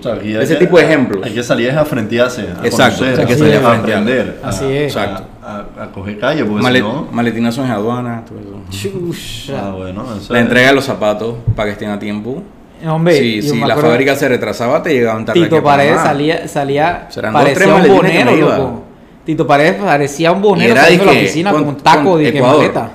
[0.00, 1.22] O sea, aquí Ese que- tipo de ejemplos.
[1.24, 4.40] Hay que salir a frentearse, a Exacto, conocer, hay que a, salir a a aprender.
[4.42, 4.96] Así a, es.
[4.96, 5.22] Exacto.
[5.42, 7.08] A, a coger calle, porque Malet- si no...
[7.12, 8.60] Maletinazo en aduana, todo eso.
[8.70, 9.68] Chusha.
[9.68, 12.42] Ah, bueno, eso La es- entrega de los zapatos para que estén a tiempo.
[12.86, 15.42] Hombre, Sí, yo si la acuerdo- fábrica se retrasaba, te llegaban tarde.
[15.42, 15.62] Tito.
[15.62, 18.82] Paredes salía, salía Serán dos, parecía tres un bonero, loco.
[19.26, 22.32] Tito Paredes parecía un bonero era saliendo de la oficina con- con, un taco de
[22.32, 22.90] que maleta.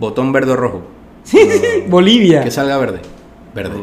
[0.00, 0.82] Botón verde o rojo.
[1.24, 1.38] Sí,
[1.86, 2.42] Bolivia.
[2.42, 2.98] Que salga verde.
[3.54, 3.76] Verde.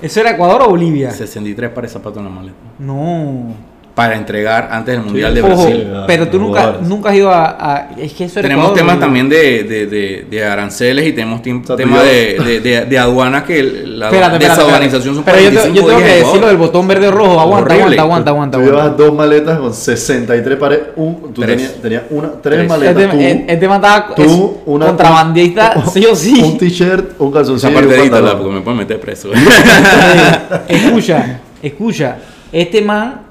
[0.00, 1.10] ¿Eso era Ecuador o Bolivia?
[1.10, 2.56] 63 pares de zapatos en la maleta.
[2.78, 3.54] No.
[3.94, 5.86] Para entregar antes del Mundial de Ojo, Brasil.
[6.06, 8.98] pero tú nunca, nunca has ido a, a- Es que eso era Tenemos Ecuador, temas
[9.00, 13.62] también de, de, de, de aranceles y tenemos temas de, de, de, de aduanas que
[13.62, 17.08] la Espérate, son Pero yo, te- 45 yo tengo que decir lo del botón verde
[17.08, 17.38] o rojo.
[17.38, 18.00] Aguanta, Horrible.
[18.00, 18.82] aguanta, aguanta, Tú aguanta.
[18.84, 20.82] llevas dos maletas con 63 paredes.
[20.96, 21.56] Un, tú Tres.
[21.56, 22.68] tenías, tenías una, tres, Tres.
[22.70, 22.96] maletas.
[23.02, 24.32] Este, tú, el- el tema estaba tú, es
[24.64, 26.40] una, contrabandista, un- sí o sí.
[26.42, 29.28] Un t-shirt, un Esa calzoncillo y parte porque me pueden meter preso.
[30.68, 32.16] Escucha, escucha.
[32.50, 33.21] Este man.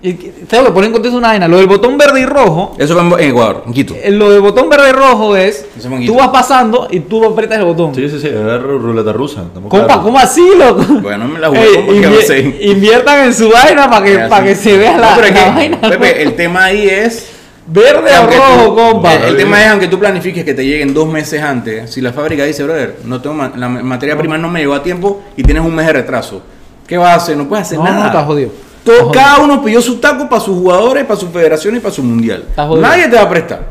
[0.00, 1.48] Te lo ponen en contexto una vaina.
[1.48, 2.76] Lo del botón verde y rojo.
[2.78, 3.94] Eso fue en en Ecuador, en Quito.
[4.00, 5.66] eh, Lo del botón verde y rojo es.
[5.76, 7.92] Eso fue en Tú vas pasando y tú aprietas el botón.
[7.96, 9.42] Sí, sí, sí, era ru- ruleta rusa.
[9.42, 10.04] estamos Compa, claros.
[10.04, 10.84] ¿cómo así, loco?
[11.02, 12.56] Bueno, me la jugué Ey, porque invier- no sé.
[12.60, 15.50] inviertan en su vaina para que, que se vea la, No, pero es la que,
[15.50, 15.80] vaina.
[15.80, 17.30] Pepe, el tema ahí es.
[17.66, 19.14] Verde o tú- rojo, compa.
[19.14, 22.12] El, el tema es, aunque tú planifiques que te lleguen dos meses antes, si la
[22.12, 25.42] fábrica dice, brother, no tengo ma- la materia prima no me llegó a tiempo y
[25.42, 26.40] tienes un mes de retraso,
[26.86, 27.36] ¿qué vas a hacer?
[27.36, 27.98] No puedes hacer No, nada.
[27.98, 28.50] no, estás jodido.
[28.96, 32.02] Todo- cada uno pidió su taco para sus jugadores, para su federación y para su
[32.02, 32.44] mundial.
[32.80, 33.68] Nadie te va a prestar.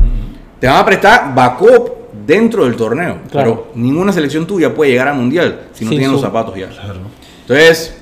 [0.60, 1.92] te van a prestar backup
[2.26, 3.18] dentro del torneo.
[3.32, 3.66] Claro.
[3.66, 6.70] Pero ninguna selección tuya puede llegar al mundial si no Sin tienen los zapatos ya.
[7.42, 7.98] Entonces,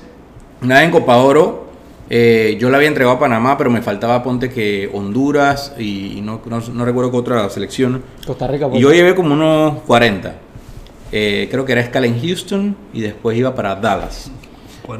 [0.62, 1.66] una vez en Copa Oro,
[2.08, 6.20] eh, yo la había entregado a Panamá, pero me faltaba, ponte que Honduras y, y
[6.22, 8.02] no, no, no recuerdo qué otra selección.
[8.26, 8.68] Costa Rica.
[8.72, 10.34] Y yo llevé como unos 40.
[11.12, 14.30] Eh, creo que era escala en Houston y después iba para Dallas.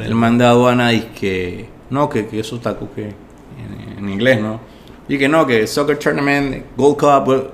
[0.01, 4.41] El man de aduana dice que no, que, que eso está que en, en inglés,
[4.41, 4.61] ¿no?
[5.09, 7.51] Y que no, que Soccer Tournament, Gold Cup,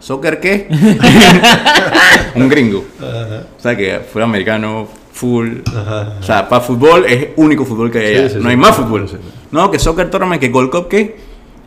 [0.00, 0.68] ¿Soccer qué?
[2.34, 2.84] Un gringo.
[3.00, 5.58] O sea, que fue americano, full.
[5.66, 8.28] O sea, para fútbol es único fútbol que hay Sí, allá.
[8.28, 8.48] sí, no sí.
[8.48, 9.08] hay más fútbol.
[9.50, 11.16] No, que Soccer Tournament, que Gold Cup qué.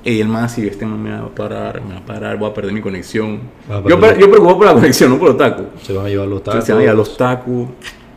[0.03, 2.49] Y el man así, este man me va a parar, me va a parar, voy
[2.49, 3.41] a perder mi conexión.
[3.67, 5.65] Yo, yo preocupado por la conexión, no por los tacos.
[5.82, 6.63] Se van a llevar los tacos.
[6.63, 7.67] se van a a los tacos.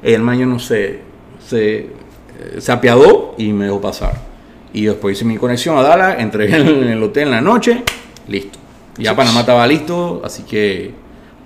[0.03, 1.01] El man, yo no sé,
[1.47, 1.87] se, eh,
[2.59, 4.15] se apiadó y me dejó pasar.
[4.73, 7.83] Y después hice mi conexión a Dallas, entregué en el, hotel en la noche,
[8.29, 8.59] listo.
[8.99, 10.93] Ya Panamá estaba listo, así que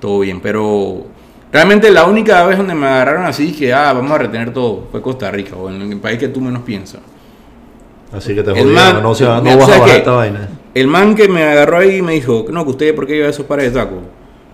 [0.00, 0.40] todo bien.
[0.40, 1.06] Pero
[1.52, 5.02] realmente la única vez donde me agarraron así que, ah, vamos a retener todo, fue
[5.02, 7.00] Costa Rica, o en el país que tú menos piensas.
[8.12, 9.96] Así que te jodieron, man- no, va- no ¿sabes vas a bajar qué?
[9.96, 10.48] esta vaina.
[10.74, 13.46] El man que me agarró ahí me dijo, no, que usted, ¿por qué lleva esos
[13.46, 13.98] pares de tacos?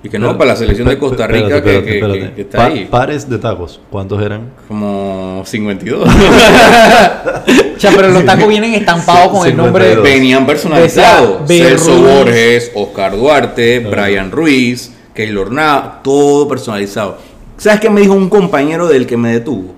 [0.04, 2.20] Y que no, para la selección de Costa Rica Espérate, que- espérate, que, espérate.
[2.30, 2.88] que- que está Pa- ahí.
[2.90, 4.50] Pares de tacos, ¿cuántos eran?
[4.66, 6.08] Como 52.
[7.78, 9.84] Cha, pero los tacos vienen estampados con el nombre.
[9.90, 10.02] 52.
[10.04, 11.46] Venían personalizados.
[11.46, 12.02] Celso Ruiz.
[12.16, 17.18] Borges, Oscar Duarte, Brian Ruiz, Keylor Nava, todo personalizado.
[17.56, 19.74] ¿Sabes qué me dijo un compañero del que me detuvo?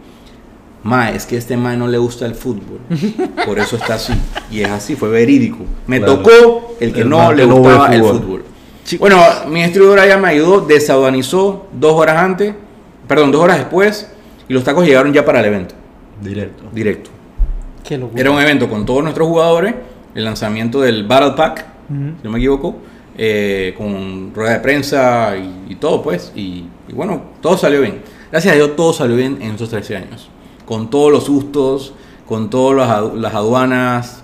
[0.85, 2.79] Ma, es que a este ma no le gusta el fútbol.
[3.47, 4.13] Por eso está así.
[4.51, 5.59] Y es así, fue verídico.
[5.87, 6.17] Me Claro.
[6.19, 8.45] tocó el que El no le no gustaba el fútbol.
[8.99, 12.55] Bueno, mi distribuidora ya me ayudó, desaduanizó dos horas antes,
[13.09, 14.11] perdón, dos horas después,
[14.49, 15.75] y los tacos llegaron ya para el evento,
[16.23, 16.65] Directo.
[16.73, 17.11] directo.
[17.83, 18.21] Qué locura.
[18.21, 19.75] Era un evento con todos nuestros jugadores,
[20.15, 22.77] el lanzamiento del Battle Pack, si no me equivoco,
[23.17, 26.33] eh, con rueda de prensa y, y todo, pues.
[26.35, 28.01] Y, y bueno, todo salió bien.
[28.31, 30.29] Gracias a Dios, todo salió bien en esos 13 años.
[30.65, 31.93] Con todos los sustos,
[32.27, 34.24] con todas las aduanas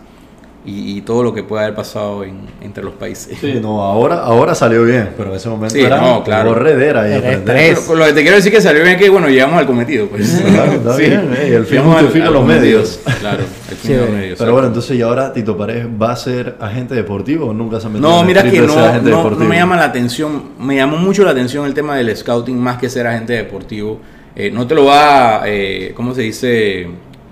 [0.64, 3.38] y, y todo lo que puede haber pasado en- entre los países.
[3.40, 6.50] Sí, no, ahora, ahora salió bien, pero en ese momento Sí, era no, claro.
[6.50, 7.42] corredera y.
[7.44, 10.06] Pero lo que te quiero decir que salió bien es que, bueno, llegamos al cometido,
[10.06, 10.42] pues.
[10.46, 12.60] Claro, está bien, eh, el fin justifica los cometido.
[12.62, 13.00] medios.
[13.20, 13.38] Claro,
[13.70, 14.38] el fin Sí, de los medios.
[14.38, 17.86] Pero bueno, entonces, ¿y ahora Tito Paredes va a ser agente deportivo o nunca se
[17.86, 19.40] ha metido No, en el mira que no, no, deportivo?
[19.42, 22.76] no me llama la atención, me llamó mucho la atención el tema del scouting más
[22.78, 23.98] que ser agente deportivo.
[24.36, 26.86] Eh, no te lo va, eh, ¿cómo se dice?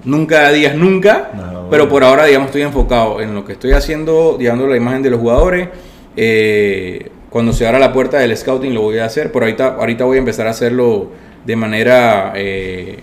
[0.08, 1.66] Nunca digas nunca, No, bueno.
[1.70, 5.10] pero por ahora, digamos, estoy enfocado en lo que estoy haciendo, llevando la imagen de
[5.10, 5.68] los jugadores.
[6.16, 10.04] Eh, cuando se abra la puerta del scouting lo voy a hacer, pero ahorita, ahorita
[10.04, 11.10] voy a empezar a hacerlo
[11.44, 13.00] de manera, eh,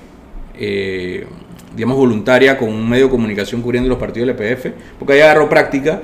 [0.57, 1.27] eh,
[1.75, 4.67] digamos, voluntaria con un medio de comunicación cubriendo los partidos del EPF,
[4.97, 6.01] porque ahí agarro práctica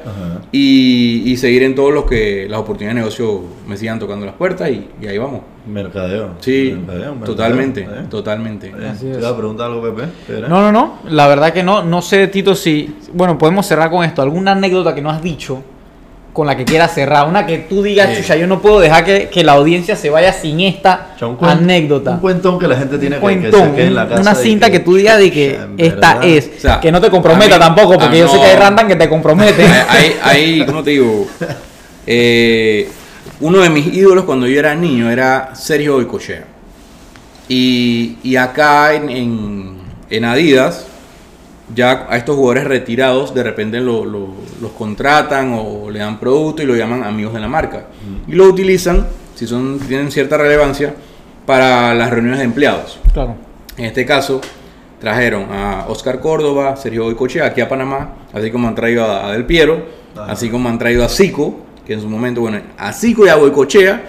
[0.52, 4.36] y, y seguir en todos los que las oportunidades de negocio me sigan tocando las
[4.36, 5.42] puertas y, y ahí vamos.
[5.66, 6.32] Mercadeo.
[6.40, 8.74] Sí, Mercadeo, mercadeo, totalmente, totalmente.
[9.00, 10.42] ¿Te iba a preguntar algo, Pepe?
[10.42, 11.00] No, no, no.
[11.10, 11.84] La verdad que no.
[11.84, 12.96] No sé, Tito, si.
[13.14, 14.22] Bueno, podemos cerrar con esto.
[14.22, 15.64] ¿Alguna anécdota que no has dicho
[16.34, 17.28] con la que quieras cerrar?
[17.28, 18.22] Una que tú digas, Sí.
[18.22, 21.28] chucha, yo no puedo dejar que, que la audiencia se vaya sin esta O sea,
[21.28, 22.12] un cuen- anécdota.
[22.12, 24.22] Un cuentón que la gente tiene Un que, que se en la casa.
[24.22, 26.50] una cinta que, tú digas de que esta verdad, es.
[26.58, 28.96] O sea, que no te comprometa mí- tampoco, porque yo sé que hay randan que
[28.96, 29.70] te comprometen.
[29.90, 31.28] Hay, hay, ¿cómo te digo?
[32.08, 32.90] Eh,
[33.42, 36.46] uno de mis ídolos cuando yo era niño era Sergio Boicochea.
[37.50, 39.78] Y, y acá en, en-
[40.10, 40.86] en Adidas,
[41.76, 46.62] ya a estos jugadores retirados de repente lo- lo- los contratan o le dan producto
[46.62, 47.88] y lo llaman amigos de la marca.
[48.28, 50.94] Y lo utilizan, si son, tienen cierta relevancia,
[51.46, 53.00] para las reuniones de empleados.
[53.14, 53.36] claro.
[53.78, 54.42] En este caso,
[55.00, 59.32] trajeron a Oscar Córdoba, Sergio Boicochea aquí a Panamá, así como han traído a, a
[59.32, 60.32] Del Piero, Ajá.
[60.34, 63.36] así como han traído a Zico, que en su momento, bueno, a Zico y a
[63.38, 64.04] Boicochea,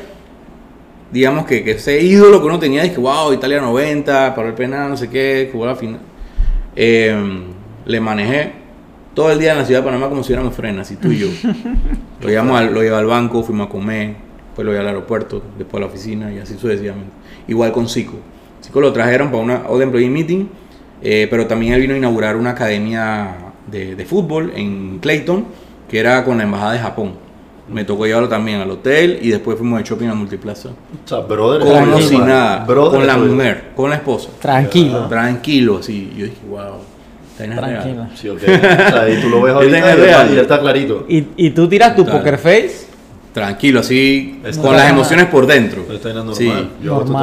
[1.11, 4.91] digamos que, que ese ídolo que uno tenía, dije, wow, Italia 90, para el penal,
[4.91, 6.01] no sé qué, jugó la final.
[6.77, 7.15] Eh,
[7.85, 8.53] le manejé
[9.15, 11.19] todo el día en la ciudad de Panamá como si éramos frenas, así tú y
[11.19, 11.29] yo.
[12.21, 15.43] lo, llevamos al, lo llevé al banco, fuimos a comer, después lo llevé al aeropuerto,
[15.59, 17.13] después a la oficina y así sucesivamente.
[17.49, 18.19] Igual con Zico.
[18.63, 20.49] Zico lo trajeron para una All Employee Meeting,
[21.03, 23.35] eh, pero también él vino a inaugurar una academia
[23.71, 25.47] de, de fútbol en Clayton,
[25.89, 27.33] que era con la embajada de Japón.
[27.69, 30.71] Me tocó llevarlo también al hotel y después fuimos de shopping a Multiplaza.
[30.71, 31.65] O sea, brother.
[32.19, 34.31] Nada, Brother con la mujer, con la esposa.
[34.41, 35.07] Tranquilo.
[35.07, 36.13] Tranquilo, así.
[36.17, 36.81] Yo dije, wow,
[37.37, 38.07] Tranquilo.
[38.15, 38.43] Sí, ok.
[39.11, 41.07] Y tú lo ves ahorita y ya, está clarito.
[41.09, 42.87] Y, y tú tiras tu poker face.
[43.33, 45.87] Tranquilo, así, con las emociones por dentro.
[45.91, 46.35] Está normal.
[46.35, 46.53] Sí.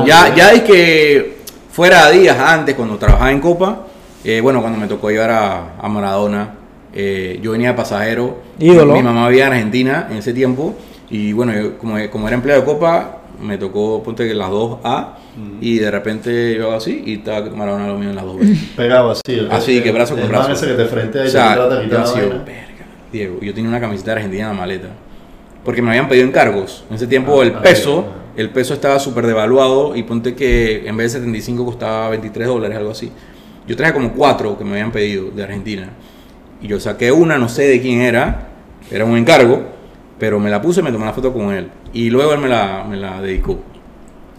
[0.05, 1.37] Ya, ya es que
[1.71, 3.85] fuera días antes, cuando trabajaba en Copa,
[4.23, 6.55] eh, bueno, cuando me tocó llevar a, a Maradona,
[6.93, 8.41] eh, yo venía de pasajero.
[8.57, 10.75] Mi mamá vivía en Argentina en ese tiempo.
[11.11, 15.07] Y bueno, como, como era empleado de Copa, me tocó, ponte que las 2A.
[15.61, 18.57] Y de repente yo hago así y estaba Maradona lo mío en las dos veces.
[18.75, 19.47] Pegado así.
[19.49, 20.51] Así que, que brazo con brazo.
[20.51, 22.43] Ese que te frente ahí o sea, te yo,
[23.11, 24.89] Diego, yo tenía una camiseta argentina en la maleta.
[25.63, 26.85] Porque me habían pedido encargos.
[26.89, 28.05] En ese tiempo ah, el peso,
[28.37, 32.77] el peso estaba súper devaluado y ponte que en vez de 75 costaba 23 dólares,
[32.77, 33.11] algo así.
[33.67, 35.89] Yo traje como cuatro que me habían pedido de Argentina.
[36.61, 38.49] Y yo saqué una, no sé de quién era,
[38.91, 39.63] era un encargo,
[40.17, 41.69] pero me la puse y me tomé la foto con él.
[41.93, 43.59] Y luego él me la, me la dedicó.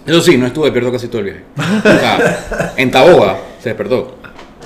[0.06, 1.40] Eso sí, no estuve despierto casi todo el viaje.
[1.78, 4.16] O sea, en Taboga se despertó.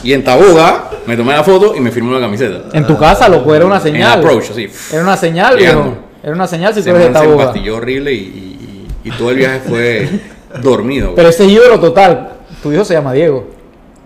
[0.02, 2.65] Y en Taboga me tomé la foto y me firmó la camiseta.
[2.73, 4.19] En tu casa, loco, era una En señal.
[4.19, 4.69] approach, así.
[4.93, 5.97] Era una señal, viejo.
[6.23, 7.32] Era una señal si tú Se, eres de se Taboga.
[7.44, 10.09] empastilló horrible y, y- y- y todo el viaje fue
[10.62, 11.15] dormido.
[11.15, 12.31] Pero ese es ídolo total.
[12.62, 13.51] Tu hijo se llama Diego.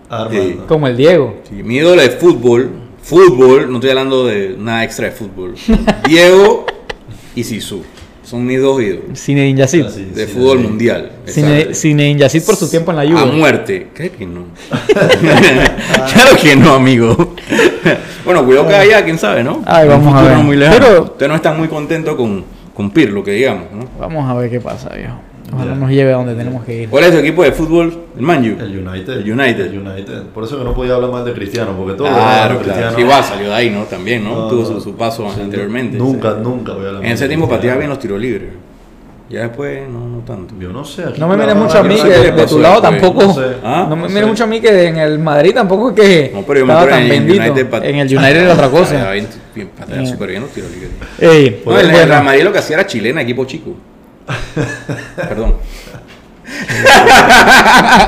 [0.09, 0.65] Armando.
[0.67, 1.37] Como el Diego.
[1.47, 5.53] Sí, mi ídolo de fútbol, fútbol, no estoy hablando de nada extra de fútbol.
[6.07, 6.65] Diego
[7.35, 7.83] y Sisu.
[8.29, 9.85] Son mis dos ídolos Cine Yacid.
[9.85, 11.13] De sí, fútbol mundial.
[11.25, 11.73] Cine.
[11.73, 13.31] Cine Yacid por su tiempo en la A Juve.
[13.35, 13.87] muerte.
[13.91, 14.45] Creo que no.
[16.13, 17.33] claro que no, amigo.
[18.25, 19.63] bueno, cuidado que haya, quién sabe, ¿no?
[19.65, 20.37] Ay, vamos a ver.
[20.37, 20.77] muy lejano.
[20.79, 22.43] Pero- Usted no está muy contento con,
[22.75, 23.87] con Pirlo, que digamos, ¿no?
[23.99, 25.15] Vamos a ver qué pasa, viejo.
[25.53, 25.77] Ojalá Ya.
[25.79, 26.89] nos lleve a donde tenemos que ir.
[26.89, 27.97] ¿Cuál es tu equipo de fútbol?
[28.15, 28.55] El Manju.
[28.59, 29.13] El United.
[29.13, 29.65] El United.
[29.65, 30.23] El United.
[30.33, 32.59] Por eso que no podía hablar mal de Cristiano, porque todo Claro, claro.
[32.61, 32.99] Cristiano.
[32.99, 33.83] Igual salió de ahí, ¿no?
[33.83, 34.35] También, ¿no?
[34.35, 35.97] No, Tuvo su, su paso Sí, anteriormente.
[35.97, 36.37] Nunca, Sí.
[36.43, 38.49] nunca voy a hablar En ese tiempo pateaba bien los tiros libres.
[39.29, 40.55] Ya después, no, no tanto.
[40.59, 41.03] Yo no sé.
[41.19, 43.21] No me mires mucho a mí, que de tu lado tampoco.
[43.23, 43.41] No sé.
[43.63, 43.85] ¿Ah?
[43.87, 46.61] no me mires mucho a mí que en el Madrid tampoco es que No, pero
[46.61, 47.43] yo me estaba acuerdo tan en el bendito.
[47.53, 47.69] United.
[47.69, 49.75] pat- en el United era otra Pateaba cosa.
[49.79, 50.89] pateaba súper bien los tiros libres.
[51.19, 53.75] El, Madrid lo que hacía era chilena, equipo chico.
[55.15, 55.55] Perdón.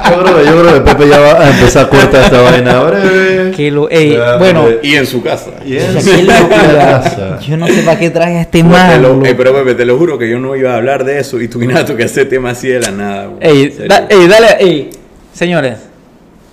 [0.10, 2.80] Yo creo, que, yo creo que Pepe ya va a empezar a cortar esta vaina
[2.84, 3.52] breve.
[3.52, 4.66] que lo, ey, Ya, bueno.
[4.82, 5.52] Y en su casa.
[5.66, 7.02] Y en qué su locura.
[7.04, 7.40] casa.
[7.40, 9.02] yo no sé para qué traje a este Te man.
[9.02, 9.26] lo- loco.
[9.26, 11.48] eh, pero Pepe, te lo juro que yo no iba a hablar de eso y
[11.48, 13.30] tú tú que ese tema así de la nada.
[13.40, 14.90] Ey, da- ey, dale, ey,
[15.34, 15.78] señores.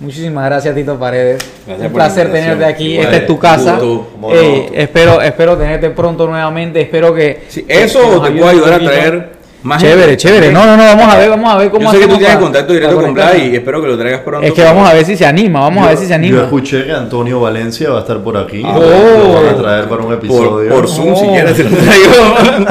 [0.01, 1.43] Muchísimas gracias, Tito Paredes.
[1.67, 2.93] Gracias Un placer tenerte aquí.
[2.93, 3.73] Igual, Esta es tu casa.
[3.73, 4.09] gusto.
[4.13, 4.79] ¿Cómo Ey, no?
[4.79, 6.81] espero, espero tenerte pronto nuevamente.
[6.83, 7.41] Espero que.
[7.49, 10.17] Sí, eso te puede ayudar a traer más Chévere, gente.
[10.19, 10.53] chévere.
[10.53, 12.29] No, no, no, vamos a ver, vamos a ver cómo Yo sé que tú tienes
[12.29, 13.43] para- contacto directo con conectarnos.
[13.47, 14.47] y espero que lo traigas pronto.
[14.47, 16.43] Es que vamos a ver si se anima, vamos a ver si se Yo anima.
[16.43, 18.63] escuché que Antonio Valencia va a estar por aquí.
[18.65, 19.61] Ah, lo van a oh.
[19.61, 20.71] traer para un episodio.
[20.73, 21.33] por Zoom, si Oh.
[21.33, 22.69] quieres, te lo traigo.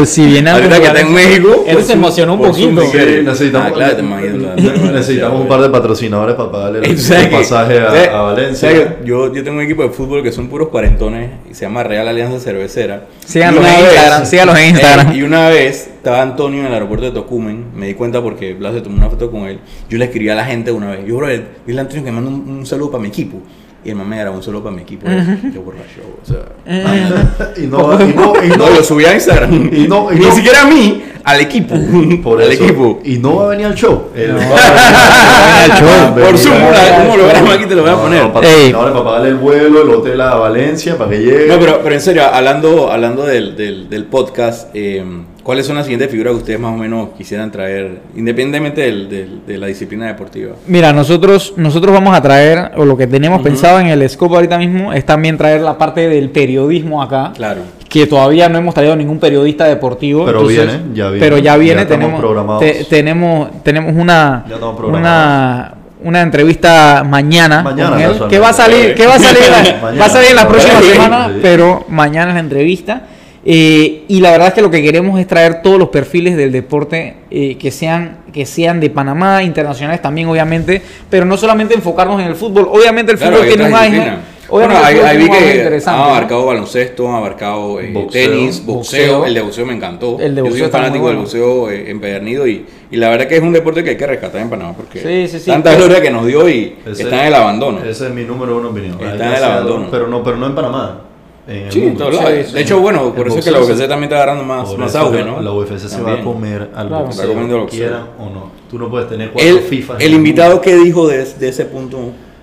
[0.00, 1.64] Oh, si viene Ahorita que está en México.
[1.66, 2.82] Él se emocionó un Zoom, poquito.
[2.82, 2.98] si.
[2.98, 6.94] Sí, necesitamos, Ah, claro, te imagino la- necesitamos un par de patrocinadores para pagarle el,
[7.30, 8.96] pasaje a, ¿Sabes- a Valencia.
[9.04, 12.06] Yo, yo tengo un equipo de fútbol que son puros cuarentones y se llama Real
[12.08, 13.02] Alianza Cervecera.
[13.24, 15.12] Síganlos en Instagram, síganlos en eh, Instagram.
[15.16, 18.74] y una vez estaba Antonio en el aeropuerto de Tocumen, me di cuenta porque Blas
[18.74, 19.58] se tomó una foto con él.
[19.90, 22.20] Yo le escribí a la gente una vez, yo, bro, dile a Antonio que me
[22.20, 23.38] mande un, un saludo para mi equipo.
[23.84, 25.04] Y el mamá era un saludo para mi equipo.
[25.06, 26.44] Qué borracho, o sea.
[27.56, 29.68] y no, y no, y no, No, lo subí a Instagram.
[29.74, 31.74] Y no- y Ni no- siquiera a mí, al equipo.
[32.22, 32.64] por al eso.
[32.64, 33.00] equipo.
[33.04, 34.10] Y no va a venir al show.
[34.14, 34.38] Él No.
[34.38, 36.14] va a venir al show.
[36.14, 37.66] Por Venir ¿cómo lo grabamos aquí?
[37.66, 38.22] Te lo voy a No, poner.
[38.22, 38.70] no, para, Ey.
[38.72, 41.46] ahora para pagarle el vuelo, el hotel a Valencia, para que llegue.
[41.48, 45.04] No, pero, pero en serio, hablando, hablando del, del, del podcast, eh,
[45.46, 49.46] ¿cuáles son las siguientes figuras que ustedes más o menos quisieran traer, independientemente del- del-
[49.46, 50.54] de la disciplina deportiva?
[50.66, 54.58] Mira, nosotros, nosotros vamos a traer, o lo que tenemos pensado en el scope ahorita
[54.58, 57.32] mismo, es también traer la parte del periodismo acá.
[57.36, 57.60] Claro.
[57.88, 60.24] Que todavía no hemos traído ningún periodista deportivo.
[60.26, 61.20] Pero viene, ya viene.
[61.20, 62.60] Pero ya viene, Ya estamos tenemos, programados.
[62.64, 64.56] te- tenemos, tenemos una, Ya
[64.88, 69.42] una, una entrevista mañana, Mañana, con él, que va a salir, que va a salir,
[69.48, 73.02] la- va a salir en la próxima semana, pero mañana es la entrevista.
[73.48, 76.50] Eh, y la verdad es que lo que queremos es traer todos los perfiles del
[76.50, 82.20] deporte eh, que sean que sean de Panamá, internacionales también obviamente, pero no solamente enfocarnos
[82.20, 82.68] en el fútbol.
[82.70, 83.94] Obviamente el Claro, fútbol tiene un otras auge.
[83.96, 84.24] disciplinas.
[84.48, 86.14] Obviamente Bueno, el ahí, vi que interesante, han ¿no?
[86.14, 88.30] abarcado baloncesto, han abarcado eh, Boxeo.
[88.30, 89.00] tenis, boxeo.
[89.06, 89.26] Boxeo.
[89.26, 90.18] El de boxeo me encantó.
[90.20, 93.26] El de Yo boxeo soy un fanático del boxeo eh, empedernido y, y la verdad
[93.26, 95.50] que es un deporte que hay que rescatar en Panamá porque Sí, sí, sí.
[95.50, 97.78] tanta gloria que nos dio y Ese- está en el abandono.
[97.84, 98.98] Ese es mi número uno opinión.
[99.00, 99.86] Está en el abandono.
[99.90, 101.00] Pero no, pero no en Panamá.
[101.48, 102.10] En el Sí, mundo.
[102.10, 102.18] Sí,
[102.48, 102.52] sí.
[102.54, 104.68] De hecho, bueno, por El eso es que la UFC se- también está agarrando más,
[104.68, 105.40] Por más auge, ¿no?
[105.40, 106.24] La UFC se va a También.
[106.24, 107.04] comer al Claro.
[107.04, 107.66] Boxeo, boxeo.
[107.68, 108.50] quieran o no.
[108.68, 109.96] Tú no puedes tener cuatro El, FIFA.
[110.00, 111.98] el invitado que dijo de, de ese punto,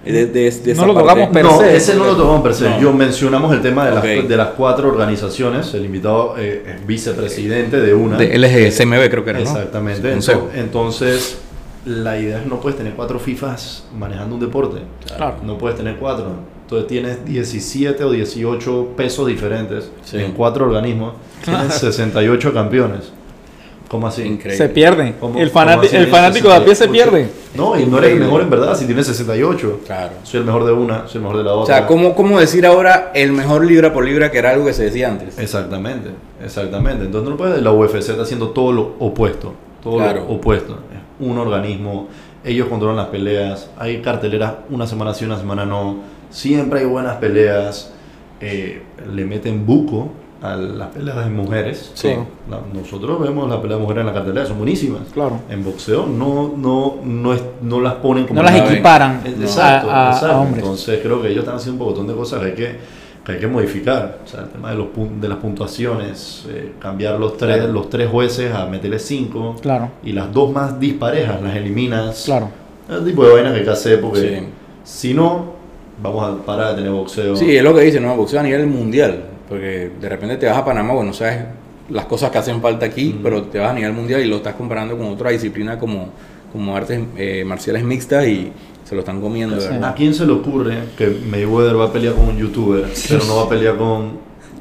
[0.06, 1.76] de, de, de esa No lo tocamos, per no, se.
[1.76, 2.70] ese no lo tomamos per se.
[2.70, 2.80] No.
[2.80, 5.74] Yo mencionamos el tema de las, de las cuatro organizaciones.
[5.74, 8.16] El invitado eh, es vicepresidente de una.
[8.18, 9.46] De LGSMB creo que era, ¿no?
[9.50, 10.08] Exactamente.
[10.08, 11.38] Entonces, entonces,
[11.86, 14.80] la idea es no puedes tener cuatro FIFAs manejando un deporte.
[15.18, 15.36] Claro.
[15.44, 16.53] No puedes tener cuatro.
[16.64, 20.18] Entonces tienes 17 o 18 pesos diferentes Sí.
[20.18, 21.14] en cuatro organismos.
[21.44, 23.12] Tienes 68 campeones.
[23.90, 24.24] ¿Cómo así?
[24.24, 24.58] Increíble.
[24.58, 25.14] Se pierde.
[25.20, 25.96] ¿Cómo- el, cómo así?
[25.96, 27.12] el fanático de a pie se 68.
[27.12, 27.30] pierde.
[27.54, 29.82] No, y no eres el mejor en verdad si tienes 68.
[29.86, 30.14] Claro.
[30.24, 31.78] Soy el mejor de una, soy el mejor de la O otra.
[31.78, 34.86] sea, ¿cómo, ¿cómo decir ahora el mejor libra por libra que era algo que se
[34.86, 35.38] decía antes?
[35.38, 36.10] Exactamente,
[36.44, 37.06] exactamente.
[37.06, 39.54] Entonces no puede, la UFC está haciendo todo lo opuesto,
[39.84, 40.22] todo Claro.
[40.28, 40.74] lo opuesto.
[40.92, 42.08] Es un organismo,
[42.44, 45.98] ellos controlan las peleas, hay carteleras una semana sí, una semana no,
[46.34, 47.92] siempre hay buenas peleas,
[48.42, 48.82] eh,
[49.14, 50.10] le meten buco
[50.42, 51.92] a las peleas de mujeres.
[51.94, 52.10] Sí.
[52.50, 55.04] La- nosotros vemos las peleas de mujeres en la cartelera, son buenísimas.
[55.14, 55.40] Claro.
[55.50, 59.94] En boxeo no, no, no, es, no las ponen como No las equiparan Exacto, a,
[60.08, 60.38] a- a exacto.
[60.42, 60.64] hombres.
[60.64, 62.76] Entonces creo que ellos están haciendo un montón de cosas que hay que,
[63.26, 64.20] que hay que modificar.
[64.26, 64.88] O sea, el tema de, los,
[65.22, 67.72] de las puntuaciones, eh, cambiar los tres, Claro.
[67.72, 69.56] los tres jueces a meterle cinco.
[69.62, 69.92] Claro.
[70.04, 72.24] Y las dos más disparejas las eliminas.
[72.26, 72.50] Claro.
[72.90, 74.46] El tipo de vainas que hay que hacer porque Sí.
[74.84, 75.53] si no,
[76.02, 77.36] vamos a parar de tener boxeo.
[77.36, 78.16] Sí, es lo que dice, ¿no?
[78.16, 79.26] Boxeo a nivel mundial.
[79.50, 81.40] Porque de repente te vas a Panamá, bueno, sabes
[81.90, 83.24] las cosas que hacen falta aquí, Mm.
[83.24, 86.10] pero te vas a nivel mundial y lo estás comparando con otra disciplina como,
[86.52, 88.52] como artes eh, marciales mixtas y
[88.84, 89.68] se lo están comiendo, Sí.
[89.70, 89.90] ¿verdad?
[89.90, 93.36] ¿A quién se le ocurre que Mayweather va a pelear con un youtuber, pero no
[93.38, 94.02] va a pelear con...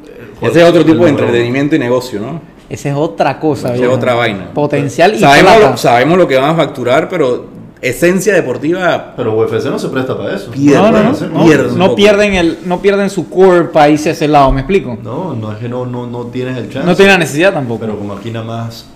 [0.06, 2.40] eh, Ese es otro tipo de entretenimiento y negocio, ¿no?
[2.68, 3.74] Esa es otra cosa.
[3.74, 4.50] Esa es otra vaina.
[4.52, 5.70] Potencial y Sabemos plata.
[5.70, 7.46] lo, sabemos lo que van a facturar, pero
[7.82, 10.50] esencia deportiva Pero UFC no se presta para eso.
[10.52, 14.12] Pierde, No, no, no, pierden no pierden el, no pierden su core para irse a
[14.12, 14.96] ese lado, ¿me explico?
[15.02, 16.86] No, no es que no, no, no tienes el chance.
[16.88, 17.80] No tiene la necesidad tampoco.
[17.80, 18.86] Pero como aquí nada más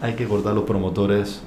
[0.00, 1.40] hay que cortar los promotores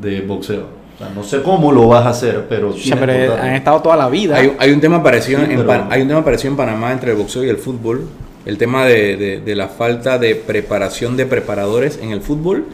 [0.00, 0.64] de boxeo.
[0.94, 3.52] O sea, no sé cómo lo vas a hacer, pero O sea, tienes pero han
[3.54, 4.36] estado toda la vida.
[4.36, 7.10] Hay, hay un tema parecido Sí, en pero- hay un tema parecido en Panamá entre
[7.10, 8.06] el boxeo y el fútbol.
[8.46, 12.64] El tema de, de- de la falta de preparación de preparadores en el fútbol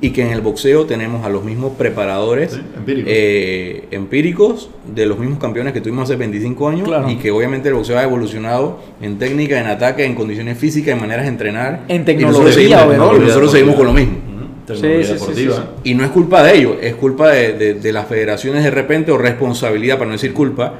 [0.00, 3.12] y que en el boxeo tenemos a los mismos preparadores Sí, empíricos.
[3.14, 7.10] eh, empíricos de los mismos campeones que tuvimos hace 25 años Claro.
[7.10, 11.00] y que obviamente el boxeo ha evolucionado en técnica, en ataque, en condiciones físicas, en
[11.00, 11.82] maneras de entrenar.
[11.88, 13.16] En Y tecnología, nosotros seguimos, overall.
[13.16, 14.14] y nosotros seguimos con lo mismo.
[14.68, 15.54] Sí, sí, sí, deportiva.
[15.82, 18.70] sí, Y no es culpa de ellos, es culpa de, de- de las federaciones de
[18.70, 20.74] repente o responsabilidad, para no decir culpa,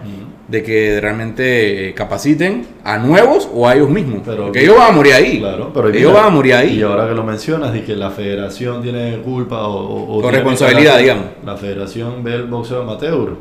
[0.49, 4.23] de que realmente eh, capaciten a nuevos o a ellos mismos.
[4.25, 5.39] Pero- Porque ellos van a morir ahí.
[5.41, 6.79] Claro, pero ellos mira, van a morir ahí.
[6.79, 11.27] Y ahora que lo mencionas, y que la federación tiene culpa o, o- responsabilidad, digamos.
[11.45, 13.37] La federación ve el boxeo amateur,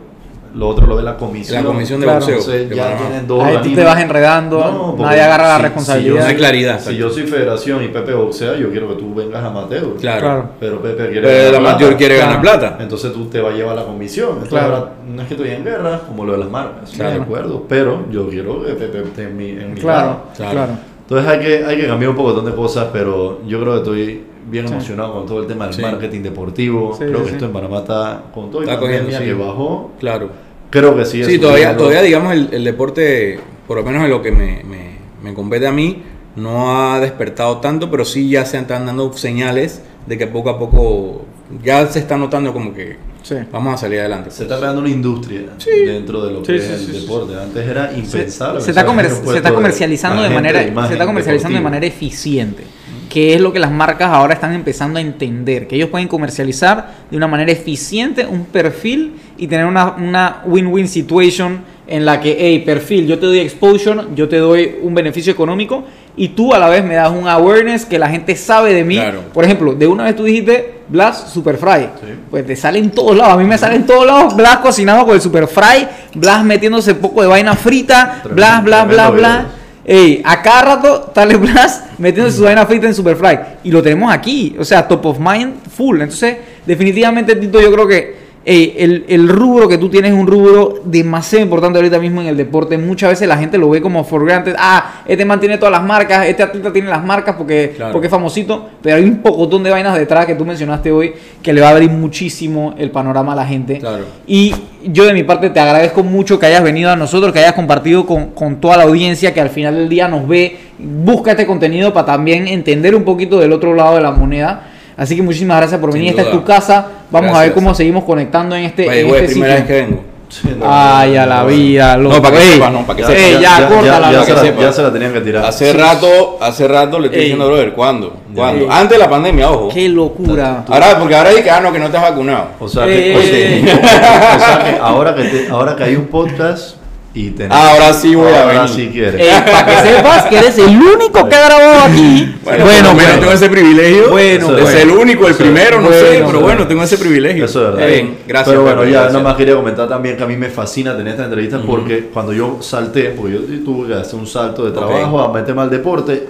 [0.55, 1.63] lo otro lo ve la comisión.
[1.63, 2.19] La comisión de Claro.
[2.19, 2.37] boxeo.
[2.37, 3.01] Entonces de ya Panamá.
[3.07, 6.19] tienen dos Ahí tú te vas enredando, No, porque nadie agarra la si- responsabilidad.
[6.21, 6.79] No hay claridad.
[6.79, 9.95] Si yo soy federación y Pepe boxea, yo quiero que tú vengas amateur.
[9.99, 10.19] Claro.
[10.21, 10.49] Claro.
[10.59, 11.97] Pero Pepe quiere Pero el ganar amateur plata.
[11.97, 12.29] quiere Claro.
[12.31, 12.77] ganar plata.
[12.83, 14.29] Entonces tú te vas a llevar la comisión.
[14.29, 14.75] Entonces Claro.
[14.75, 16.91] ahora no es que estoy en guerra, como lo de las marcas.
[16.91, 17.15] Claro.
[17.15, 17.65] De acuerdo.
[17.69, 20.21] Pero yo quiero que Pepe esté en mi, en mi Claro, lado.
[20.35, 20.51] Claro.
[20.51, 20.71] claro.
[21.01, 24.23] Entonces hay que, hay que cambiar un poco de cosas, pero yo creo que estoy
[24.49, 24.73] bien Sí.
[24.73, 25.81] emocionado con todo el tema del Sí.
[25.81, 26.93] marketing deportivo.
[26.93, 27.33] Sí, creo sí, que sí.
[27.35, 29.17] esto en Panamá está con todo y Está cogiendo, sí.
[29.23, 29.91] que bajó.
[29.99, 30.29] Claro.
[30.69, 31.23] Creo que sí.
[31.23, 34.97] Sí, todavía, todavía digamos, el, el deporte, por lo menos en lo que me, me,
[35.23, 36.01] me compete a mí,
[36.35, 40.59] no ha despertado tanto, pero sí ya se están dando señales de que poco a
[40.59, 41.25] poco
[41.63, 43.35] ya se está notando como que Sí.
[43.51, 44.31] vamos a salir adelante.
[44.31, 45.41] Se está creando una industria
[45.85, 47.01] dentro de lo Sí, que sí, es el sí, sí.
[47.01, 47.33] deporte.
[47.35, 48.61] Antes era impensable.
[48.61, 52.63] se está, comer- se está comercializando de manera se está comercializando de manera eficiente
[53.09, 56.91] que es lo que las marcas ahora están empezando a entender que ellos pueden comercializar
[57.09, 62.35] de una manera eficiente un perfil y tener una una win-win situation en la que
[62.39, 65.85] hey perfil yo te doy exposure yo te doy un beneficio económico
[66.17, 68.95] y tú a la vez me das un awareness que la gente sabe de mí
[68.95, 69.21] Claro.
[69.33, 72.07] por ejemplo de una vez tú dijiste Blas Super Fry Sí.
[72.29, 75.05] pues te sale en todos lados a mí me sale en todos lados Blas cocinado
[75.05, 79.11] con el Super Fry Blas metiéndose poco de vaina frita Tremendo- Blas bla bla tremendo
[79.13, 79.56] bla video.
[79.89, 83.39] Ey, a cada rato Tale Blas metiendo su vaina frita en Superfly.
[83.63, 84.53] Y lo tenemos aquí.
[84.59, 86.01] O sea, top of mind full.
[86.01, 90.79] Entonces, definitivamente, Tito, yo creo que el, el rubro que tú tienes es un rubro
[90.85, 92.77] demasiado importante ahorita mismo en el deporte.
[92.77, 94.55] Muchas veces la gente lo ve como for granted.
[94.57, 97.91] Ah, este man tiene todas las marcas, este atleta tiene las marcas porque, Claro.
[97.91, 98.69] porque es famosito.
[98.81, 101.11] Pero hay un pocotón de vainas detrás que tú mencionaste hoy
[101.43, 103.79] que le va a abrir muchísimo el panorama a la gente.
[103.79, 104.05] Claro.
[104.25, 104.55] Y
[104.85, 108.05] yo de mi parte te agradezco mucho que hayas venido a nosotros, que hayas compartido
[108.05, 111.91] con, con toda la audiencia que al final del día nos ve, busca este contenido
[111.91, 114.71] para también entender un poquito del otro lado de la moneda.
[114.97, 116.09] Así que muchísimas gracias por venir.
[116.09, 116.87] Esta es tu casa.
[117.11, 119.45] Vamos a ver cómo seguimos conectando en este, en este primera sitio.
[119.55, 120.03] vez que vengo.
[120.29, 122.15] Sí, no, Ay, no, a la no, vida, loco.
[122.17, 123.13] No, para que Ey, sepas, no, para que.
[123.15, 124.61] Ey, ya, ya, ya, córtala, ya, para se que la, sepa.
[124.61, 125.45] ya se la tenían que tirar.
[125.45, 127.25] Hace rato, hace rato le estoy Ey.
[127.27, 128.17] diciendo, brother, ¿cuándo?
[128.35, 128.65] ¿Cuándo?
[128.65, 128.69] Ey.
[128.69, 129.69] Antes de la pandemia, ojo.
[129.73, 130.65] Qué locura.
[130.67, 132.47] Ahora, porque ahora dije, ah, no, que no estás vacunado.
[132.59, 136.75] O sea, que, o sea que ahora que te- ahora que hay un podcast
[137.13, 138.69] y tenemos, Ahora sí voy a ahora venir.
[138.75, 139.15] sí quieres.
[139.21, 142.35] Ey, para que sepas que eres el único que ha grabado aquí.
[142.43, 145.97] Bueno, bueno, bueno, tengo ese privilegio Bueno, ser el único, el Eso- primero, no bueno,
[146.05, 146.67] sé, pero bueno.
[146.67, 147.45] tengo ese privilegio.
[147.45, 147.87] Eso es verdad.
[147.87, 148.49] Bien, gracias.
[148.49, 149.13] Pero bueno, ya gracias.
[149.13, 152.57] nomás quería comentar también que a mí me fascina tener esta entrevista porque cuando yo
[152.61, 156.27] salté, porque yo tuve que hacer un salto de trabajo a meterme al deporte,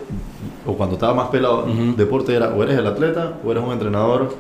[0.66, 1.66] o cuando estaba más pelado,
[1.98, 4.34] deporte era o eres el atleta, o eres un entrenador,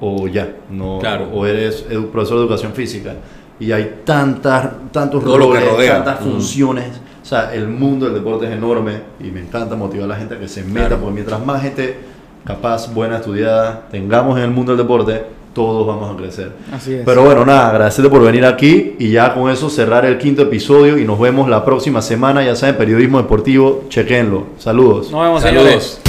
[0.00, 1.28] o ya, no, Claro.
[1.32, 3.14] o eres profesor de educación física.
[3.60, 6.86] Y hay tantas, tantos Todo lo que roles, tantas funciones.
[7.22, 10.34] O sea, el mundo del deporte es enorme y me encanta motivar a la gente
[10.34, 10.98] a que se meta, Claro.
[11.00, 11.96] porque mientras más gente
[12.44, 15.24] capaz, buena, estudiada, tengamos en el mundo del deporte,
[15.54, 16.52] todos vamos a crecer.
[16.72, 17.02] Así es.
[17.04, 20.98] Pero bueno, nada, agradecerte por venir aquí y ya con eso cerrar el quinto episodio
[20.98, 24.48] y nos vemos la próxima semana, ya saben, periodismo deportivo, chequenlo.
[24.58, 25.10] Saludos.
[25.12, 25.64] Nos vemos, señores.
[25.64, 26.00] Saludos.